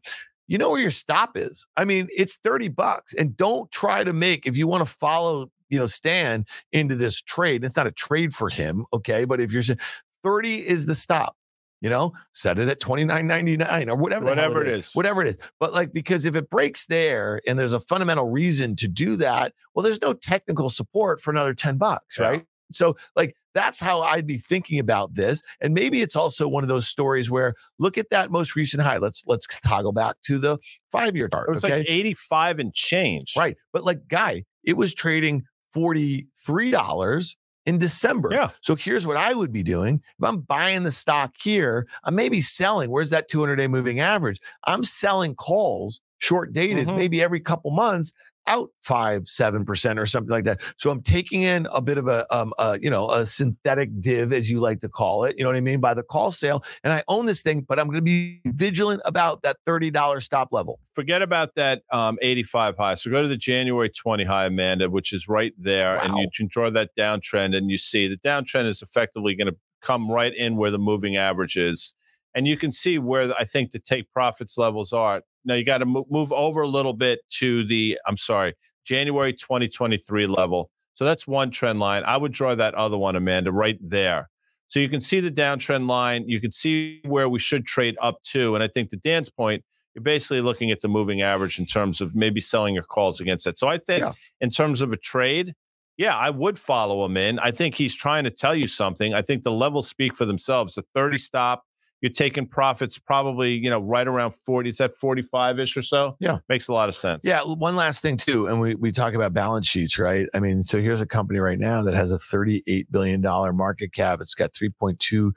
You 0.49 0.59
know 0.59 0.69
where 0.69 0.83
your 0.83 0.91
stop 0.91 1.35
is. 1.35 1.65
I 1.79 1.87
mean, 1.87 2.09
it's 2.15 2.37
30 2.45 2.69
bucks. 2.69 3.15
And 3.15 3.35
don't 3.35 3.71
try 3.71 4.05
to 4.05 4.13
make, 4.13 4.47
if 4.47 4.55
you 4.59 4.67
want 4.67 4.87
to 4.87 4.93
follow, 4.93 5.49
you 5.71 5.79
know, 5.79 5.87
Stan 5.87 6.45
into 6.73 6.95
this 6.95 7.23
trade, 7.23 7.65
it's 7.65 7.77
not 7.77 7.87
a 7.87 7.91
trade 7.93 8.35
for 8.35 8.51
him. 8.51 8.85
Okay. 8.93 9.25
But 9.25 9.41
if 9.41 9.51
you're 9.51 9.63
saying 9.63 9.79
30 10.25 10.69
is 10.69 10.85
the 10.85 10.95
stop, 10.95 11.38
you 11.81 11.89
know, 11.91 12.13
set 12.33 12.59
it 12.59 12.69
at 12.69 12.81
29.99 12.81 13.89
or 13.89 13.95
whatever, 13.97 14.25
the 14.25 14.35
hell 14.35 14.51
Whatever 14.51 14.63
it 14.65 14.69
is. 14.69 14.93
whatever 14.95 15.23
it 15.23 15.29
is. 15.29 15.37
But 15.61 15.73
like, 15.73 15.93
because 15.93 16.25
if 16.27 16.35
it 16.35 16.51
breaks 16.51 16.87
there 16.87 17.41
and 17.47 17.59
there's 17.59 17.73
a 17.73 17.81
fundamental 17.81 18.29
reason 18.29 18.75
to 18.77 18.89
do 18.89 19.17
that, 19.17 19.53
well, 19.75 19.83
there's 19.83 20.03
no 20.03 20.13
technical 20.13 20.71
support 20.71 21.21
for 21.21 21.31
another 21.31 21.55
10 21.55 21.77
bucks, 21.79 22.19
Yeah. 22.19 22.27
right? 22.27 22.45
So, 22.71 22.97
like, 23.17 23.35
that's 23.55 23.81
how 23.81 24.03
I'd 24.03 24.27
be 24.27 24.37
thinking 24.37 24.79
about 24.79 25.15
this. 25.15 25.43
And 25.61 25.73
maybe 25.73 26.03
it's 26.03 26.15
also 26.15 26.47
one 26.47 26.63
of 26.65 26.69
those 26.69 26.87
stories 26.87 27.31
where 27.31 27.55
look 27.79 27.97
at 27.97 28.11
that 28.11 28.31
most 28.31 28.55
recent 28.57 28.83
high. 28.83 28.99
Let's 28.99 29.25
let's 29.27 29.47
toggle 29.67 29.93
back 29.93 30.17
to 30.27 30.39
the 30.39 30.59
five 30.93 31.17
year 31.17 31.29
chart. 31.29 31.49
It 31.49 31.53
was 31.55 31.65
okay. 31.65 31.79
like 31.79 31.87
85 31.89 32.59
and 32.59 32.75
change. 32.75 33.33
right. 33.39 33.57
But 33.73 33.85
like, 33.85 34.07
guy, 34.07 34.45
it 34.65 34.77
was 34.77 34.93
trading 34.95 35.45
$43 35.75 37.37
in 37.69 37.77
December. 37.77 38.31
Yeah. 38.33 38.49
So 38.63 38.75
here's 38.75 39.07
what 39.07 39.19
I 39.19 39.35
would 39.35 39.53
be 39.53 39.63
doing. 39.63 40.01
If 40.19 40.25
I'm 40.25 40.41
buying 40.41 40.85
the 40.85 40.91
stock 40.91 41.35
here, 41.39 41.87
I 42.03 42.11
may 42.11 42.31
be 42.31 42.41
selling. 42.41 42.91
Where's 42.91 43.11
that 43.11 43.29
200 43.29 43.57
day 43.57 43.69
moving 43.69 44.01
average? 44.01 44.41
I'm 44.65 44.83
selling 44.83 45.35
calls 45.35 46.01
short 46.19 46.53
dated, 46.53 46.89
Mhm. 46.89 46.97
maybe 46.97 47.23
every 47.23 47.41
couple 47.41 47.71
months 47.71 48.13
out 48.47 48.71
five, 48.83 49.27
seven 49.29 49.63
percent 49.65 49.99
or 49.99 50.07
something 50.07 50.31
like 50.31 50.45
that. 50.45 50.59
So 50.79 50.91
I'm 50.91 51.03
taking 51.03 51.43
in 51.43 51.67
a 51.71 51.83
bit 51.83 51.99
of 51.99 52.09
a, 52.09 52.25
um, 52.35 52.55
a, 52.59 52.79
you 52.81 52.89
know, 52.89 53.11
a 53.11 53.27
synthetic 53.27 53.91
div, 54.01 54.33
as 54.33 54.49
you 54.51 54.59
like 54.59 54.81
to 54.81 54.89
call 54.89 55.25
it. 55.25 55.35
You 55.37 55.45
know 55.45 55.51
what 55.51 55.57
I 55.57 55.61
mean 55.61 55.81
by 55.81 55.93
the 55.93 56.03
call 56.03 56.33
sale, 56.33 56.65
and 56.83 56.91
I 56.93 57.03
own 57.09 57.27
this 57.27 57.43
thing, 57.43 57.61
but 57.69 57.79
I'm 57.79 57.87
going 57.87 57.97
to 57.97 58.03
be 58.03 58.41
vigilant 58.47 59.03
about 59.05 59.43
that 59.43 59.59
thirty 59.67 59.91
dollars 59.91 60.25
stop 60.25 60.49
level. 60.51 60.81
Forget 60.95 61.21
about 61.21 61.55
that 61.57 61.83
um, 61.93 62.17
85 62.23 62.77
high. 62.79 62.95
So 62.95 63.11
go 63.11 63.21
to 63.21 63.29
the 63.29 63.37
January 63.37 63.91
20 63.91 64.25
high, 64.25 64.47
Amanda, 64.47 64.89
which 64.89 65.13
is 65.13 65.29
right 65.29 65.53
there. 65.59 65.99
And 65.99 66.17
you 66.17 66.29
can 66.35 66.47
draw 66.49 66.71
that 66.71 66.91
downtrend 66.97 67.55
and 67.55 67.71
you 67.71 67.77
see 67.79 68.09
the 68.09 68.17
downtrend 68.19 68.67
is 68.67 68.81
effectively 68.83 69.35
going 69.35 69.49
to 69.53 69.57
come 69.83 70.11
right 70.11 70.35
in 70.35 70.57
where 70.57 70.71
the 70.71 70.79
moving 70.79 71.17
average 71.17 71.57
is. 71.57 71.95
And 72.35 72.47
you 72.47 72.57
can 72.57 72.73
see 72.73 72.99
where 72.99 73.33
I 73.39 73.45
think 73.45 73.71
the 73.73 73.79
take 73.79 74.11
profits 74.13 74.59
levels 74.59 74.93
are. 74.93 75.23
Now 75.45 75.55
you 75.55 75.65
got 75.65 75.79
to 75.79 75.87
mo- 75.87 76.07
move 76.11 76.33
over 76.33 76.63
a 76.63 76.69
little 76.69 76.93
bit 76.93 77.21
to 77.39 77.65
the, 77.65 77.99
I'm 78.07 78.17
sorry, 78.17 78.55
January 78.85 79.33
2023 79.33 80.27
level. 80.27 80.71
So 80.95 81.05
that's 81.05 81.27
one 81.27 81.51
trend 81.51 81.79
line. 81.81 82.03
I 82.05 82.17
would 82.17 82.33
draw 82.33 82.55
that 82.55 82.75
other 82.75 82.99
one, 82.99 83.17
Amanda, 83.17 83.53
right 83.53 83.79
there. 83.81 84.29
So 84.69 84.81
you 84.81 84.89
can 84.89 85.01
see 85.01 85.21
the 85.21 85.31
downtrend 85.31 85.89
line. 85.89 86.29
You 86.29 86.41
can 86.41 86.53
see 86.53 87.01
where 87.05 87.29
we 87.29 87.39
should 87.39 87.65
trade 87.65 87.97
up 88.01 88.23
to. 88.25 88.55
And 88.55 88.63
I 88.63 88.69
think 88.69 88.91
to 88.91 88.97
Dan's 88.97 89.31
point, 89.31 89.65
you're 89.95 90.03
basically 90.03 90.43
looking 90.43 90.71
at 90.71 90.81
the 90.81 90.89
moving 90.89 91.23
average 91.23 91.59
in 91.59 91.65
terms 91.67 92.01
of 92.01 92.15
maybe 92.15 92.41
selling 92.41 92.75
your 92.75 92.83
calls 92.85 93.21
against 93.21 93.47
that. 93.47 93.59
So 93.59 93.69
I 93.69 93.79
think 93.79 94.01
Yeah. 94.03 94.13
in 94.41 94.51
terms 94.51 94.83
of 94.83 94.93
a 94.93 94.97
trade, 94.97 95.55
yeah, 95.97 96.17
I 96.17 96.31
would 96.31 96.59
follow 96.59 97.05
him 97.05 97.17
in. 97.17 97.39
I 97.39 97.51
think 97.51 97.75
he's 97.75 97.95
trying 97.95 98.25
to 98.25 98.31
tell 98.31 98.55
you 98.55 98.69
something. 98.69 99.15
I 99.15 99.23
think 99.23 99.43
the 99.43 99.51
levels 99.51 99.89
speak 99.89 100.17
for 100.17 100.27
themselves. 100.27 100.77
A 100.77 100.83
30 100.95 101.19
stop, 101.19 101.65
you're 102.01 102.13
taking 102.13 102.47
profits 102.47 102.99
probably, 102.99 103.55
you 103.55 103.71
know, 103.71 103.81
right 103.81 104.07
around 104.07 104.35
40. 104.47 104.71
Is 104.71 104.79
that 104.79 104.95
45 104.97 105.59
ish 105.59 105.77
or 105.77 105.83
so? 105.83 106.17
Yeah. 106.21 106.39
Makes 106.49 106.69
a 106.69 106.73
lot 106.73 106.89
of 106.89 106.95
sense. 106.95 107.25
Yeah, 107.25 107.43
one 107.43 107.77
last 107.77 108.03
thing 108.03 108.17
too, 108.17 108.47
and 108.47 108.61
we 108.61 108.75
we 108.77 108.93
talk 108.93 109.15
about 109.15 109.33
balance 109.33 109.67
sheets, 109.67 109.99
right? 109.99 110.27
I 110.35 110.41
mean, 110.41 110.65
so 110.65 110.81
here's 110.81 111.01
a 111.01 111.07
company 111.07 111.39
right 111.41 111.59
now 111.59 111.83
that 111.83 111.95
has 111.95 112.13
a 112.13 112.19
38 112.19 112.91
billion 112.91 113.21
dollar 113.21 113.53
market 113.53 113.93
cap. 113.93 114.21
It's 114.21 114.35
got 114.35 114.53
3.2 114.53 115.33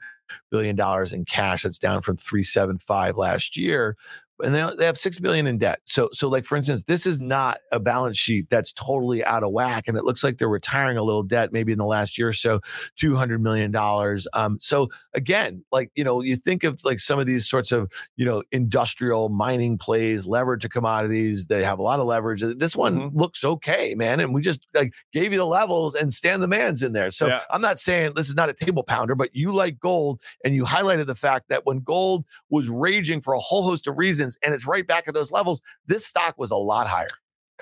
billion 0.50 0.76
dollars 0.76 1.12
in 1.12 1.24
cash. 1.24 1.64
That's 1.64 1.78
down 1.78 2.02
from 2.02 2.16
375 2.16 3.16
last 3.16 3.56
year. 3.56 3.96
And 4.42 4.54
they, 4.54 4.68
they 4.76 4.84
have 4.86 4.98
six 4.98 5.20
billion 5.20 5.46
in 5.46 5.58
debt. 5.58 5.80
So, 5.84 6.08
so 6.12 6.28
like 6.28 6.44
for 6.44 6.56
instance, 6.56 6.82
this 6.84 7.06
is 7.06 7.20
not 7.20 7.58
a 7.70 7.78
balance 7.80 8.18
sheet 8.18 8.48
that's 8.50 8.72
totally 8.72 9.24
out 9.24 9.42
of 9.42 9.52
whack, 9.52 9.84
and 9.88 9.96
it 9.96 10.04
looks 10.04 10.24
like 10.24 10.38
they're 10.38 10.48
retiring 10.48 10.96
a 10.98 11.02
little 11.02 11.22
debt, 11.22 11.52
maybe 11.52 11.72
in 11.72 11.78
the 11.78 11.84
last 11.84 12.18
year 12.18 12.28
or 12.28 12.32
so, 12.32 12.60
two 12.96 13.16
hundred 13.16 13.40
million 13.42 13.70
dollars. 13.70 14.26
Um, 14.32 14.58
so 14.60 14.88
again, 15.14 15.64
like 15.72 15.90
you 15.94 16.04
know, 16.04 16.20
you 16.22 16.36
think 16.36 16.64
of 16.64 16.80
like 16.84 16.98
some 17.00 17.18
of 17.18 17.26
these 17.26 17.48
sorts 17.48 17.72
of 17.72 17.90
you 18.16 18.24
know 18.24 18.42
industrial 18.52 19.28
mining 19.28 19.78
plays, 19.78 20.26
leverage 20.26 20.62
to 20.62 20.68
commodities. 20.68 21.46
They 21.46 21.62
have 21.64 21.78
a 21.78 21.82
lot 21.82 22.00
of 22.00 22.06
leverage. 22.06 22.42
This 22.56 22.76
one 22.76 22.92
Mhm. 22.96 23.10
looks 23.14 23.44
okay, 23.44 23.94
man, 23.94 24.20
and 24.20 24.34
we 24.34 24.42
just 24.42 24.66
like 24.74 24.92
gave 25.12 25.32
you 25.32 25.38
the 25.38 25.46
levels 25.46 25.94
and 25.94 26.12
Stan 26.12 26.40
the 26.40 26.48
man's 26.48 26.82
in 26.82 26.92
there. 26.92 27.10
So 27.10 27.28
Yeah. 27.28 27.40
I'm 27.50 27.60
not 27.60 27.78
saying 27.78 28.12
this 28.16 28.28
is 28.28 28.34
not 28.34 28.48
a 28.48 28.54
table 28.54 28.82
pounder, 28.82 29.14
but 29.14 29.30
you 29.34 29.52
like 29.52 29.78
gold, 29.78 30.20
and 30.44 30.54
you 30.54 30.64
highlighted 30.64 31.06
the 31.06 31.14
fact 31.14 31.48
that 31.48 31.64
when 31.66 31.80
gold 31.80 32.24
was 32.50 32.68
raging 32.68 33.20
for 33.20 33.34
a 33.34 33.38
whole 33.40 33.62
host 33.62 33.86
of 33.86 33.96
reasons, 33.98 34.31
and 34.44 34.54
it's 34.54 34.66
right 34.66 34.86
back 34.86 35.08
at 35.08 35.14
those 35.14 35.32
levels, 35.32 35.62
this 35.86 36.06
stock 36.06 36.34
was 36.38 36.50
a 36.50 36.56
lot 36.56 36.86
higher. 36.86 37.06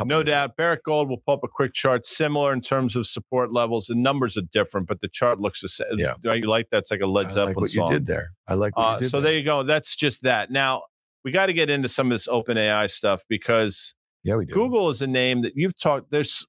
No 0.03 0.21
ago. 0.21 0.31
doubt. 0.31 0.57
Barrick 0.57 0.83
Gold 0.85 1.11
will 1.11 1.19
pull 1.19 1.35
up 1.35 1.41
a 1.45 1.49
quick 1.49 1.75
chart, 1.75 2.07
similar 2.07 2.55
in 2.55 2.63
terms 2.63 2.97
of 2.97 3.07
support 3.07 3.53
levels. 3.53 3.87
The 3.87 3.95
numbers 3.95 4.39
are 4.39 4.43
different, 4.51 4.87
but 4.89 5.03
the 5.03 5.09
chart 5.09 5.41
looks 5.41 5.61
the 5.61 5.69
same. 5.69 5.89
Yeah. 5.99 6.15
You 6.23 6.49
like 6.49 6.71
that? 6.71 6.79
It's 6.79 6.91
like 6.91 7.01
a 7.01 7.07
Led 7.07 7.27
I 7.27 7.29
Zeppelin 7.29 7.47
like 7.49 7.57
what 7.59 7.71
song. 7.71 7.89
you 7.89 7.93
did 7.99 8.07
there. 8.07 8.31
I 8.49 8.55
like 8.55 8.77
what 8.79 8.83
Uh, 8.83 8.95
you 8.95 9.01
did. 9.03 9.11
so 9.11 9.21
there 9.21 9.35
you 9.35 9.43
go. 9.45 9.63
That's 9.63 9.95
just 9.95 10.23
that. 10.23 10.51
Now 10.51 10.85
we 11.23 11.33
got 11.33 11.47
to 11.47 11.53
get 11.53 11.69
into 11.69 11.87
some 11.89 12.07
of 12.07 12.13
this 12.15 12.29
open 12.29 12.57
AI 12.57 12.87
stuff 12.87 13.25
because 13.29 13.95
yeah, 14.25 14.37
we 14.37 14.47
do. 14.47 14.55
Google 14.55 14.89
is 14.89 15.03
a 15.03 15.07
name 15.07 15.43
that 15.43 15.53
you've 15.55 15.79
talked. 15.79 16.11
There's, 16.11 16.47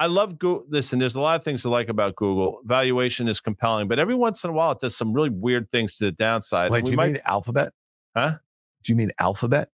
I 0.00 0.06
love 0.06 0.36
Google. 0.38 0.64
Listen, 0.68 0.98
there's 0.98 1.14
a 1.14 1.20
lot 1.20 1.38
of 1.38 1.44
things 1.44 1.62
to 1.62 1.68
like 1.70 1.88
about 1.88 2.16
Google. 2.16 2.58
Valuation 2.64 3.28
is 3.28 3.40
compelling, 3.40 3.86
but 3.86 4.00
every 4.00 4.16
once 4.16 4.42
in 4.42 4.50
a 4.50 4.52
while 4.52 4.72
it 4.72 4.80
does 4.80 4.96
some 4.96 5.12
really 5.12 5.30
weird 5.30 5.70
things 5.70 5.94
to 5.98 6.06
the 6.06 6.12
downside. 6.12 6.72
Wait, 6.72 6.84
do 6.84 6.90
you 6.90 6.96
might, 6.96 7.12
mean 7.12 7.20
Alphabet? 7.24 7.72
Huh? 8.16 8.38
Do 8.84 8.92
you 8.92 8.96
mean 8.96 9.10
Alphabet? 9.18 9.68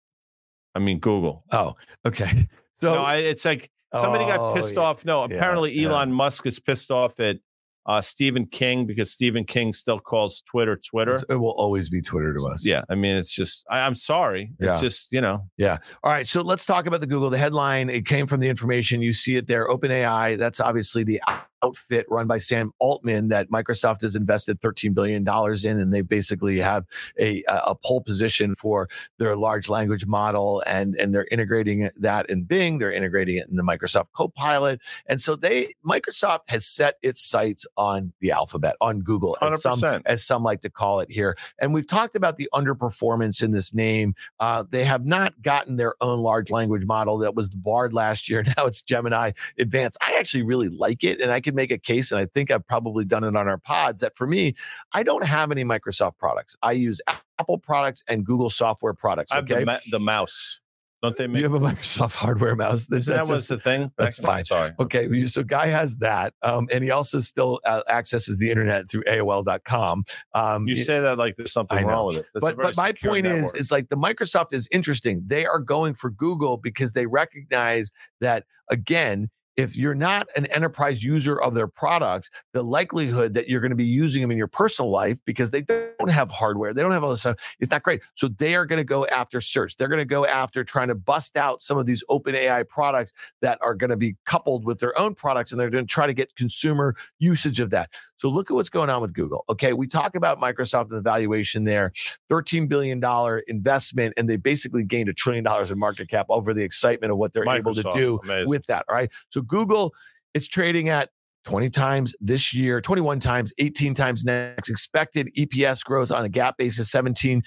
I 0.73 0.79
mean 0.79 0.99
Google. 0.99 1.43
Oh, 1.51 1.75
okay. 2.05 2.47
So 2.77 2.93
no, 2.93 3.03
I, 3.03 3.15
it's 3.19 3.45
like 3.45 3.71
somebody 3.93 4.25
got 4.25 4.37
Oh, 4.41 4.53
pissed 4.53 4.73
yeah. 4.73 4.81
off. 4.81 5.05
No, 5.05 5.23
apparently 5.23 5.71
yeah. 5.71 5.87
Elon 5.87 6.11
Musk 6.11 6.45
is 6.45 6.59
pissed 6.59 6.91
off 6.91 7.21
at 7.21 7.37
uh, 7.85 8.01
Stephen 8.01 8.47
King 8.47 8.85
because 8.85 9.11
Stephen 9.11 9.45
King 9.45 9.71
still 9.71 9.97
calls 9.97 10.41
Twitter 10.41 10.75
Twitter. 10.75 11.21
It 11.29 11.35
will 11.35 11.51
always 11.51 11.87
be 11.87 12.01
Twitter 12.01 12.33
to 12.33 12.43
us. 12.47 12.65
Yeah, 12.65 12.81
I 12.89 12.95
mean 12.95 13.15
it's 13.15 13.31
just. 13.31 13.65
I, 13.69 13.79
I'm 13.79 13.95
sorry. 13.95 14.51
Yeah. 14.59 14.73
It's 14.73 14.81
just 14.81 15.11
you 15.13 15.21
know. 15.21 15.47
Yeah. 15.55 15.77
All 16.03 16.11
right. 16.11 16.27
So 16.27 16.41
let's 16.41 16.65
talk 16.65 16.85
about 16.85 16.99
the 16.99 17.07
Google. 17.07 17.29
The 17.29 17.37
headline, 17.37 17.89
it 17.89 18.05
came 18.05 18.27
from 18.27 18.41
the 18.41 18.49
information. 18.49 19.01
You 19.01 19.13
see 19.13 19.37
it 19.37 19.47
there. 19.47 19.69
OpenAI, 19.69 20.37
that's 20.37 20.59
obviously 20.59 21.05
the 21.05 21.21
outfit 21.65 22.05
run 22.09 22.27
by 22.27 22.37
Sam 22.37 22.71
Altman 22.79 23.29
that 23.29 23.49
Microsoft 23.49 24.01
has 24.01 24.15
invested 24.15 24.61
$13 24.61 24.93
billion 24.93 25.27
in. 25.27 25.79
And 25.79 25.93
they 25.93 26.01
basically 26.01 26.59
have 26.59 26.85
a, 27.19 27.43
a 27.47 27.75
pole 27.75 28.01
position 28.01 28.55
for 28.55 28.89
their 29.17 29.35
large 29.35 29.69
language 29.69 30.05
model 30.05 30.63
and, 30.65 30.95
and 30.95 31.13
they're 31.13 31.27
integrating 31.31 31.89
that 31.97 32.29
in 32.29 32.43
Bing. 32.43 32.77
They're 32.77 32.91
integrating 32.91 33.37
it 33.37 33.47
in 33.47 33.55
the 33.55 33.63
Microsoft 33.63 34.07
Copilot. 34.13 34.81
And 35.07 35.21
so 35.21 35.35
they, 35.35 35.73
Microsoft 35.85 36.41
has 36.47 36.65
set 36.65 36.95
its 37.01 37.21
sights 37.21 37.65
on 37.77 38.13
the 38.19 38.31
alphabet, 38.31 38.75
on 38.81 39.01
Google, 39.01 39.37
as 39.41 39.61
some, 39.61 39.81
as 40.05 40.25
some 40.25 40.43
like 40.43 40.61
to 40.61 40.69
call 40.69 40.99
it 40.99 41.09
here. 41.09 41.37
And 41.59 41.73
we've 41.73 41.87
talked 41.87 42.15
about 42.15 42.37
the 42.37 42.49
underperformance 42.53 43.41
in 43.41 43.51
this 43.51 43.73
name. 43.73 44.15
Uh, 44.39 44.63
they 44.69 44.83
have 44.83 45.05
not 45.05 45.41
gotten 45.41 45.77
their 45.77 45.95
own 46.01 46.19
large 46.19 46.49
language 46.49 46.85
model 46.85 47.19
that 47.19 47.35
was 47.35 47.49
Bard 47.49 47.93
last 47.93 48.29
year. 48.29 48.43
Now 48.57 48.67
it's 48.67 48.81
Gemini 48.81 49.31
Advanced. 49.57 49.97
I 50.05 50.15
actually 50.17 50.43
really 50.43 50.69
like 50.69 51.03
it, 51.03 51.19
and 51.19 51.31
I 51.31 51.41
can 51.41 51.54
make 51.55 51.71
a 51.71 51.77
case, 51.77 52.11
and 52.11 52.19
I 52.21 52.25
think 52.25 52.51
I've 52.51 52.67
probably 52.67 53.05
done 53.05 53.23
it 53.23 53.35
on 53.35 53.47
our 53.47 53.57
pods. 53.57 54.01
That 54.01 54.15
for 54.15 54.27
me, 54.27 54.53
I 54.93 55.03
don't 55.03 55.25
have 55.25 55.51
any 55.51 55.63
Microsoft 55.63 56.17
products. 56.17 56.55
I 56.61 56.73
use 56.73 57.01
Apple 57.39 57.57
products 57.57 58.03
and 58.07 58.25
Google 58.25 58.49
software 58.49 58.93
products. 58.93 59.31
I 59.31 59.35
have 59.35 59.45
Okay, 59.45 59.59
the, 59.61 59.65
ma- 59.65 59.79
the 59.91 59.99
mouse. 59.99 60.61
Don't 61.03 61.15
they 61.17 61.27
make? 61.27 61.43
You 61.43 61.43
have 61.43 61.53
a 61.53 61.59
Microsoft 61.71 62.15
hardware 62.15 62.55
mouse. 62.55 62.91
Isn't 62.91 63.13
that 63.13 63.27
was 63.27 63.47
the 63.47 63.59
thing? 63.59 63.91
That's 63.97 64.15
fine. 64.15 64.43
Sorry. 64.45 64.71
Okay, 64.79 65.25
so 65.27 65.43
Guy 65.43 65.67
has 65.67 65.97
that, 65.97 66.33
um, 66.41 66.67
and 66.71 66.83
he 66.83 66.89
also 66.89 67.19
still 67.19 67.59
uh, 67.65 67.81
accesses 67.89 68.39
the 68.39 68.49
internet 68.49 68.89
through 68.89 69.03
AOL.com. 69.03 70.05
Um, 70.33 70.67
You 70.67 70.75
say 70.75 70.99
that 70.99 71.17
like 71.17 71.35
there's 71.35 71.53
something 71.53 71.85
wrong 71.85 72.07
with 72.07 72.17
it. 72.17 72.25
That's 72.33 72.41
but 72.41 72.57
but 72.57 72.75
my 72.75 72.91
point 72.93 73.27
is, 73.27 73.53
is 73.53 73.71
like 73.71 73.89
the 73.89 73.97
Microsoft 73.97 74.53
is 74.53 74.67
interesting. 74.71 75.21
They 75.27 75.45
are 75.45 75.59
going 75.59 75.93
for 75.93 76.09
Google 76.09 76.57
because 76.57 76.93
they 76.93 77.05
recognize 77.05 77.91
that 78.21 78.45
again. 78.69 79.29
If 79.57 79.77
you're 79.77 79.95
not 79.95 80.27
an 80.35 80.47
enterprise 80.47 81.03
user 81.03 81.41
of 81.41 81.53
their 81.53 81.67
products, 81.67 82.29
the 82.53 82.63
likelihood 82.63 83.33
that 83.35 83.47
you're 83.47 83.61
going 83.61 83.69
to 83.69 83.75
be 83.75 83.85
using 83.85 84.21
them 84.21 84.31
in 84.31 84.37
your 84.37 84.47
personal 84.47 84.91
life 84.91 85.19
because 85.25 85.51
they 85.51 85.61
don't 85.61 86.09
have 86.09 86.29
hardware, 86.29 86.73
they 86.73 86.81
don't 86.81 86.91
have 86.91 87.03
all 87.03 87.09
this 87.09 87.21
stuff, 87.21 87.37
it's 87.59 87.71
not 87.71 87.83
great. 87.83 88.01
So 88.15 88.27
they 88.27 88.55
are 88.55 88.65
going 88.65 88.77
to 88.77 88.83
go 88.83 89.05
after 89.07 89.39
search. 89.39 89.77
They're 89.77 89.87
going 89.87 89.99
to 89.99 90.05
go 90.05 90.25
after 90.25 90.63
trying 90.63 90.89
to 90.89 90.95
bust 90.95 91.37
out 91.37 91.61
some 91.61 91.77
of 91.77 91.85
these 91.85 92.03
open 92.09 92.35
AI 92.35 92.63
products 92.63 93.13
that 93.41 93.57
are 93.61 93.75
going 93.75 93.91
to 93.91 93.97
be 93.97 94.15
coupled 94.25 94.65
with 94.65 94.79
their 94.79 94.97
own 94.99 95.15
products 95.15 95.51
and 95.51 95.59
they're 95.59 95.69
going 95.69 95.85
to 95.85 95.91
try 95.91 96.07
to 96.07 96.13
get 96.13 96.35
consumer 96.35 96.95
usage 97.19 97.59
of 97.59 97.69
that. 97.69 97.89
So 98.17 98.29
look 98.29 98.49
at 98.49 98.55
what's 98.55 98.69
going 98.69 98.89
on 98.89 99.01
with 99.01 99.13
Google. 99.13 99.43
Okay, 99.49 99.73
we 99.73 99.87
talk 99.87 100.15
about 100.15 100.39
Microsoft 100.39 100.83
and 100.83 100.97
the 100.97 101.01
valuation 101.01 101.63
there, 101.65 101.91
$13 102.29 102.69
billion 102.69 103.01
investment, 103.47 104.13
and 104.17 104.29
they 104.29 104.37
basically 104.37 104.83
gained 104.83 105.09
a 105.09 105.13
trillion 105.13 105.43
dollars 105.43 105.71
in 105.71 105.79
market 105.79 106.09
cap 106.09 106.27
over 106.29 106.53
the 106.53 106.63
excitement 106.63 107.11
of 107.11 107.17
what 107.17 107.33
they're 107.33 107.47
able 107.47 107.75
to 107.75 107.83
do 107.93 108.19
amazing. 108.23 108.49
with 108.49 108.65
that. 108.67 108.85
All 108.89 108.95
right. 108.95 109.11
So 109.29 109.41
Google, 109.41 109.93
it's 110.33 110.47
trading 110.47 110.89
at 110.89 111.09
20 111.45 111.69
times 111.69 112.15
this 112.19 112.53
year, 112.53 112.81
21 112.81 113.19
times, 113.19 113.53
18 113.59 113.93
times 113.93 114.25
next. 114.25 114.69
Expected 114.69 115.29
EPS 115.37 115.83
growth 115.83 116.11
on 116.11 116.25
a 116.25 116.29
GAAP 116.29 116.57
basis, 116.57 116.91
17% 116.91 117.43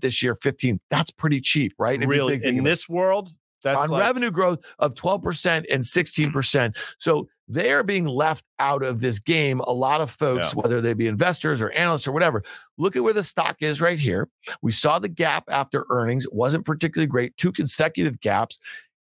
this 0.00 0.22
year, 0.22 0.34
15. 0.34 0.80
That's 0.90 1.10
pretty 1.10 1.40
cheap, 1.40 1.74
right? 1.78 2.02
If 2.02 2.08
really 2.08 2.38
think- 2.38 2.58
in 2.58 2.64
this 2.64 2.88
world. 2.88 3.30
That's 3.62 3.78
on 3.78 3.88
like, 3.88 4.02
revenue 4.02 4.30
growth 4.30 4.62
of 4.78 4.94
12% 4.94 5.64
and 5.70 5.82
16%. 5.82 6.76
So 6.98 7.28
they 7.48 7.72
are 7.72 7.82
being 7.82 8.06
left 8.06 8.44
out 8.58 8.82
of 8.82 9.00
this 9.00 9.18
game. 9.18 9.60
A 9.60 9.72
lot 9.72 10.00
of 10.00 10.10
folks, 10.10 10.54
Yeah. 10.54 10.60
whether 10.62 10.80
they 10.80 10.94
be 10.94 11.06
investors 11.06 11.60
or 11.60 11.70
analysts 11.72 12.06
or 12.08 12.12
whatever, 12.12 12.42
look 12.78 12.96
at 12.96 13.02
where 13.02 13.12
the 13.12 13.22
stock 13.22 13.56
is 13.60 13.80
right 13.80 13.98
here. 13.98 14.28
We 14.62 14.72
saw 14.72 14.98
the 14.98 15.08
gap 15.08 15.44
after 15.48 15.84
earnings. 15.90 16.24
It 16.24 16.32
wasn't 16.32 16.64
particularly 16.64 17.06
great, 17.06 17.36
two 17.36 17.52
consecutive 17.52 18.20
gaps. 18.20 18.58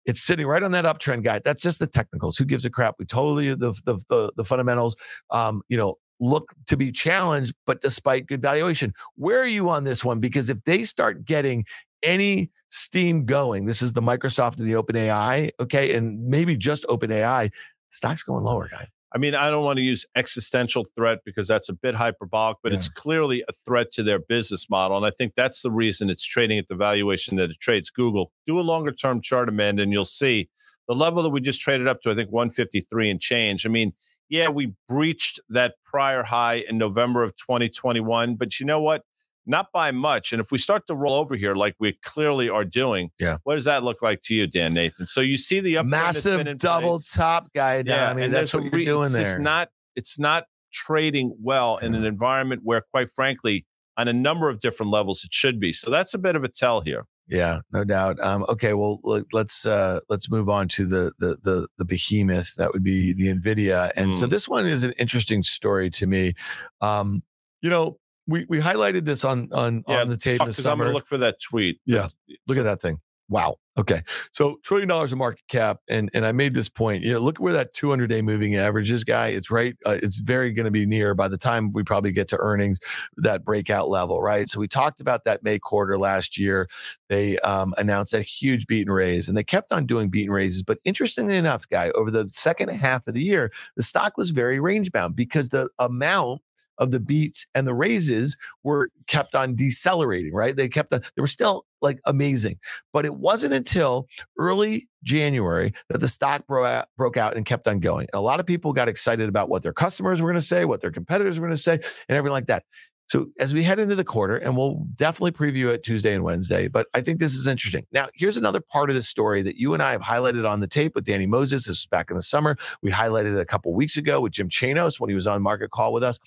It's 0.06 0.22
sitting 0.22 0.46
right 0.46 0.62
on 0.62 0.70
that 0.70 0.84
uptrend 0.84 1.22
guide. 1.24 1.42
That's 1.44 1.62
just 1.62 1.80
the 1.80 1.86
technicals. 1.86 2.36
Who 2.38 2.44
gives 2.44 2.64
a 2.64 2.70
crap? 2.70 2.94
We 2.98 3.04
totally 3.04 3.54
the 3.54 3.74
the 3.84 3.98
the, 4.08 4.32
the 4.36 4.44
fundamentals. 4.44 4.96
Um, 5.30 5.60
you 5.68 5.76
know, 5.76 5.96
look 6.20 6.52
to 6.68 6.76
be 6.76 6.90
challenged, 6.92 7.54
but 7.66 7.80
despite 7.80 8.26
good 8.26 8.40
valuation. 8.40 8.94
Where 9.16 9.40
are 9.40 9.46
you 9.46 9.68
on 9.68 9.84
this 9.84 10.04
one? 10.04 10.18
Because 10.20 10.48
if 10.48 10.62
they 10.64 10.84
start 10.84 11.24
getting 11.24 11.64
any 12.02 12.50
steam 12.70 13.24
going, 13.26 13.66
this 13.66 13.82
is 13.82 13.92
the 13.92 14.00
Microsoft 14.00 14.58
and 14.58 14.66
the 14.66 14.72
OpenAI, 14.72 15.50
okay, 15.60 15.94
and 15.94 16.24
maybe 16.26 16.56
just 16.56 16.84
OpenAI, 16.84 17.50
stock's 17.90 18.22
going 18.22 18.44
lower, 18.44 18.68
guy. 18.68 18.88
I 19.14 19.16
mean, 19.18 19.34
I 19.34 19.48
don't 19.48 19.64
want 19.64 19.78
to 19.78 19.82
use 19.82 20.04
existential 20.16 20.84
threat 20.94 21.20
because 21.24 21.48
that's 21.48 21.70
a 21.70 21.72
bit 21.72 21.94
hyperbolic, 21.94 22.58
but 22.62 22.72
Yeah. 22.72 22.78
it's 22.78 22.90
clearly 22.90 23.42
a 23.48 23.52
threat 23.64 23.90
to 23.92 24.02
their 24.02 24.18
business 24.18 24.68
model. 24.68 24.98
And 24.98 25.06
I 25.06 25.10
think 25.16 25.32
that's 25.34 25.62
the 25.62 25.70
reason 25.70 26.10
it's 26.10 26.24
trading 26.24 26.58
at 26.58 26.68
the 26.68 26.74
valuation 26.74 27.36
that 27.38 27.50
it 27.50 27.58
trades. 27.58 27.88
Google, 27.90 28.32
do 28.46 28.60
a 28.60 28.62
longer 28.62 28.92
term 28.92 29.22
chart, 29.22 29.48
Amanda, 29.48 29.82
and 29.82 29.92
you'll 29.92 30.04
see 30.04 30.50
the 30.88 30.94
level 30.94 31.22
that 31.22 31.30
we 31.30 31.40
just 31.40 31.60
traded 31.60 31.88
up 31.88 32.02
to, 32.02 32.10
I 32.10 32.14
think 32.14 32.30
153 32.30 33.10
and 33.10 33.20
change. 33.20 33.64
I 33.64 33.70
mean, 33.70 33.94
yeah, 34.28 34.48
we 34.48 34.74
breached 34.88 35.40
that 35.48 35.76
prior 35.84 36.22
high 36.22 36.64
in 36.68 36.76
November 36.76 37.22
of 37.22 37.34
2021, 37.36 38.34
but 38.36 38.60
you 38.60 38.66
know 38.66 38.80
what? 38.80 39.02
Not 39.48 39.72
by 39.72 39.90
much. 39.90 40.32
And 40.32 40.40
if 40.40 40.52
we 40.52 40.58
start 40.58 40.86
to 40.88 40.94
roll 40.94 41.14
over 41.14 41.34
here 41.34 41.54
like 41.54 41.74
we 41.80 41.94
clearly 42.02 42.48
are 42.50 42.64
doing, 42.64 43.10
Yeah. 43.18 43.38
what 43.44 43.54
does 43.54 43.64
that 43.64 43.82
look 43.82 44.02
like 44.02 44.20
to 44.24 44.34
you, 44.34 44.46
Dan 44.46 44.74
Nathan? 44.74 45.06
So 45.06 45.20
you 45.22 45.38
see 45.38 45.58
the 45.60 45.76
uptrend 45.76 45.90
that's 45.90 46.24
been 46.24 46.36
Massive 46.44 46.58
double 46.58 46.98
place. 46.98 47.12
top 47.14 47.48
guy 47.54 47.82
down. 47.82 48.10
I 48.10 48.14
mean, 48.14 48.24
and 48.26 48.34
that's 48.34 48.52
what 48.54 48.62
you're 48.64 48.72
re- 48.72 48.84
doing 48.84 49.06
it's 49.06 49.14
there. 49.14 49.38
not 49.38 49.70
it's 49.96 50.18
not 50.18 50.44
trading 50.72 51.34
well 51.42 51.78
in 51.78 51.94
an 51.94 52.04
environment 52.04 52.60
where, 52.62 52.82
quite 52.92 53.10
frankly, 53.10 53.64
on 53.96 54.06
a 54.06 54.12
number 54.12 54.48
of 54.50 54.60
different 54.60 54.92
levels, 54.92 55.24
it 55.24 55.32
should 55.32 55.58
be. 55.58 55.72
So 55.72 55.90
that's 55.90 56.12
a 56.14 56.18
bit 56.18 56.36
of 56.36 56.44
a 56.44 56.48
tell 56.48 56.82
here. 56.82 57.06
Yeah, 57.26 57.60
no 57.72 57.84
doubt. 57.84 58.20
Um, 58.20 58.44
okay, 58.48 58.72
well 58.74 59.00
let- 59.02 59.32
let's 59.32 59.66
uh, 59.66 60.00
let's 60.08 60.30
move 60.30 60.48
on 60.48 60.68
to 60.68 60.86
the, 60.86 61.12
the 61.18 61.36
the 61.42 61.66
the 61.78 61.84
behemoth 61.84 62.54
that 62.56 62.72
would 62.72 62.82
be 62.84 63.12
the 63.12 63.26
Nvidia, 63.34 63.92
and 63.96 64.14
so 64.14 64.26
Mm. 64.26 64.30
this 64.30 64.48
one 64.48 64.66
is 64.66 64.82
an 64.82 64.92
interesting 64.98 65.42
story 65.42 65.90
to 65.90 66.06
me. 66.06 66.34
Um, 66.80 67.22
you 67.60 67.68
know, 67.70 67.98
we 68.28 68.44
we 68.48 68.60
highlighted 68.60 69.04
this 69.04 69.24
on 69.24 69.48
on 69.52 69.82
Yeah, 69.88 70.02
on 70.02 70.08
the 70.08 70.16
tape 70.16 70.38
Because 70.38 70.64
I'm 70.66 70.78
going 70.78 70.88
to 70.88 70.94
look 70.94 71.08
for 71.08 71.18
that 71.18 71.40
tweet. 71.40 71.80
Yeah. 71.84 72.08
Look 72.46 72.58
at 72.58 72.64
that 72.64 72.80
thing. 72.80 73.00
Wow. 73.30 73.56
Okay. 73.76 74.02
So 74.32 74.58
trillion 74.64 74.88
dollars 74.88 75.12
in 75.12 75.18
market 75.18 75.46
cap, 75.48 75.80
and 75.88 76.10
and 76.14 76.24
I 76.24 76.32
made 76.32 76.54
this 76.54 76.68
point. 76.70 77.04
You 77.04 77.12
know, 77.12 77.20
look 77.20 77.36
at 77.36 77.40
where 77.40 77.52
that 77.52 77.74
200 77.74 78.06
day 78.06 78.22
moving 78.22 78.56
average 78.56 78.90
is, 78.90 79.04
guy. 79.04 79.28
It's 79.28 79.50
right. 79.50 79.76
Uh, 79.84 79.98
it's 80.02 80.16
very 80.16 80.50
going 80.52 80.64
to 80.64 80.70
be 80.70 80.86
near 80.86 81.14
by 81.14 81.28
the 81.28 81.36
time 81.36 81.72
we 81.72 81.82
probably 81.82 82.10
get 82.10 82.26
to 82.28 82.38
earnings 82.38 82.80
that 83.18 83.44
breakout 83.44 83.90
level, 83.90 84.22
right? 84.22 84.48
So 84.48 84.58
we 84.58 84.66
talked 84.66 85.00
about 85.00 85.24
that 85.24 85.42
May 85.42 85.58
quarter 85.58 85.98
last 85.98 86.38
year. 86.38 86.68
They 87.08 87.38
um, 87.40 87.74
announced 87.76 88.12
that 88.12 88.22
huge 88.22 88.66
beat 88.66 88.86
and 88.86 88.94
raise, 88.94 89.28
and 89.28 89.36
they 89.36 89.44
kept 89.44 89.72
on 89.72 89.86
doing 89.86 90.08
beat 90.08 90.24
and 90.24 90.34
raises. 90.34 90.62
But 90.62 90.78
interestingly 90.84 91.36
enough, 91.36 91.68
guy, 91.68 91.90
over 91.90 92.10
the 92.10 92.28
second 92.30 92.70
half 92.70 93.06
of 93.06 93.12
the 93.12 93.22
year, 93.22 93.52
the 93.76 93.82
stock 93.82 94.16
was 94.16 94.30
very 94.30 94.58
range 94.58 94.90
bound 94.90 95.16
because 95.16 95.50
the 95.50 95.68
amount 95.78 96.40
of 96.78 96.90
the 96.90 97.00
beats 97.00 97.46
and 97.54 97.66
the 97.66 97.74
raises 97.74 98.36
were 98.62 98.90
kept 99.06 99.34
on 99.34 99.54
decelerating, 99.54 100.34
right? 100.34 100.56
They 100.56 100.68
kept 100.68 100.92
on, 100.92 101.00
they 101.00 101.20
were 101.20 101.26
still 101.26 101.64
like 101.80 102.00
amazing. 102.04 102.58
But 102.92 103.04
it 103.04 103.14
wasn't 103.14 103.54
until 103.54 104.06
early 104.38 104.88
January 105.02 105.72
that 105.88 105.98
the 105.98 106.08
stock 106.08 106.46
bro- 106.46 106.64
uh, 106.64 106.84
broke 106.96 107.16
out 107.16 107.36
and 107.36 107.46
kept 107.46 107.68
on 107.68 107.80
going. 107.80 108.06
And 108.12 108.18
a 108.18 108.22
lot 108.22 108.40
of 108.40 108.46
people 108.46 108.72
got 108.72 108.88
excited 108.88 109.28
about 109.28 109.48
what 109.48 109.62
their 109.62 109.72
customers 109.72 110.20
were 110.20 110.30
going 110.30 110.40
to 110.40 110.46
say, 110.46 110.64
what 110.64 110.80
their 110.80 110.90
competitors 110.90 111.38
were 111.38 111.46
going 111.46 111.56
to 111.56 111.62
say, 111.62 111.74
and 111.74 112.16
everything 112.16 112.32
like 112.32 112.46
that. 112.46 112.64
So 113.08 113.28
as 113.38 113.54
we 113.54 113.62
head 113.62 113.78
into 113.78 113.94
the 113.94 114.04
quarter, 114.04 114.36
and 114.36 114.54
we'll 114.54 114.86
definitely 114.96 115.32
preview 115.32 115.72
it 115.72 115.82
Tuesday 115.82 116.14
and 116.14 116.24
Wednesday, 116.24 116.68
but 116.68 116.88
I 116.92 117.00
think 117.00 117.20
this 117.20 117.34
is 117.34 117.46
interesting. 117.46 117.86
Now, 117.90 118.08
here's 118.12 118.36
another 118.36 118.60
part 118.60 118.90
of 118.90 118.96
the 118.96 119.02
story 119.02 119.40
that 119.42 119.56
you 119.56 119.72
and 119.72 119.82
I 119.82 119.92
have 119.92 120.02
highlighted 120.02 120.46
on 120.46 120.60
the 120.60 120.66
tape 120.66 120.94
with 120.94 121.04
Danny 121.04 121.24
Moses. 121.24 121.62
This 121.62 121.68
was 121.68 121.86
back 121.86 122.10
in 122.10 122.16
the 122.16 122.22
summer. 122.22 122.58
We 122.82 122.90
highlighted 122.90 123.34
it 123.34 123.40
a 123.40 123.46
couple 123.46 123.72
weeks 123.72 123.96
ago 123.96 124.20
with 124.20 124.32
Jim 124.32 124.50
Chanos 124.50 125.00
when 125.00 125.08
he 125.08 125.16
was 125.16 125.26
on 125.26 125.40
Market 125.40 125.70
Call 125.70 125.94
with 125.94 126.04
us. 126.04 126.18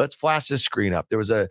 Let's 0.00 0.16
flash 0.16 0.48
this 0.48 0.64
screen 0.64 0.94
up. 0.94 1.08
There 1.08 1.18
was 1.18 1.30
a 1.30 1.48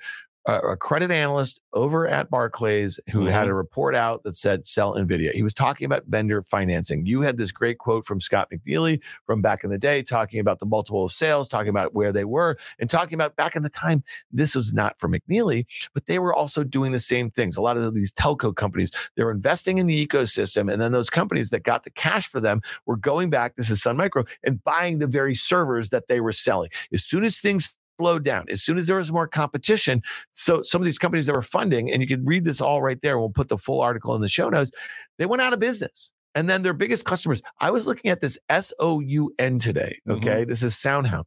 a, 0.50 0.60
a 0.72 0.78
credit 0.78 1.12
analyst 1.12 1.62
over 1.74 2.08
at 2.08 2.30
Barclays 2.30 3.00
who 3.12 3.26
had 3.26 3.44
mm-hmm. 3.44 3.52
a 3.52 3.54
report 3.54 3.96
out 3.96 4.24
that 4.24 4.36
said 4.36 4.66
sell 4.66 4.96
Nvidia. 4.96 5.32
He 5.32 5.44
was 5.44 5.54
talking 5.54 5.86
about 5.86 6.06
vendor 6.08 6.44
financing. 6.44 7.06
You 7.06 7.22
had 7.22 7.38
this 7.38 7.52
great 7.52 7.78
quote 7.78 8.06
from 8.06 8.22
Scott 8.22 8.50
McNealy 8.52 9.02
from 9.26 9.42
back 9.42 9.64
in 9.64 9.70
the 9.70 9.78
day, 9.78 10.02
talking 10.02 10.40
about 10.40 10.60
the 10.60 10.66
multiple 10.66 11.06
of 11.06 11.12
sales, 11.12 11.48
talking 11.48 11.70
about 11.70 11.94
where 11.94 12.12
they 12.12 12.26
were, 12.26 12.58
and 12.80 12.90
talking 12.90 13.16
about 13.16 13.36
back 13.36 13.56
in 13.56 13.64
the 13.64 13.70
time. 13.70 14.04
This 14.32 14.56
was 14.56 14.74
not 14.74 15.00
for 15.00 15.08
McNealy, 15.08 15.66
but 15.94 16.06
they 16.06 16.20
were 16.20 16.34
also 16.34 16.64
doing 16.64 16.92
the 16.92 17.00
same 17.00 17.30
things. 17.30 17.58
A 17.58 17.62
lot 17.62 17.78
of 17.78 17.94
these 17.94 18.12
telco 18.12 18.56
companies, 18.56 18.92
they're 19.16 19.32
investing 19.32 19.78
in 19.78 19.88
the 19.88 20.08
ecosystem, 20.08 20.72
and 20.72 20.82
then 20.82 20.92
those 20.92 21.10
companies 21.10 21.50
that 21.50 21.64
got 21.64 21.84
the 21.84 21.92
cash 21.92 22.28
for 22.28 22.40
them 22.40 22.62
were 22.86 22.98
going 22.98 23.30
back. 23.30 23.56
This 23.56 23.70
is 23.70 23.82
Sun 23.82 23.98
Micro 23.98 24.26
and 24.44 24.64
buying 24.64 25.00
the 25.00 25.08
very 25.08 25.36
servers 25.36 25.90
that 25.90 26.08
they 26.08 26.22
were 26.22 26.32
selling. 26.32 26.70
As 26.92 27.04
soon 27.04 27.24
as 27.24 27.40
things 27.40 27.76
slowed 28.00 28.24
down, 28.24 28.46
as 28.50 28.64
soon 28.64 28.78
as 28.78 28.88
there 28.88 28.96
was 28.96 29.12
more 29.12 29.28
competition, 29.28 30.02
so 30.32 30.62
some 30.64 30.82
of 30.82 30.86
these 30.86 30.98
companies 30.98 31.26
that 31.26 31.36
were 31.36 31.42
funding, 31.42 31.92
and 31.92 32.02
you 32.02 32.08
can 32.08 32.26
read 32.26 32.46
this 32.46 32.62
all 32.62 32.82
right 32.82 33.00
there. 33.02 33.20
We'll 33.20 33.30
put 33.30 33.50
the 33.50 33.58
full 33.58 33.82
article 33.82 34.16
in 34.16 34.22
the 34.22 34.28
show 34.28 34.50
notes. 34.50 34.72
They 35.18 35.26
went 35.26 35.42
out 35.42 35.54
of 35.54 35.60
business. 35.60 36.14
And 36.36 36.48
then 36.48 36.62
their 36.62 36.74
biggest 36.74 37.06
customers. 37.06 37.42
I 37.60 37.72
was 37.72 37.88
looking 37.88 38.12
at 38.12 38.20
this 38.20 38.38
S 38.50 38.72
O 38.78 39.00
U 39.00 39.34
N 39.40 39.58
today. 39.58 39.98
Mm-hmm. 40.08 40.20
Okay. 40.20 40.44
This 40.46 40.62
is 40.62 40.76
SoundHound. 40.76 41.24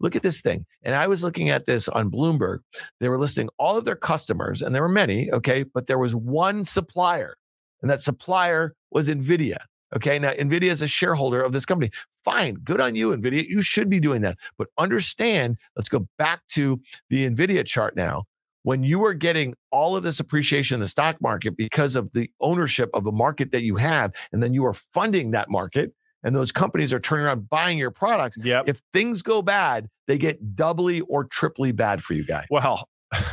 Look 0.00 0.16
at 0.16 0.22
this 0.22 0.40
thing. 0.40 0.64
And 0.82 0.94
I 0.94 1.06
was 1.06 1.22
looking 1.22 1.50
at 1.50 1.66
this 1.66 1.86
on 1.86 2.10
Bloomberg. 2.10 2.60
They 2.98 3.10
were 3.10 3.18
listing 3.18 3.50
all 3.58 3.76
of 3.76 3.84
their 3.84 3.94
customers, 3.94 4.62
and 4.62 4.74
there 4.74 4.80
were 4.80 4.88
many. 4.88 5.30
Okay. 5.30 5.64
But 5.64 5.86
there 5.86 5.98
was 5.98 6.16
one 6.16 6.64
supplier, 6.64 7.36
and 7.82 7.90
that 7.90 8.02
supplier 8.02 8.74
was 8.90 9.06
NVIDIA. 9.06 9.58
Okay. 9.96 10.18
Now, 10.18 10.32
NVIDIA 10.32 10.70
is 10.70 10.82
a 10.82 10.86
shareholder 10.86 11.42
of 11.42 11.52
this 11.52 11.64
company. 11.64 11.90
Fine. 12.24 12.54
Good 12.56 12.80
on 12.80 12.94
you, 12.94 13.16
NVIDIA. 13.16 13.46
You 13.46 13.62
should 13.62 13.88
be 13.88 14.00
doing 14.00 14.22
that. 14.22 14.36
But 14.58 14.68
understand, 14.78 15.56
let's 15.76 15.88
go 15.88 16.06
back 16.18 16.40
to 16.48 16.80
the 17.10 17.28
NVIDIA 17.28 17.64
chart 17.64 17.96
now. 17.96 18.24
When 18.64 18.82
you 18.82 19.04
are 19.04 19.14
getting 19.14 19.54
all 19.70 19.96
of 19.96 20.02
this 20.02 20.20
appreciation 20.20 20.74
in 20.74 20.80
the 20.80 20.88
stock 20.88 21.22
market 21.22 21.56
because 21.56 21.96
of 21.96 22.12
the 22.12 22.30
ownership 22.40 22.90
of 22.92 23.06
a 23.06 23.12
market 23.12 23.50
that 23.52 23.62
you 23.62 23.76
have, 23.76 24.12
and 24.32 24.42
then 24.42 24.52
you 24.52 24.66
are 24.66 24.74
funding 24.74 25.30
that 25.30 25.48
market, 25.48 25.94
and 26.22 26.34
those 26.34 26.52
companies 26.52 26.92
are 26.92 27.00
turning 27.00 27.24
around 27.24 27.48
buying 27.48 27.78
your 27.78 27.90
products. 27.90 28.36
Yep. 28.42 28.68
If 28.68 28.82
things 28.92 29.22
go 29.22 29.40
bad, 29.40 29.88
they 30.06 30.18
get 30.18 30.56
doubly 30.56 31.00
or 31.02 31.24
triply 31.24 31.72
bad 31.72 32.02
for 32.02 32.14
you, 32.14 32.24
guys. 32.24 32.46
Well, 32.50 32.88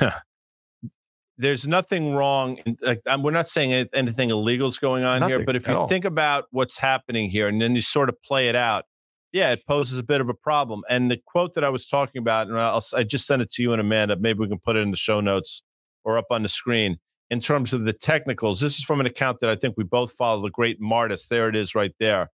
there's 1.38 1.68
nothing 1.68 2.14
wrong. 2.14 2.60
Like, 2.82 3.02
we're 3.20 3.32
not 3.32 3.50
saying 3.50 3.88
anything 3.94 4.30
illegal 4.30 4.70
is 4.70 4.78
going 4.80 5.04
on 5.04 5.22
here, 5.30 5.44
but 5.44 5.56
if 5.56 5.68
you 5.68 5.74
all. 5.74 5.88
think 5.88 6.06
about 6.06 6.46
what's 6.52 6.78
happening 6.78 7.30
here 7.30 7.48
and 7.48 7.62
then 7.62 7.76
you 7.76 7.82
sort 7.82 8.10
of 8.10 8.22
play 8.24 8.48
it 8.48 8.56
out, 8.56 8.86
yeah, 9.34 9.52
it 9.52 9.66
poses 9.68 9.98
a 9.98 10.04
bit 10.04 10.22
of 10.22 10.30
a 10.30 10.34
problem. 10.34 10.84
And 10.90 11.12
the 11.12 11.20
quote 11.26 11.56
that 11.56 11.64
I 11.64 11.70
was 11.70 11.86
talking 11.86 12.22
about, 12.22 12.48
and 12.48 12.58
I'll, 12.58 12.84
I 12.96 13.04
just 13.04 13.28
sent 13.28 13.42
it 13.42 13.52
to 13.52 13.62
you 13.62 13.74
and 13.74 13.82
Amanda. 13.82 14.16
Maybe 14.16 14.40
we 14.40 14.48
can 14.48 14.60
put 14.60 14.78
it 14.78 14.80
in 14.80 14.92
the 14.92 14.98
show 14.98 15.20
notes 15.20 15.62
or 16.06 16.18
up 16.18 16.28
on 16.32 16.44
the 16.44 16.50
screen. 16.50 17.00
in 17.30 17.40
terms 17.40 17.74
of 17.74 17.86
the 17.86 17.94
technicals. 17.94 18.60
This 18.60 18.78
is 18.78 18.84
from 18.84 19.00
an 19.00 19.06
account 19.06 19.40
that 19.40 19.50
I 19.50 19.56
think 19.56 19.76
we 19.78 19.84
both 19.84 20.14
follow, 20.14 20.42
the 20.42 20.50
great 20.50 20.80
Martis. 20.80 21.28
There 21.28 21.50
it 21.50 21.56
is 21.56 21.76
right 21.76 21.94
there. 22.00 22.30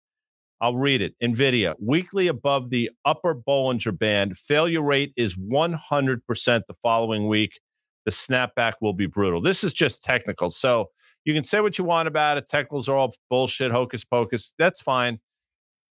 I'll 0.60 0.78
read 0.78 1.02
it. 1.02 1.16
NVIDIA, 1.24 1.76
weekly 1.82 2.28
above 2.28 2.70
the 2.70 2.92
upper 3.04 3.34
Bollinger 3.34 3.98
Band. 3.98 4.38
Failure 4.38 4.84
rate 4.84 5.14
is 5.16 5.36
100% 5.36 6.22
the 6.46 6.76
following 6.84 7.28
week. 7.28 7.60
The 8.06 8.12
snapback 8.12 8.74
will 8.82 8.94
be 8.94 9.06
brutal. 9.06 9.42
This 9.42 9.64
is 9.64 9.74
just 9.74 10.04
technical. 10.04 10.50
So 10.50 10.90
you 11.26 11.34
can 11.34 11.44
say 11.44 11.60
what 11.60 11.78
you 11.78 11.86
want 11.86 12.08
about 12.08 12.38
it. 12.38 12.48
Technicals 12.48 12.90
are 12.90 12.98
all 12.98 13.14
bullshit, 13.30 13.72
hocus 13.72 14.04
pocus. 14.04 14.54
That's 14.58 14.82
fine. 14.82 15.20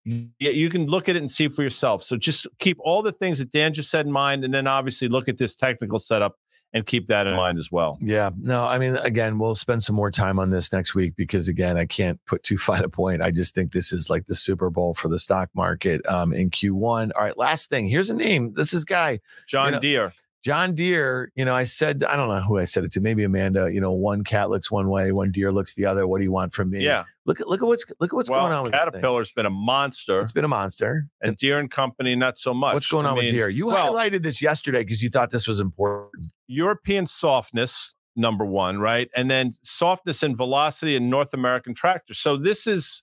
Yeah, 0.04 0.50
you 0.50 0.70
can 0.70 0.86
look 0.86 1.08
at 1.08 1.16
it 1.16 1.18
and 1.18 1.30
see 1.30 1.48
for 1.48 1.62
yourself. 1.62 2.02
So 2.02 2.16
just 2.16 2.46
keep 2.58 2.78
all 2.80 3.02
the 3.02 3.12
things 3.12 3.38
that 3.38 3.52
Dan 3.52 3.72
just 3.72 3.90
said 3.90 4.06
in 4.06 4.12
mind, 4.12 4.44
and 4.44 4.52
then 4.52 4.66
obviously 4.66 5.08
look 5.08 5.28
at 5.28 5.38
this 5.38 5.54
technical 5.54 5.98
setup 5.98 6.36
and 6.72 6.86
keep 6.86 7.08
that 7.08 7.26
in 7.26 7.34
mind 7.34 7.58
as 7.58 7.70
well. 7.72 7.98
Yeah. 8.00 8.30
No, 8.40 8.64
I 8.64 8.78
mean, 8.78 8.96
again, 8.96 9.38
we'll 9.38 9.56
spend 9.56 9.82
some 9.82 9.96
more 9.96 10.10
time 10.10 10.38
on 10.38 10.50
this 10.50 10.72
next 10.72 10.94
week 10.94 11.14
because, 11.16 11.48
again, 11.48 11.76
I 11.76 11.84
can't 11.84 12.20
put 12.26 12.42
too 12.42 12.58
fine 12.58 12.84
a 12.84 12.88
point. 12.88 13.22
I 13.22 13.30
just 13.30 13.54
think 13.54 13.72
this 13.72 13.92
is 13.92 14.08
like 14.08 14.26
the 14.26 14.34
Super 14.34 14.70
Bowl 14.70 14.94
for 14.94 15.08
the 15.08 15.18
stock 15.18 15.50
market 15.54 16.06
um, 16.08 16.32
in 16.32 16.50
Q1. 16.50 17.10
All 17.14 17.22
right. 17.22 17.36
Last 17.36 17.70
thing. 17.70 17.88
Here's 17.88 18.10
a 18.10 18.14
name. 18.14 18.54
This 18.54 18.72
is 18.72 18.84
guy 18.84 19.20
John 19.46 19.66
you 19.66 19.72
know, 19.72 19.80
Deere. 19.80 20.12
John 20.42 20.74
Deere, 20.74 21.30
you 21.34 21.44
know, 21.44 21.54
I 21.54 21.64
said, 21.64 22.02
I 22.02 22.16
don't 22.16 22.28
know 22.28 22.40
who 22.40 22.58
I 22.58 22.64
said 22.64 22.84
it 22.84 22.92
to, 22.92 23.00
maybe 23.00 23.24
Amanda, 23.24 23.70
you 23.70 23.80
know, 23.80 23.92
one 23.92 24.24
cat 24.24 24.48
looks 24.48 24.70
one 24.70 24.88
way, 24.88 25.12
one 25.12 25.32
deer 25.32 25.52
looks 25.52 25.74
the 25.74 25.84
other. 25.84 26.06
What 26.06 26.18
do 26.18 26.24
you 26.24 26.32
want 26.32 26.54
from 26.54 26.70
me? 26.70 26.82
Yeah. 26.82 27.04
Look 27.26 27.40
at 27.40 27.48
look 27.48 27.62
at 27.62 27.66
what's 27.66 27.84
look 28.00 28.12
at 28.12 28.16
what's 28.16 28.30
well, 28.30 28.40
going 28.40 28.52
on 28.54 28.64
with 28.64 28.72
Caterpillar's 28.72 29.32
been 29.32 29.44
a 29.44 29.50
monster. 29.50 30.20
It's 30.20 30.32
been 30.32 30.46
a 30.46 30.48
monster. 30.48 31.08
And 31.20 31.36
Deere 31.36 31.58
and 31.58 31.70
Company, 31.70 32.16
not 32.16 32.38
so 32.38 32.54
much. 32.54 32.72
What's 32.72 32.90
going 32.90 33.04
on 33.04 33.16
mean, 33.16 33.26
with 33.26 33.34
Deere? 33.34 33.50
You 33.50 33.66
well, 33.66 33.94
highlighted 33.94 34.22
this 34.22 34.40
yesterday 34.40 34.78
because 34.78 35.02
you 35.02 35.10
thought 35.10 35.30
this 35.30 35.46
was 35.46 35.60
important. 35.60 36.32
European 36.48 37.06
softness, 37.06 37.94
number 38.16 38.46
one, 38.46 38.78
right? 38.78 39.10
And 39.14 39.30
then 39.30 39.52
softness 39.62 40.22
and 40.22 40.36
velocity 40.36 40.96
in 40.96 41.10
North 41.10 41.34
American 41.34 41.74
tractors. 41.74 42.18
So 42.18 42.38
this 42.38 42.66
is 42.66 43.02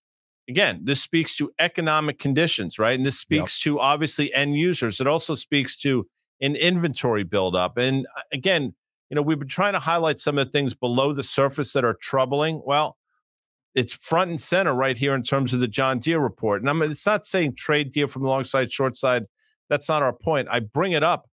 again, 0.49 0.81
this 0.83 1.01
speaks 1.01 1.35
to 1.35 1.51
economic 1.59 2.17
conditions, 2.17 2.79
right? 2.79 2.97
And 2.97 3.05
this 3.05 3.19
speaks 3.19 3.63
yep. 3.63 3.73
to 3.73 3.79
obviously 3.79 4.33
end 4.33 4.55
users. 4.55 4.99
It 4.99 5.07
also 5.07 5.35
speaks 5.35 5.75
to 5.77 6.07
an 6.41 6.55
inventory 6.55 7.23
buildup. 7.23 7.77
And 7.77 8.05
uh, 8.15 8.21
again, 8.31 8.73
you 9.09 9.15
know, 9.15 9.21
we've 9.21 9.39
been 9.39 9.47
trying 9.47 9.73
to 9.73 9.79
highlight 9.79 10.19
some 10.19 10.37
of 10.37 10.45
the 10.45 10.51
things 10.51 10.73
below 10.73 11.13
the 11.13 11.23
surface 11.23 11.73
that 11.73 11.85
are 11.85 11.93
troubling. 11.93 12.61
Well, 12.65 12.97
it's 13.73 13.93
front 13.93 14.31
and 14.31 14.41
center 14.41 14.73
right 14.73 14.97
here 14.97 15.13
in 15.13 15.23
terms 15.23 15.53
of 15.53 15.59
the 15.59 15.67
John 15.67 15.99
Deere 15.99 16.19
report. 16.19 16.61
And 16.61 16.69
I 16.69 16.73
mean, 16.73 16.91
it's 16.91 17.05
not 17.05 17.25
saying 17.25 17.55
trade 17.55 17.91
Deere 17.91 18.07
from 18.07 18.23
the 18.23 18.27
long 18.29 18.43
side, 18.43 18.71
short 18.71 18.97
side. 18.97 19.25
That's 19.69 19.87
not 19.87 20.01
our 20.01 20.13
point. 20.13 20.47
I 20.49 20.59
bring 20.59 20.93
it 20.93 21.03
up 21.03 21.29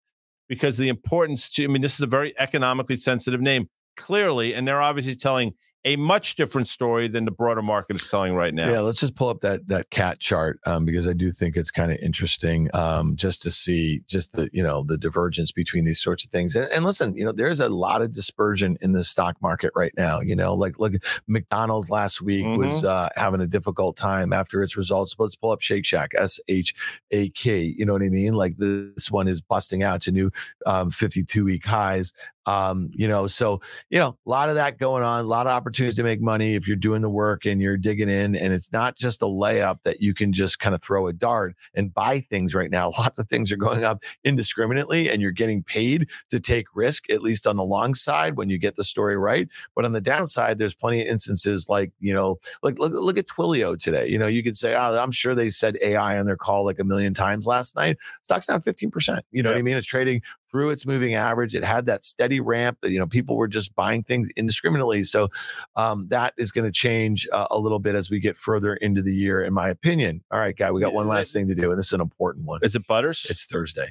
because 0.50 0.78
the 0.78 0.90
importance 0.90 1.50
to, 1.52 1.64
I 1.64 1.68
mean, 1.68 1.82
this 1.82 1.96
is 1.96 2.02
a 2.02 2.08
very 2.08 2.38
economically 2.38 2.98
sensitive 2.98 3.42
name, 3.42 3.70
clearly, 3.96 4.54
and 4.54 4.68
they're 4.68 4.82
obviously 4.82 5.16
telling 5.16 5.54
a 5.86 5.96
much 5.98 6.36
different 6.36 6.68
story 6.68 7.08
than 7.08 7.26
the 7.26 7.32
broader 7.32 7.62
market 7.62 7.98
is 7.98 8.08
telling 8.08 8.34
right 8.34 8.54
now. 8.54 8.70
Yeah, 8.70 8.80
let's 8.80 9.02
just 9.02 9.16
pull 9.16 9.28
up 9.28 9.42
that 9.42 9.68
that 9.68 9.90
cat 9.90 10.20
chart 10.20 10.60
um, 10.66 10.86
because 10.86 11.08
I 11.08 11.14
do 11.14 11.32
think 11.32 11.58
it's 11.58 11.72
kind 11.72 11.92
of 11.92 11.98
interesting 11.98 12.70
um, 12.74 13.16
just 13.16 13.42
to 13.44 13.52
see 13.52 14.02
just 14.08 14.34
the 14.34 14.50
you 14.54 14.64
know 14.64 14.84
the 14.84 14.98
divergence 14.98 15.52
between 15.52 15.84
these 15.84 16.02
sorts 16.02 16.24
of 16.24 16.32
things. 16.32 16.56
And, 16.56 16.72
and, 16.72 16.86
listen, 16.86 17.16
you 17.18 17.26
know, 17.26 17.34
there's 17.34 17.60
a 17.60 17.70
lot 17.70 18.02
of 18.02 18.14
dispersion 18.14 18.78
in 18.82 18.94
the 18.94 19.04
stock 19.04 19.36
market 19.42 19.72
right 19.76 19.94
now. 19.98 20.22
You 20.22 20.36
know, 20.36 20.54
like 20.54 20.80
look, 20.80 20.94
McDonald's 21.28 21.90
last 21.90 22.22
week 22.22 22.46
mm-hmm. 22.46 22.58
was 22.58 22.86
uh, 22.86 23.10
having 23.16 23.42
a 23.42 23.48
difficult 23.48 23.98
time 23.98 24.32
after 24.32 24.64
its 24.64 24.78
results. 24.78 25.14
But 25.16 25.26
let's 25.26 25.36
pull 25.36 25.52
up 25.52 25.62
Shake 25.62 25.86
Shack, 25.86 26.12
S 26.16 26.40
H 26.48 26.74
A 27.12 27.30
K. 27.30 27.62
You 27.78 27.86
know 27.86 27.94
what 27.94 28.04
I 28.04 28.10
mean? 28.10 28.34
Like 28.34 28.58
this 28.58 29.12
one 29.12 29.28
is 29.28 29.42
busting 29.42 29.84
out 29.84 30.02
to 30.04 30.12
new 30.12 30.32
um, 30.66 30.92
52 30.92 31.44
week 31.44 31.66
highs. 31.66 32.14
Um, 32.46 32.90
you 32.94 33.08
know, 33.08 33.28
so 33.28 33.62
you 33.90 34.00
know, 34.00 34.18
a 34.26 34.30
lot 34.30 34.50
of 34.50 34.56
that 34.56 34.78
going 34.78 35.04
on, 35.04 35.24
a 35.24 35.28
lot 35.28 35.48
of 35.48 35.52
opportunities 35.52 35.96
to 35.96 36.04
make 36.04 36.22
money 36.22 36.56
if 36.56 36.68
you're 36.68 36.76
doing 36.78 37.02
the 37.02 37.10
work 37.10 37.46
and 37.46 37.62
you're 37.62 37.78
digging 37.78 38.10
in. 38.10 38.36
And 38.36 38.54
it's 38.54 38.72
not 38.72 38.96
just 38.96 39.22
a 39.22 39.26
layup 39.26 39.80
that 39.84 40.02
you 40.02 40.14
can 40.14 40.34
just 40.34 40.60
kind 40.60 40.76
of 40.76 40.82
throw 40.82 41.08
a 41.08 41.14
dart 41.14 41.56
and 41.74 41.94
buy 41.94 42.20
things 42.20 42.54
right 42.54 42.70
now. 42.70 42.90
Lots 42.98 43.20
of 43.20 43.28
things 43.28 43.52
are 43.52 43.58
going 43.58 43.84
up 43.84 44.04
indiscriminately, 44.24 45.10
and 45.10 45.22
you're 45.22 45.32
getting 45.32 45.64
paid 45.64 46.10
to 46.30 46.40
take 46.40 46.68
risk, 46.76 47.10
at 47.10 47.22
least 47.22 47.48
on 47.48 47.58
the 47.58 47.64
long 47.64 47.96
side 47.96 48.38
when 48.38 48.50
you 48.50 48.58
get 48.58 48.76
the 48.76 48.84
story 48.84 49.18
right. 49.18 49.48
But 49.76 49.86
on 49.86 49.94
the 49.94 50.02
downside, 50.02 50.58
there's 50.58 50.76
plenty 50.76 51.02
of 51.02 51.08
instances 51.08 51.70
like, 51.70 51.92
you 52.00 52.14
know, 52.14 52.40
like 52.62 52.80
look, 52.80 52.94
look 52.94 53.18
at 53.18 53.28
Twilio 53.28 53.82
today. 53.82 54.08
You 54.08 54.18
know, 54.18 54.28
you 54.28 54.44
could 54.44 54.58
say, 54.58 54.76
oh, 54.76 54.98
I'm 54.98 55.12
sure 55.12 55.36
they 55.36 55.50
said 55.50 55.78
AI 55.82 56.20
on 56.20 56.26
their 56.26 56.38
call 56.38 56.66
like 56.66 56.80
a 56.80 56.84
million 56.84 57.14
times 57.14 57.48
last 57.48 57.76
night. 57.76 57.98
Stock's 58.24 58.48
down 58.48 58.62
15%. 58.62 59.22
You 59.32 59.44
know 59.44 59.50
yeah. 59.50 59.56
what 59.56 59.60
I 59.60 59.62
mean? 59.62 59.78
It's 59.78 59.88
trading 59.88 60.22
through 60.54 60.70
its 60.70 60.86
moving 60.86 61.16
average. 61.16 61.56
It 61.56 61.64
had 61.64 61.88
that 61.88 62.06
steady 62.06 62.40
ramp. 62.40 62.78
That, 62.82 62.92
you 62.92 63.00
know, 63.00 63.08
people 63.08 63.36
were 63.36 63.48
just 63.48 63.76
buying 63.76 64.04
things 64.04 64.30
indiscriminately. 64.38 65.04
So 65.04 65.30
um, 65.76 66.08
that 66.10 66.34
is 66.38 66.52
going 66.52 66.66
to 66.66 66.72
change 66.72 67.28
uh, 67.34 67.48
a 67.52 67.58
little 67.58 67.80
bit 67.80 67.96
as 67.96 68.10
we 68.10 68.20
get 68.20 68.38
further 68.38 68.76
into 68.76 69.02
the 69.02 69.14
year, 69.14 69.44
in 69.44 69.54
my 69.54 69.70
opinion. 69.70 70.24
All 70.32 70.40
right, 70.40 70.56
guy, 70.56 70.72
we 70.72 70.80
got 70.80 70.94
one 70.94 71.08
last 71.08 71.34
thing 71.34 71.48
to 71.48 71.56
do, 71.56 71.72
and 71.72 71.78
this 71.78 71.88
is 71.88 71.94
an 71.94 72.02
important 72.02 72.46
one. 72.46 72.60
Is 72.62 72.76
it 72.76 72.88
Butters? 72.88 73.26
It's 73.30 73.46
Thursday. 73.46 73.90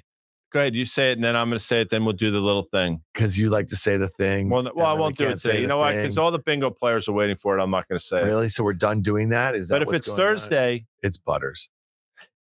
Go 0.53 0.61
ahead, 0.61 0.75
you 0.75 0.85
say 0.85 1.11
it, 1.11 1.15
and 1.15 1.25
then 1.25 1.35
I'm 1.35 1.49
going 1.49 1.59
to 1.59 1.65
say 1.65 1.81
it. 1.81 1.89
Then 1.89 2.05
we'll 2.05 2.13
do 2.13 2.31
the 2.31 2.39
little 2.39 2.63
thing 2.63 3.01
because 3.15 3.39
you 3.39 3.49
like 3.49 3.69
to 3.69 3.77
say 3.77 3.97
the 3.97 4.09
thing. 4.09 4.51
Well, 4.51 4.71
well 4.75 4.87
I 4.87 4.93
won't 4.93 5.17
do 5.17 5.29
it 5.29 5.39
today. 5.39 5.63
You 5.63 5.67
know 5.67 5.79
why? 5.79 5.95
Because 5.95 6.19
all 6.19 6.31
the 6.31 6.39
bingo 6.39 6.69
players 6.69 7.09
are 7.09 7.13
waiting 7.13 7.37
for 7.37 7.59
it. 7.59 7.63
I'm 7.63 7.71
not 7.71 7.89
going 7.89 7.99
to 7.99 8.05
say 8.05 8.21
it. 8.21 8.27
really. 8.27 8.49
So 8.49 8.63
we're 8.63 8.75
done 8.75 9.01
doing 9.01 9.31
that. 9.31 9.55
Is 9.55 9.69
that? 9.69 9.79
But 9.79 9.89
if 9.89 9.95
it's 9.95 10.09
Thursday, 10.09 10.75
on? 10.75 10.87
it's 11.03 11.17
Butters. 11.17 11.71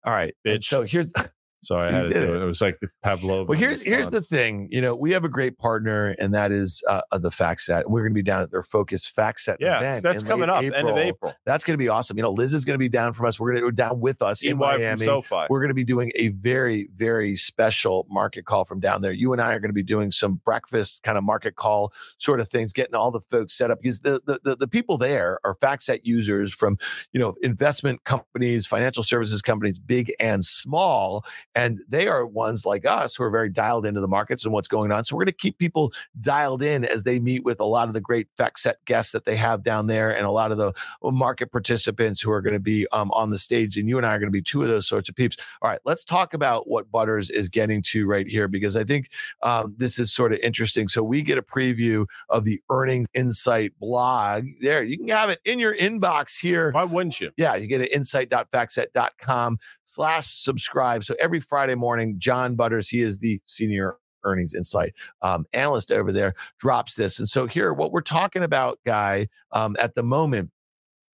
All 0.03 0.11
right, 0.11 0.35
bitch. 0.45 0.65
so 0.65 0.81
here's 0.81 1.13
So 1.63 1.75
I 1.75 1.91
had 1.91 2.01
to 2.03 2.09
do 2.09 2.33
it. 2.33 2.41
it. 2.41 2.45
was 2.45 2.59
like 2.59 2.79
Pavlov. 3.05 3.47
Well, 3.47 3.57
here's 3.57 3.83
here's 3.83 4.09
the 4.09 4.21
thing. 4.21 4.67
You 4.71 4.81
know, 4.81 4.95
we 4.95 5.11
have 5.11 5.23
a 5.23 5.29
great 5.29 5.59
partner, 5.59 6.15
and 6.17 6.33
that 6.33 6.51
is 6.51 6.83
uh, 6.89 7.01
the 7.11 7.29
FactSet. 7.29 7.83
We're 7.87 8.01
going 8.01 8.13
to 8.13 8.15
be 8.15 8.23
down 8.23 8.41
at 8.41 8.49
their 8.49 8.63
Focus 8.63 9.09
FactSet 9.09 9.57
yeah, 9.59 9.77
event. 9.77 10.03
that's 10.03 10.23
coming 10.23 10.49
up 10.49 10.63
April. 10.63 10.79
end 10.79 10.89
of 10.89 10.97
April. 10.97 11.35
That's 11.45 11.63
going 11.63 11.75
to 11.75 11.77
be 11.77 11.87
awesome. 11.87 12.17
You 12.17 12.23
know, 12.23 12.31
Liz 12.31 12.55
is 12.55 12.65
going 12.65 12.73
to 12.73 12.79
be 12.79 12.89
down 12.89 13.13
from 13.13 13.27
us. 13.27 13.39
We're 13.39 13.53
going 13.53 13.63
to 13.63 13.71
down 13.71 13.99
with 13.99 14.23
us 14.23 14.41
in 14.41 14.57
Miami. 14.57 15.05
We're 15.05 15.59
going 15.59 15.69
to 15.69 15.75
be 15.75 15.83
doing 15.83 16.11
a 16.15 16.29
very 16.29 16.89
very 16.95 17.35
special 17.35 18.07
market 18.09 18.45
call 18.45 18.65
from 18.65 18.79
down 18.79 19.01
there. 19.01 19.11
You 19.11 19.31
and 19.31 19.41
I 19.41 19.53
are 19.53 19.59
going 19.59 19.69
to 19.69 19.73
be 19.73 19.83
doing 19.83 20.09
some 20.09 20.41
breakfast 20.43 21.03
kind 21.03 21.17
of 21.17 21.23
market 21.23 21.55
call 21.55 21.93
sort 22.17 22.39
of 22.39 22.49
things, 22.49 22.73
getting 22.73 22.95
all 22.95 23.11
the 23.11 23.21
folks 23.21 23.53
set 23.55 23.69
up 23.69 23.79
because 23.81 23.99
the 23.99 24.19
the 24.25 24.39
the, 24.43 24.55
the 24.55 24.67
people 24.67 24.97
there 24.97 25.39
are 25.43 25.55
FactSet 25.55 25.99
users 26.03 26.53
from 26.53 26.77
you 27.13 27.19
know 27.19 27.35
investment 27.43 28.03
companies, 28.03 28.65
financial 28.65 29.03
services 29.03 29.43
companies, 29.43 29.77
big 29.77 30.11
and 30.19 30.43
small 30.43 31.23
and 31.55 31.79
they 31.87 32.07
are 32.07 32.25
ones 32.25 32.65
like 32.65 32.85
us 32.85 33.15
who 33.15 33.23
are 33.23 33.29
very 33.29 33.49
dialed 33.49 33.85
into 33.85 33.99
the 33.99 34.07
markets 34.07 34.45
and 34.45 34.53
what's 34.53 34.67
going 34.67 34.91
on. 34.91 35.03
So 35.03 35.15
we're 35.15 35.23
going 35.23 35.27
to 35.27 35.33
keep 35.33 35.57
people 35.57 35.91
dialed 36.19 36.61
in 36.61 36.85
as 36.85 37.03
they 37.03 37.19
meet 37.19 37.43
with 37.43 37.59
a 37.59 37.65
lot 37.65 37.87
of 37.87 37.93
the 37.93 38.01
great 38.01 38.27
FactSet 38.37 38.75
guests 38.85 39.11
that 39.11 39.25
they 39.25 39.35
have 39.35 39.63
down 39.63 39.87
there 39.87 40.15
and 40.15 40.25
a 40.25 40.31
lot 40.31 40.51
of 40.51 40.57
the 40.57 40.73
market 41.03 41.51
participants 41.51 42.21
who 42.21 42.31
are 42.31 42.41
going 42.41 42.53
to 42.53 42.59
be 42.59 42.87
um, 42.91 43.11
on 43.11 43.31
the 43.31 43.39
stage. 43.39 43.77
And 43.77 43.87
you 43.87 43.97
and 43.97 44.05
I 44.05 44.15
are 44.15 44.19
going 44.19 44.27
to 44.27 44.31
be 44.31 44.41
two 44.41 44.61
of 44.61 44.67
those 44.67 44.87
sorts 44.87 45.09
of 45.09 45.15
peeps. 45.15 45.37
All 45.61 45.69
right, 45.69 45.79
let's 45.85 46.05
talk 46.05 46.33
about 46.33 46.69
what 46.69 46.91
Butters 46.91 47.29
is 47.29 47.49
getting 47.49 47.81
to 47.83 48.07
right 48.07 48.27
here 48.27 48.47
because 48.47 48.75
I 48.75 48.83
think 48.83 49.09
um, 49.43 49.75
this 49.77 49.99
is 49.99 50.13
sort 50.13 50.33
of 50.33 50.39
interesting. 50.39 50.87
So 50.87 51.03
we 51.03 51.21
get 51.21 51.37
a 51.37 51.43
preview 51.43 52.05
of 52.29 52.45
the 52.45 52.61
earnings 52.69 53.07
insight 53.13 53.73
blog 53.79 54.45
there. 54.61 54.83
You 54.83 54.97
can 54.97 55.07
have 55.09 55.29
it 55.29 55.39
in 55.45 55.59
your 55.59 55.75
inbox 55.75 56.39
here. 56.39 56.71
Why 56.71 56.83
wouldn't 56.83 57.19
you? 57.19 57.31
Yeah, 57.37 57.55
you 57.55 57.67
get 57.67 57.81
it 57.81 57.91
insight.factset.com 57.91 59.59
slash 59.91 60.27
subscribe. 60.27 61.03
So 61.03 61.15
every 61.19 61.41
Friday 61.41 61.75
morning, 61.75 62.15
John 62.17 62.55
Butters, 62.55 62.87
he 62.87 63.01
is 63.01 63.19
the 63.19 63.41
senior 63.45 63.97
earnings 64.23 64.53
insight 64.53 64.93
um, 65.21 65.45
analyst 65.51 65.91
over 65.91 66.13
there, 66.13 66.33
drops 66.59 66.95
this. 66.95 67.19
And 67.19 67.27
so 67.27 67.45
here, 67.45 67.73
what 67.73 67.91
we're 67.91 68.01
talking 68.01 68.41
about, 68.41 68.79
guy, 68.85 69.27
um, 69.51 69.75
at 69.79 69.93
the 69.95 70.03
moment 70.03 70.51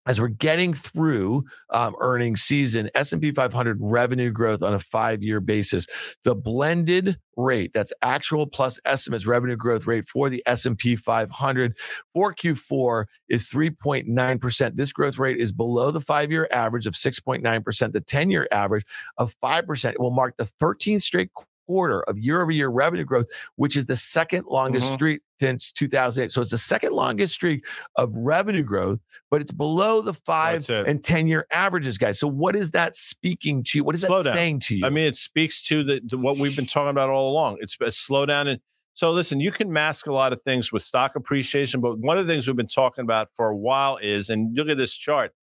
as 0.08 0.20
we're 0.20 0.30
getting 0.30 0.74
through 0.74 1.44
um, 1.72 1.96
earnings 2.00 2.42
season 2.42 2.90
s&p 2.96 3.32
500 3.32 3.78
revenue 3.80 4.32
growth 4.32 4.64
on 4.64 4.74
a 4.74 4.80
five-year 4.80 5.40
basis. 5.40 5.86
The 6.24 6.34
blended 6.34 7.18
rate 7.36 7.72
that's 7.74 7.94
actual 8.02 8.48
plus 8.48 8.80
estimates 8.86 9.28
revenue 9.28 9.56
growth 9.56 9.86
rate 9.86 10.06
for 10.06 10.30
the 10.30 10.42
s&p 10.48 10.96
500 10.96 11.78
for 12.14 12.34
q4 12.34 13.06
is 13.30 13.48
3.9% 13.50 14.76
this 14.76 14.92
growth 14.92 15.20
rate 15.20 15.38
is 15.38 15.52
below 15.52 15.92
the 15.92 16.02
five-year 16.02 16.48
average 16.52 16.88
of 16.88 16.96
6.9% 16.96 17.92
the 17.92 18.02
10-year 18.02 18.48
average 18.52 18.86
of 19.18 19.36
5% 19.44 19.92
it 19.92 20.00
will 20.00 20.12
mark 20.12 20.36
the 20.38 20.50
13th 20.62 21.04
straight 21.04 21.30
quarter 21.68 22.02
of 22.04 22.18
year 22.18 22.42
over 22.42 22.52
year 22.52 22.70
revenue 22.70 23.04
growth, 23.04 23.28
which 23.56 23.78
is 23.78 23.86
the 23.86 23.96
second 23.96 24.46
longest 24.48 24.88
mm-hmm. 24.88 24.96
streak 24.96 25.22
since 25.40 25.72
2008. 25.72 26.32
So 26.32 26.42
it's 26.42 26.52
the 26.52 26.58
second 26.58 26.94
longest 26.94 27.34
streak 27.34 27.66
of 27.96 28.12
revenue 28.16 28.64
growth, 28.64 29.00
but 29.30 29.42
it's 29.42 29.52
below 29.52 30.02
the 30.02 30.14
five 30.14 30.68
and 30.70 31.04
10 31.04 31.28
year 31.28 31.46
averages, 31.52 31.98
guys. 31.98 32.20
So 32.20 32.28
what 32.28 32.56
is 32.56 32.72
that 32.72 32.96
speaking 32.96 33.64
to 33.66 33.78
you? 33.78 33.84
What 33.84 33.96
is 33.96 34.02
slow 34.02 34.24
that 34.24 34.32
down. 34.32 34.38
saying 34.38 34.60
to 34.62 34.78
you? 34.78 34.86
I 34.86 34.90
mean, 34.90 35.06
it 35.06 35.18
speaks 35.18 35.62
to 35.64 35.84
the, 35.84 36.00
to 36.10 36.18
what 36.18 36.38
we've 36.38 36.56
been 36.56 36.66
talking 36.66 36.90
about 36.90 37.10
all 37.10 37.30
along. 37.32 37.58
It's 37.60 37.76
a 37.80 37.86
slowdown. 37.86 38.48
And 38.48 38.62
so 38.94 39.12
listen, 39.12 39.40
you 39.40 39.52
can 39.52 39.72
mask 39.72 40.08
a 40.08 40.14
lot 40.14 40.34
of 40.34 40.42
things 40.42 40.72
with 40.72 40.82
stock 40.82 41.16
appreciation, 41.16 41.82
but 41.82 42.00
one 42.00 42.18
of 42.18 42.26
the 42.26 42.34
things 42.34 42.48
we've 42.48 42.58
been 42.58 42.68
talking 42.68 43.04
about 43.04 43.30
for 43.36 43.50
a 43.50 43.56
while 43.56 43.98
is, 43.98 44.30
and 44.30 44.56
look 44.56 44.70
at 44.70 44.78
this 44.78 44.96
chart, 44.96 45.34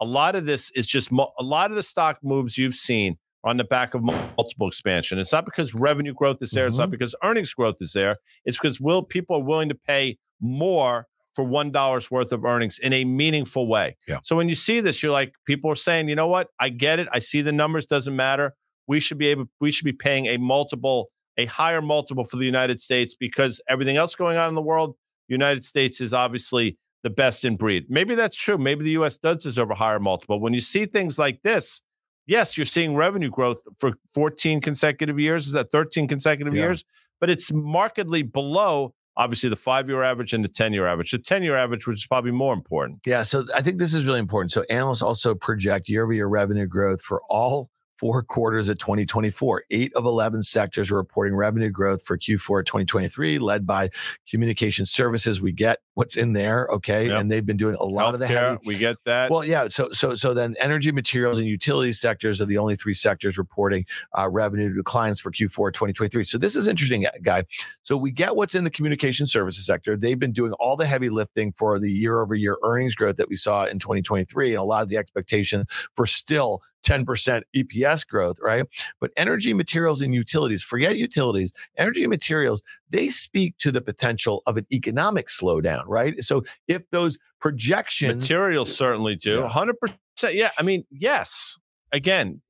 a 0.00 0.04
lot 0.04 0.34
of 0.34 0.44
this 0.44 0.70
is 0.72 0.86
just 0.86 1.10
a 1.10 1.42
lot 1.42 1.70
of 1.70 1.76
the 1.76 1.82
stock 1.82 2.18
moves 2.22 2.58
you've 2.58 2.74
seen 2.74 3.16
on 3.46 3.56
the 3.56 3.64
back 3.64 3.94
of 3.94 4.02
multiple 4.02 4.68
expansion. 4.68 5.18
It's 5.18 5.32
not 5.32 5.44
because 5.44 5.72
revenue 5.72 6.12
growth 6.12 6.42
is 6.42 6.50
there. 6.50 6.64
Mm-hmm. 6.64 6.68
It's 6.68 6.78
not 6.78 6.84
mm-hmm. 6.86 6.90
because 6.92 7.14
earnings 7.22 7.54
growth 7.54 7.76
is 7.80 7.92
there. 7.92 8.16
It's 8.44 8.58
because 8.58 8.80
will 8.80 9.02
people 9.02 9.36
are 9.36 9.42
willing 9.42 9.68
to 9.68 9.74
pay 9.74 10.18
more 10.40 11.06
for 11.32 11.44
one 11.44 11.70
dollar's 11.70 12.10
worth 12.10 12.32
of 12.32 12.44
earnings 12.44 12.78
in 12.78 12.92
a 12.92 13.04
meaningful 13.04 13.68
way. 13.68 13.96
Yeah. 14.08 14.18
So 14.24 14.36
when 14.36 14.48
you 14.48 14.54
see 14.54 14.80
this, 14.80 15.02
you're 15.02 15.12
like, 15.12 15.34
people 15.46 15.70
are 15.70 15.76
saying, 15.76 16.08
you 16.08 16.16
know 16.16 16.26
what? 16.26 16.48
I 16.58 16.70
get 16.70 16.98
it. 16.98 17.08
I 17.12 17.20
see 17.20 17.42
the 17.42 17.52
numbers. 17.52 17.86
Doesn't 17.86 18.16
matter. 18.16 18.54
We 18.88 19.00
should 19.00 19.18
be 19.18 19.26
able. 19.26 19.44
We 19.60 19.70
should 19.70 19.84
be 19.84 19.92
paying 19.92 20.26
a 20.26 20.38
multiple, 20.38 21.10
a 21.36 21.44
higher 21.44 21.82
multiple 21.82 22.24
for 22.24 22.36
the 22.36 22.46
United 22.46 22.80
States 22.80 23.14
because 23.14 23.60
everything 23.68 23.96
else 23.96 24.14
going 24.14 24.38
on 24.38 24.48
in 24.48 24.54
the 24.54 24.62
world, 24.62 24.96
United 25.28 25.64
States 25.64 26.00
is 26.00 26.12
obviously 26.12 26.78
the 27.02 27.10
best 27.10 27.44
in 27.44 27.56
breed. 27.56 27.86
Maybe 27.88 28.14
that's 28.14 28.36
true. 28.36 28.58
Maybe 28.58 28.84
the 28.84 28.92
U.S. 28.92 29.18
does 29.18 29.42
deserve 29.42 29.70
a 29.70 29.74
higher 29.74 30.00
multiple. 30.00 30.40
When 30.40 30.54
you 30.54 30.60
see 30.60 30.86
things 30.86 31.18
like 31.18 31.42
this, 31.42 31.82
yes, 32.26 32.56
you're 32.56 32.66
seeing 32.66 32.94
revenue 32.94 33.30
growth 33.30 33.58
for 33.78 33.92
14 34.14 34.60
consecutive 34.60 35.18
years. 35.18 35.46
Is 35.46 35.52
that 35.52 35.70
13 35.70 36.08
consecutive 36.08 36.54
Yeah. 36.54 36.62
years? 36.64 36.84
But 37.20 37.30
it's 37.30 37.52
markedly 37.52 38.22
below, 38.22 38.92
obviously, 39.16 39.48
the 39.48 39.56
five 39.56 39.88
year 39.88 40.02
average 40.02 40.32
and 40.34 40.44
the 40.44 40.48
10 40.48 40.72
year 40.72 40.86
average. 40.86 41.12
The 41.12 41.18
10 41.18 41.42
year 41.42 41.56
average, 41.56 41.86
which 41.86 41.98
is 41.98 42.06
probably 42.06 42.32
more 42.32 42.52
important. 42.52 43.00
Yeah, 43.06 43.22
so 43.22 43.44
I 43.54 43.62
think 43.62 43.78
this 43.78 43.94
is 43.94 44.04
really 44.04 44.18
important. 44.20 44.52
So 44.52 44.64
analysts 44.68 45.02
also 45.02 45.34
project 45.34 45.88
year-over-year 45.88 46.26
revenue 46.26 46.66
growth 46.66 47.00
for 47.02 47.22
all 47.30 47.70
four 47.98 48.22
quarters 48.22 48.68
of 48.68 48.78
2024. 48.78 49.64
Eight 49.70 49.92
of 49.94 50.04
11 50.04 50.42
sectors 50.42 50.90
are 50.90 50.96
reporting 50.96 51.34
revenue 51.34 51.70
growth 51.70 52.02
for 52.04 52.18
Q4 52.18 52.64
2023, 52.64 53.38
led 53.38 53.66
by 53.66 53.90
communication 54.28 54.86
services. 54.86 55.40
We 55.40 55.52
get 55.52 55.78
what's 55.94 56.16
in 56.16 56.34
there, 56.34 56.68
okay, 56.70 57.06
Yep. 57.08 57.20
and 57.20 57.30
they've 57.30 57.46
been 57.46 57.56
doing 57.56 57.76
a 57.80 57.84
lot 57.84 58.12
of 58.12 58.20
the 58.20 58.26
heavy. 58.26 58.58
we 58.66 58.76
get 58.76 58.96
that. 59.06 59.30
Well, 59.30 59.44
yeah. 59.44 59.68
So, 59.68 59.90
so, 59.92 60.14
so 60.14 60.34
then, 60.34 60.54
energy, 60.60 60.92
materials, 60.92 61.38
and 61.38 61.46
utility 61.46 61.92
sectors 61.92 62.40
are 62.40 62.44
the 62.44 62.58
only 62.58 62.76
three 62.76 62.92
sectors 62.94 63.38
reporting 63.38 63.86
uh, 64.16 64.28
revenue 64.28 64.74
declines 64.74 65.20
for 65.20 65.30
Q4 65.30 65.72
2023. 65.72 66.24
So, 66.24 66.36
this 66.38 66.54
is 66.54 66.68
interesting, 66.68 67.06
guy. 67.22 67.44
So, 67.82 67.96
we 67.96 68.10
get 68.10 68.36
what's 68.36 68.54
in 68.54 68.64
the 68.64 68.70
communication 68.70 69.26
services 69.26 69.64
sector. 69.64 69.96
They've 69.96 70.18
been 70.18 70.32
doing 70.32 70.52
all 70.54 70.76
the 70.76 70.86
heavy 70.86 71.08
lifting 71.08 71.52
for 71.52 71.78
the 71.78 71.90
year-over-year 71.90 72.58
earnings 72.62 72.94
growth 72.94 73.16
that 73.16 73.28
we 73.30 73.36
saw 73.36 73.64
in 73.64 73.78
2023, 73.78 74.50
and 74.50 74.58
a 74.58 74.64
lot 74.64 74.82
of 74.82 74.88
the 74.90 74.98
expectation 74.98 75.64
for 75.94 76.06
still 76.06 76.60
10% 76.86 77.42
EPS 77.54 78.06
growth, 78.06 78.36
right? 78.40 78.64
But 79.00 79.10
energy, 79.16 79.52
materials, 79.52 80.00
and 80.00 80.14
utilities, 80.14 80.62
forget 80.62 80.96
utilities, 80.96 81.52
energy 81.76 82.06
materials, 82.06 82.62
they 82.90 83.08
speak 83.08 83.58
to 83.58 83.72
the 83.72 83.80
potential 83.80 84.42
of 84.46 84.56
an 84.56 84.66
economic 84.72 85.26
slowdown, 85.28 85.84
right? 85.88 86.22
So 86.22 86.44
if 86.68 86.88
those 86.90 87.18
projections 87.40 88.22
Materials 88.22 88.74
certainly 88.74 89.16
do. 89.16 89.40
Yeah. 89.40 89.48
100%. 89.48 90.34
Yeah. 90.34 90.50
I 90.58 90.62
mean, 90.62 90.84
yes. 90.90 91.58
Again, 91.92 92.40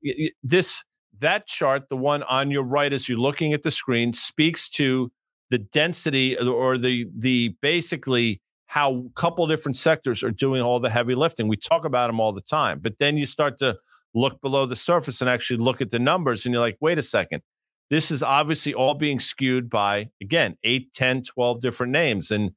this 0.43 0.84
that 1.18 1.47
chart, 1.47 1.89
the 1.89 1.97
one 1.97 2.22
on 2.24 2.51
your 2.51 2.62
right 2.62 2.93
as 2.93 3.09
you're 3.09 3.18
looking 3.18 3.53
at 3.53 3.62
the 3.62 3.70
screen, 3.70 4.12
speaks 4.12 4.68
to 4.70 5.11
the 5.51 5.59
density 5.59 6.39
or 6.39 6.78
the 6.78 7.07
the 7.16 7.55
basically 7.61 8.41
how 8.66 8.95
a 8.95 9.20
couple 9.20 9.47
different 9.47 9.76
sectors 9.76 10.22
are 10.22 10.30
doing 10.30 10.62
all 10.62 10.80
the 10.80 10.91
heavy 10.91 11.14
lifting. 11.14 11.49
We 11.49 11.57
talk 11.57 11.84
about 11.84 12.09
them 12.09 12.18
all 12.18 12.32
the 12.32 12.41
time, 12.41 12.80
but 12.80 12.99
then 12.99 13.16
you 13.16 13.26
start 13.26 13.59
to 13.59 13.76
look 14.17 14.41
below 14.41 14.67
the 14.67 14.75
surface 14.75 15.21
and 15.21 15.31
actually 15.31 15.59
look 15.59 15.81
at 15.81 15.91
the 15.91 15.99
numbers 15.99 16.45
and 16.45 16.53
you're 16.53 16.61
like, 16.61 16.79
wait 16.81 16.99
a 16.99 17.03
second. 17.03 17.43
This 17.91 18.11
is 18.11 18.23
obviously 18.23 18.75
all 18.75 18.95
being 18.95 19.21
skewed 19.21 19.71
by 19.71 20.09
again, 20.21 20.57
8, 20.64 20.93
10, 20.93 21.23
12 21.23 21.61
different 21.61 21.93
names 21.93 22.31
and 22.31 22.53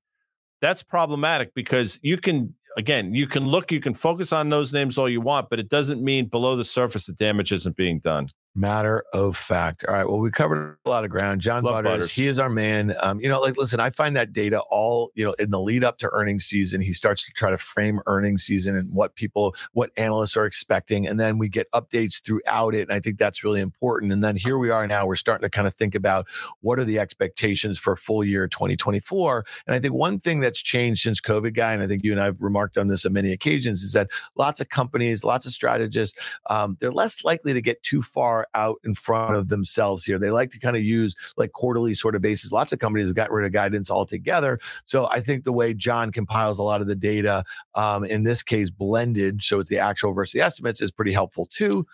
that's 0.61 0.83
problematic 0.83 1.53
because 1.53 1.99
you 2.01 2.17
can 2.17 2.53
again 2.77 3.13
you 3.13 3.27
can 3.27 3.45
look 3.47 3.71
you 3.71 3.79
can 3.79 3.93
focus 3.93 4.31
on 4.31 4.49
those 4.49 4.73
names 4.73 4.97
all 4.97 5.09
you 5.09 5.21
want 5.21 5.49
but 5.49 5.59
it 5.59 5.69
doesn't 5.69 6.03
mean 6.03 6.25
below 6.25 6.55
the 6.55 6.65
surface 6.65 7.05
the 7.05 7.13
damage 7.13 7.51
isn't 7.51 7.75
being 7.75 7.99
done 7.99 8.27
Matter 8.55 9.03
of 9.13 9.37
fact. 9.37 9.85
All 9.87 9.93
right. 9.93 10.07
Well, 10.07 10.17
we 10.17 10.31
covered 10.31 10.77
a 10.83 10.89
lot 10.89 11.05
of 11.05 11.11
ground. 11.11 11.39
John 11.39 11.63
Butters, 11.63 11.83
Butters. 11.83 12.11
he 12.11 12.25
is 12.25 12.39
our 12.39 12.49
man. 12.49 12.95
Um, 12.99 13.19
you 13.21 13.29
know, 13.29 13.39
like, 13.39 13.57
listen, 13.57 13.79
I 13.79 13.91
find 13.91 14.15
that 14.15 14.33
data 14.33 14.59
all, 14.71 15.11
you 15.13 15.23
know, 15.23 15.33
in 15.33 15.51
the 15.51 15.59
lead 15.59 15.83
up 15.83 15.99
to 15.99 16.09
earnings 16.11 16.45
season, 16.45 16.81
he 16.81 16.91
starts 16.91 17.23
to 17.25 17.31
try 17.33 17.51
to 17.51 17.59
frame 17.59 18.01
earnings 18.07 18.43
season 18.43 18.75
and 18.75 18.93
what 18.95 19.15
people, 19.15 19.55
what 19.73 19.91
analysts 19.97 20.35
are 20.35 20.45
expecting. 20.45 21.07
And 21.07 21.19
then 21.19 21.37
we 21.37 21.47
get 21.47 21.71
updates 21.73 22.23
throughout 22.23 22.73
it. 22.73 22.81
And 22.81 22.91
I 22.91 22.99
think 22.99 23.19
that's 23.19 23.43
really 23.43 23.61
important. 23.61 24.11
And 24.11 24.23
then 24.23 24.35
here 24.35 24.57
we 24.57 24.71
are 24.71 24.87
now, 24.87 25.05
we're 25.05 25.15
starting 25.15 25.45
to 25.45 25.49
kind 25.49 25.67
of 25.67 25.75
think 25.75 25.93
about 25.93 26.27
what 26.61 26.79
are 26.79 26.85
the 26.85 26.97
expectations 26.97 27.77
for 27.77 27.95
full 27.95 28.23
year 28.23 28.47
2024. 28.47 29.45
And 29.67 29.75
I 29.75 29.79
think 29.79 29.93
one 29.93 30.19
thing 30.19 30.39
that's 30.39 30.61
changed 30.61 31.03
since 31.03 31.21
COVID, 31.21 31.53
guy, 31.53 31.73
and 31.73 31.83
I 31.83 31.87
think 31.87 32.03
you 32.03 32.11
and 32.11 32.19
I 32.19 32.25
have 32.25 32.41
remarked 32.41 32.79
on 32.79 32.87
this 32.87 33.05
on 33.05 33.13
many 33.13 33.31
occasions, 33.31 33.83
is 33.83 33.93
that 33.93 34.09
lots 34.35 34.59
of 34.59 34.69
companies, 34.69 35.23
lots 35.23 35.45
of 35.45 35.53
strategists, 35.53 36.19
um, 36.49 36.77
they're 36.79 36.91
less 36.91 37.23
likely 37.23 37.53
to 37.53 37.61
get 37.61 37.83
too 37.83 38.01
far 38.01 38.38
out 38.53 38.77
in 38.83 38.93
front 38.93 39.35
of 39.35 39.49
themselves 39.49 40.05
here. 40.05 40.17
They 40.19 40.31
like 40.31 40.51
to 40.51 40.59
kind 40.59 40.75
of 40.75 40.83
use 40.83 41.15
like 41.37 41.51
quarterly 41.51 41.93
sort 41.93 42.15
of 42.15 42.21
basis. 42.21 42.51
Lots 42.51 42.73
of 42.73 42.79
companies 42.79 43.07
have 43.07 43.15
got 43.15 43.31
rid 43.31 43.45
of 43.45 43.51
guidance 43.51 43.89
altogether. 43.91 44.59
So 44.85 45.07
I 45.09 45.21
think 45.21 45.43
the 45.43 45.53
way 45.53 45.73
John 45.73 46.11
compiles 46.11 46.59
a 46.59 46.63
lot 46.63 46.81
of 46.81 46.87
the 46.87 46.95
data, 46.95 47.43
um, 47.75 48.03
in 48.05 48.23
this 48.23 48.43
case, 48.43 48.69
blended, 48.69 49.41
so 49.43 49.59
it's 49.59 49.69
the 49.69 49.79
actual 49.79 50.13
versus 50.13 50.33
the 50.33 50.41
estimates, 50.41 50.81
is 50.81 50.91
pretty 50.91 51.11
helpful 51.13 51.45
too. 51.51 51.85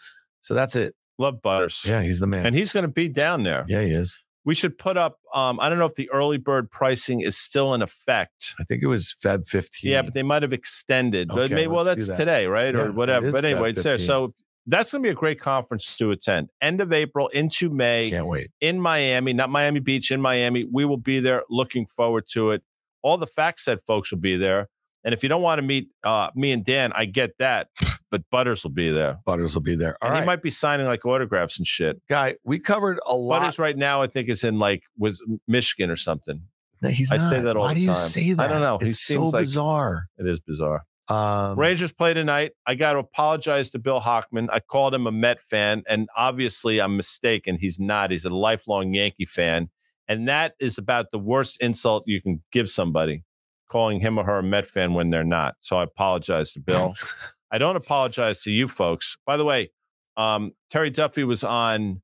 So 0.42 0.54
that's 0.54 0.76
it. 0.76 0.96
love 1.18 1.42
butters 1.42 1.84
Yeah, 1.88 2.02
he's 2.04 2.20
the 2.20 2.28
man. 2.28 2.46
and 2.46 2.56
he's 2.56 2.72
going 2.74 2.84
to 2.86 2.92
be 2.92 3.08
down 3.08 3.44
there 3.44 3.66
yeah, 3.68 3.82
he 3.82 3.92
is. 3.92 4.20
we 4.44 4.54
should 4.54 4.78
put 4.78 4.96
up 4.98 5.18
um 5.34 5.60
i 5.62 5.70
don't 5.70 5.80
know 5.80 5.86
if 5.86 5.96
the 5.96 6.10
early 6.12 6.38
bird 6.38 6.70
pricing 6.70 7.22
is 7.22 7.36
still 7.38 7.74
in 7.74 7.82
effect 7.82 8.54
I 8.60 8.64
think 8.66 8.84
it 8.84 8.88
was 8.88 9.16
Feb 9.24 9.48
15. 9.48 9.90
yeah 9.92 10.02
but 10.04 10.14
they 10.14 10.22
might 10.24 10.44
have 10.44 10.54
extended 10.54 11.30
but 11.30 11.50
maybe 11.52 11.68
well 11.68 11.84
that's 11.86 12.08
that. 12.08 12.18
today 12.18 12.46
right 12.48 12.76
Yeah, 12.76 12.82
or 12.82 12.92
whatever 12.92 13.32
but 13.32 13.44
anyway 13.46 13.70
Feb 13.72 13.76
it's 13.78 13.84
there 13.84 13.98
so 13.98 14.34
that's 14.68 14.92
going 14.92 15.02
to 15.04 15.08
be 15.08 15.12
a 15.12 15.16
great 15.16 15.40
conference 15.40 15.96
to 15.98 16.12
attend 16.12 16.50
end 16.62 16.82
of 16.82 16.92
april 16.94 17.28
into 17.30 17.70
may 17.70 18.10
can't 18.10 18.28
wait. 18.28 18.50
in 18.62 18.80
Miami, 18.80 19.34
not 19.34 19.50
Miami 19.50 19.80
Beach, 19.80 20.12
in 20.12 20.22
Miami. 20.22 20.66
We 20.72 20.86
will 20.86 20.98
be 20.98 21.20
there. 21.20 21.44
Looking 21.50 21.86
forward 21.86 22.26
to 22.30 22.52
it. 22.52 22.64
All 23.04 23.18
the 23.18 23.28
FactSet 23.28 23.80
folks 23.86 24.12
will 24.12 24.20
be 24.20 24.36
there. 24.36 24.68
And 25.04 25.14
if 25.14 25.22
you 25.22 25.30
don't 25.30 25.44
want 25.44 25.60
to 25.60 25.62
meet 25.62 25.90
uh, 26.04 26.32
me 26.34 26.52
and 26.52 26.66
Dan, 26.66 26.92
I 26.96 27.06
get 27.06 27.38
that. 27.40 27.68
But 28.12 28.22
Butters 28.32 28.64
will 28.64 28.72
be 28.72 28.92
there. 28.92 29.18
Butters 29.26 29.56
will 29.56 29.62
be 29.64 29.76
there. 29.76 29.98
All 30.02 30.08
and 30.08 30.14
right, 30.14 30.22
he 30.22 30.26
might 30.26 30.42
be 30.42 30.50
signing 30.50 30.86
like 30.86 31.06
autographs 31.06 31.58
and 31.58 31.68
shit. 31.68 32.02
guy. 32.08 32.36
We 32.46 32.60
covered 32.60 32.98
a 33.06 33.14
lot. 33.14 33.40
Butters 33.42 33.60
right 33.60 33.76
now, 33.76 34.02
I 34.02 34.08
think, 34.08 34.30
is 34.30 34.46
in 34.46 34.58
like 34.58 34.84
was 34.98 35.22
Michigan 35.50 35.90
or 35.92 35.98
something. 35.98 36.42
No, 36.82 36.90
he's 36.90 37.12
I 37.12 37.18
not. 37.18 37.30
say 37.30 37.42
that 37.42 37.58
all 37.58 37.64
Why 37.64 37.74
the 37.74 37.80
do 37.82 37.82
you 37.82 37.88
time. 37.88 37.96
say 37.98 38.36
I 38.38 38.48
don't 38.48 38.62
know. 38.62 38.78
He 38.78 38.88
It's 38.90 39.02
so 39.02 39.16
seems 39.16 39.34
like- 39.34 39.44
bizarre. 39.46 40.06
It 40.18 40.28
is 40.28 40.40
bizarre. 40.40 40.86
Um, 41.08 41.58
Rangers 41.58 41.92
play 41.92 42.14
tonight. 42.14 42.54
I 42.66 42.76
got 42.76 42.94
to 42.94 43.00
apologize 43.00 43.70
to 43.72 43.80
Bill 43.80 44.02
Hockman. 44.02 44.48
I 44.52 44.60
called 44.60 44.94
him 44.94 45.06
a 45.08 45.12
Met 45.12 45.40
fan, 45.40 45.84
and 45.88 46.10
obviously 46.18 46.82
I'm 46.82 46.98
mistaken. 46.98 47.58
He's 47.60 47.80
not. 47.80 48.12
He's 48.12 48.26
a 48.26 48.30
lifelong 48.30 48.94
Yankee 48.94 49.26
fan. 49.26 49.70
And 50.08 50.28
that 50.28 50.54
is 50.60 50.78
about 50.78 51.12
the 51.12 51.20
worst 51.20 51.62
insult 51.62 52.04
you 52.08 52.22
can 52.22 52.42
give 52.52 52.70
somebody, 52.70 53.24
calling 53.70 54.00
him 54.00 54.18
or 54.18 54.24
her 54.26 54.40
a 54.40 54.44
Met 54.44 54.68
fan 54.68 54.94
when 54.94 55.10
they're 55.10 55.24
not. 55.24 55.56
So 55.62 55.78
I 55.78 55.84
apologize 55.84 56.52
to 56.54 56.60
Bill. 56.60 56.96
I 57.52 57.58
don't 57.58 57.76
apologize 57.76 58.42
to 58.42 58.52
you 58.52 58.68
folks. 58.68 59.18
By 59.26 59.38
the 59.38 59.46
way, 59.46 59.72
um, 60.18 60.54
Terry 60.70 60.90
Duffy 60.90 61.24
was 61.24 61.44
on 61.44 62.02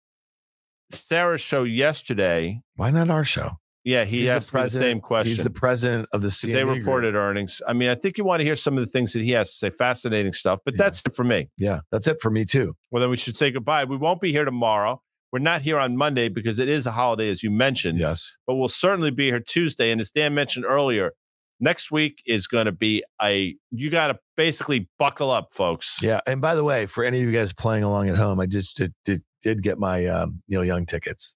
Sarah's 0.91 1.41
show 1.41 1.63
yesterday. 1.63 2.61
Why 2.75 2.91
not 2.91 3.09
our 3.09 3.25
show? 3.25 3.57
Yeah, 3.83 4.03
he 4.05 4.19
He's 4.19 4.27
the 4.27 4.35
asked 4.35 4.47
the 4.47 4.51
president- 4.51 4.89
same 4.89 5.01
question. 5.01 5.29
He's 5.31 5.43
the 5.43 5.49
president 5.49 6.07
of 6.13 6.21
the 6.21 6.27
CME 6.29 6.53
they 6.53 6.63
Group. 6.63 6.77
reported 6.77 7.15
earnings. 7.15 7.61
I 7.67 7.73
mean, 7.73 7.89
I 7.89 7.95
think 7.95 8.17
you 8.17 8.23
want 8.23 8.39
to 8.41 8.43
hear 8.43 8.55
some 8.55 8.77
of 8.77 8.85
the 8.85 8.89
things 8.91 9.13
that 9.13 9.23
he 9.23 9.31
has 9.31 9.49
to 9.51 9.55
say. 9.55 9.69
Fascinating 9.71 10.33
stuff. 10.33 10.59
But 10.63 10.75
Yeah. 10.75 10.83
that's 10.83 11.01
it 11.05 11.15
for 11.15 11.23
me. 11.23 11.49
Yeah, 11.57 11.79
that's 11.91 12.07
it 12.07 12.17
for 12.21 12.29
me 12.29 12.45
too. 12.45 12.75
Well, 12.91 13.01
then 13.01 13.09
we 13.09 13.17
should 13.17 13.37
say 13.37 13.49
goodbye. 13.49 13.85
We 13.85 13.97
won't 13.97 14.21
be 14.21 14.31
here 14.31 14.45
tomorrow. 14.45 15.01
We're 15.31 15.39
not 15.39 15.61
here 15.63 15.79
on 15.79 15.97
Monday 15.97 16.27
because 16.29 16.59
it 16.59 16.67
is 16.69 16.85
a 16.85 16.91
holiday, 16.91 17.29
as 17.29 17.41
you 17.41 17.49
mentioned. 17.49 17.97
Yes. 17.97 18.37
But 18.45 18.55
we'll 18.55 18.67
certainly 18.69 19.11
be 19.11 19.27
here 19.27 19.39
Tuesday. 19.39 19.89
And 19.91 19.99
as 20.01 20.11
Dan 20.11 20.33
mentioned 20.35 20.65
earlier, 20.67 21.13
next 21.59 21.89
week 21.89 22.21
is 22.27 22.47
going 22.47 22.65
to 22.65 22.71
be 22.71 23.03
a. 23.21 23.55
You 23.71 23.89
got 23.89 24.07
to 24.07 24.19
basically 24.37 24.89
buckle 24.99 25.31
up, 25.31 25.47
folks. 25.53 25.97
Yeah. 26.01 26.19
And 26.27 26.39
by 26.41 26.53
the 26.53 26.63
way, 26.63 26.85
for 26.85 27.03
any 27.03 27.19
of 27.19 27.25
you 27.25 27.31
guys 27.31 27.51
playing 27.53 27.83
along 27.83 28.09
at 28.09 28.15
home, 28.17 28.39
I 28.39 28.45
just 28.45 28.77
did, 28.77 28.93
did, 29.05 29.23
did 29.41 29.63
get 29.63 29.79
my 29.79 30.05
um, 30.05 30.43
Neil 30.49 30.65
Young 30.65 30.85
tickets. 30.85 31.35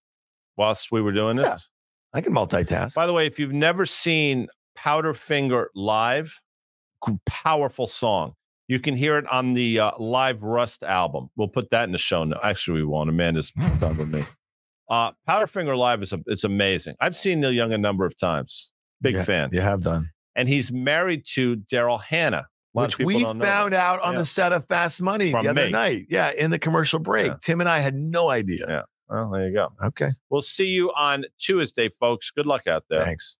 Whilst 0.57 0.91
we 0.91 1.01
were 1.01 1.11
doing 1.13 1.37
this. 1.37 1.69
I 2.15 2.21
can 2.21 2.33
multitask. 2.33 2.95
By 2.95 3.05
the 3.05 3.13
way, 3.13 3.27
if 3.27 3.37
you've 3.37 3.53
never 3.53 3.85
seen 3.85 4.47
Powderfinger 4.77 5.65
live, 5.75 6.39
powerful 7.25 7.87
song. 7.87 8.33
You 8.67 8.79
can 8.79 8.95
hear 8.95 9.17
it 9.19 9.27
on 9.31 9.53
the 9.53 9.79
uh, 9.79 9.91
live 9.99 10.41
Rust 10.41 10.81
album. 10.83 11.29
We'll 11.35 11.47
put 11.49 11.69
that 11.69 11.83
in 11.83 11.91
the 11.91 11.99
show 11.99 12.23
notes. 12.23 12.41
Actually, 12.43 12.79
we 12.81 12.85
won't. 12.85 13.09
Amanda's 13.09 13.51
done 13.51 13.97
with 13.97 14.09
me. 14.09 14.23
Uh, 14.89 15.11
Powderfinger 15.27 15.77
live 15.77 16.01
is 16.01 16.13
a, 16.13 16.19
it's 16.25 16.43
amazing. 16.43 16.95
I've 16.99 17.15
seen 17.15 17.41
Neil 17.41 17.51
Young 17.51 17.73
a 17.73 17.77
number 17.77 18.05
of 18.05 18.17
times. 18.17 18.71
Big 19.01 19.13
Yeah, 19.15 19.23
fan. 19.23 19.49
You 19.51 19.61
have 19.61 19.81
done. 19.81 20.09
And 20.35 20.49
he's 20.49 20.71
married 20.71 21.25
to 21.33 21.57
Daryl 21.57 22.01
Hannah. 22.01 22.47
A 22.75 22.77
lot 22.79 22.93
of 22.93 22.99
Which 22.99 23.05
we 23.05 23.23
found 23.23 23.73
out 23.73 24.01
on 24.01 24.13
Yeah. 24.13 24.19
the 24.19 24.25
set 24.25 24.51
of 24.51 24.65
Fast 24.65 25.01
Money 25.01 25.31
From 25.31 25.43
the 25.45 25.51
other 25.51 25.65
me. 25.65 25.71
night. 25.71 26.07
Yeah, 26.09 26.31
in 26.31 26.49
the 26.51 26.59
commercial 26.59 26.99
break. 26.99 27.27
Yeah. 27.27 27.37
Tim 27.41 27.61
and 27.61 27.69
I 27.69 27.79
had 27.79 27.93
no 27.95 28.29
idea. 28.29 28.85
Well, 29.09 29.29
there 29.31 29.47
you 29.47 29.53
go. 29.53 29.71
Okay. 29.83 30.09
We'll 30.29 30.41
see 30.41 30.67
you 30.67 30.91
on 30.93 31.25
Tuesday, 31.37 31.89
folks. 31.89 32.31
Good 32.31 32.45
luck 32.45 32.67
out 32.67 32.85
there. 32.89 33.03
Thanks. 33.05 33.37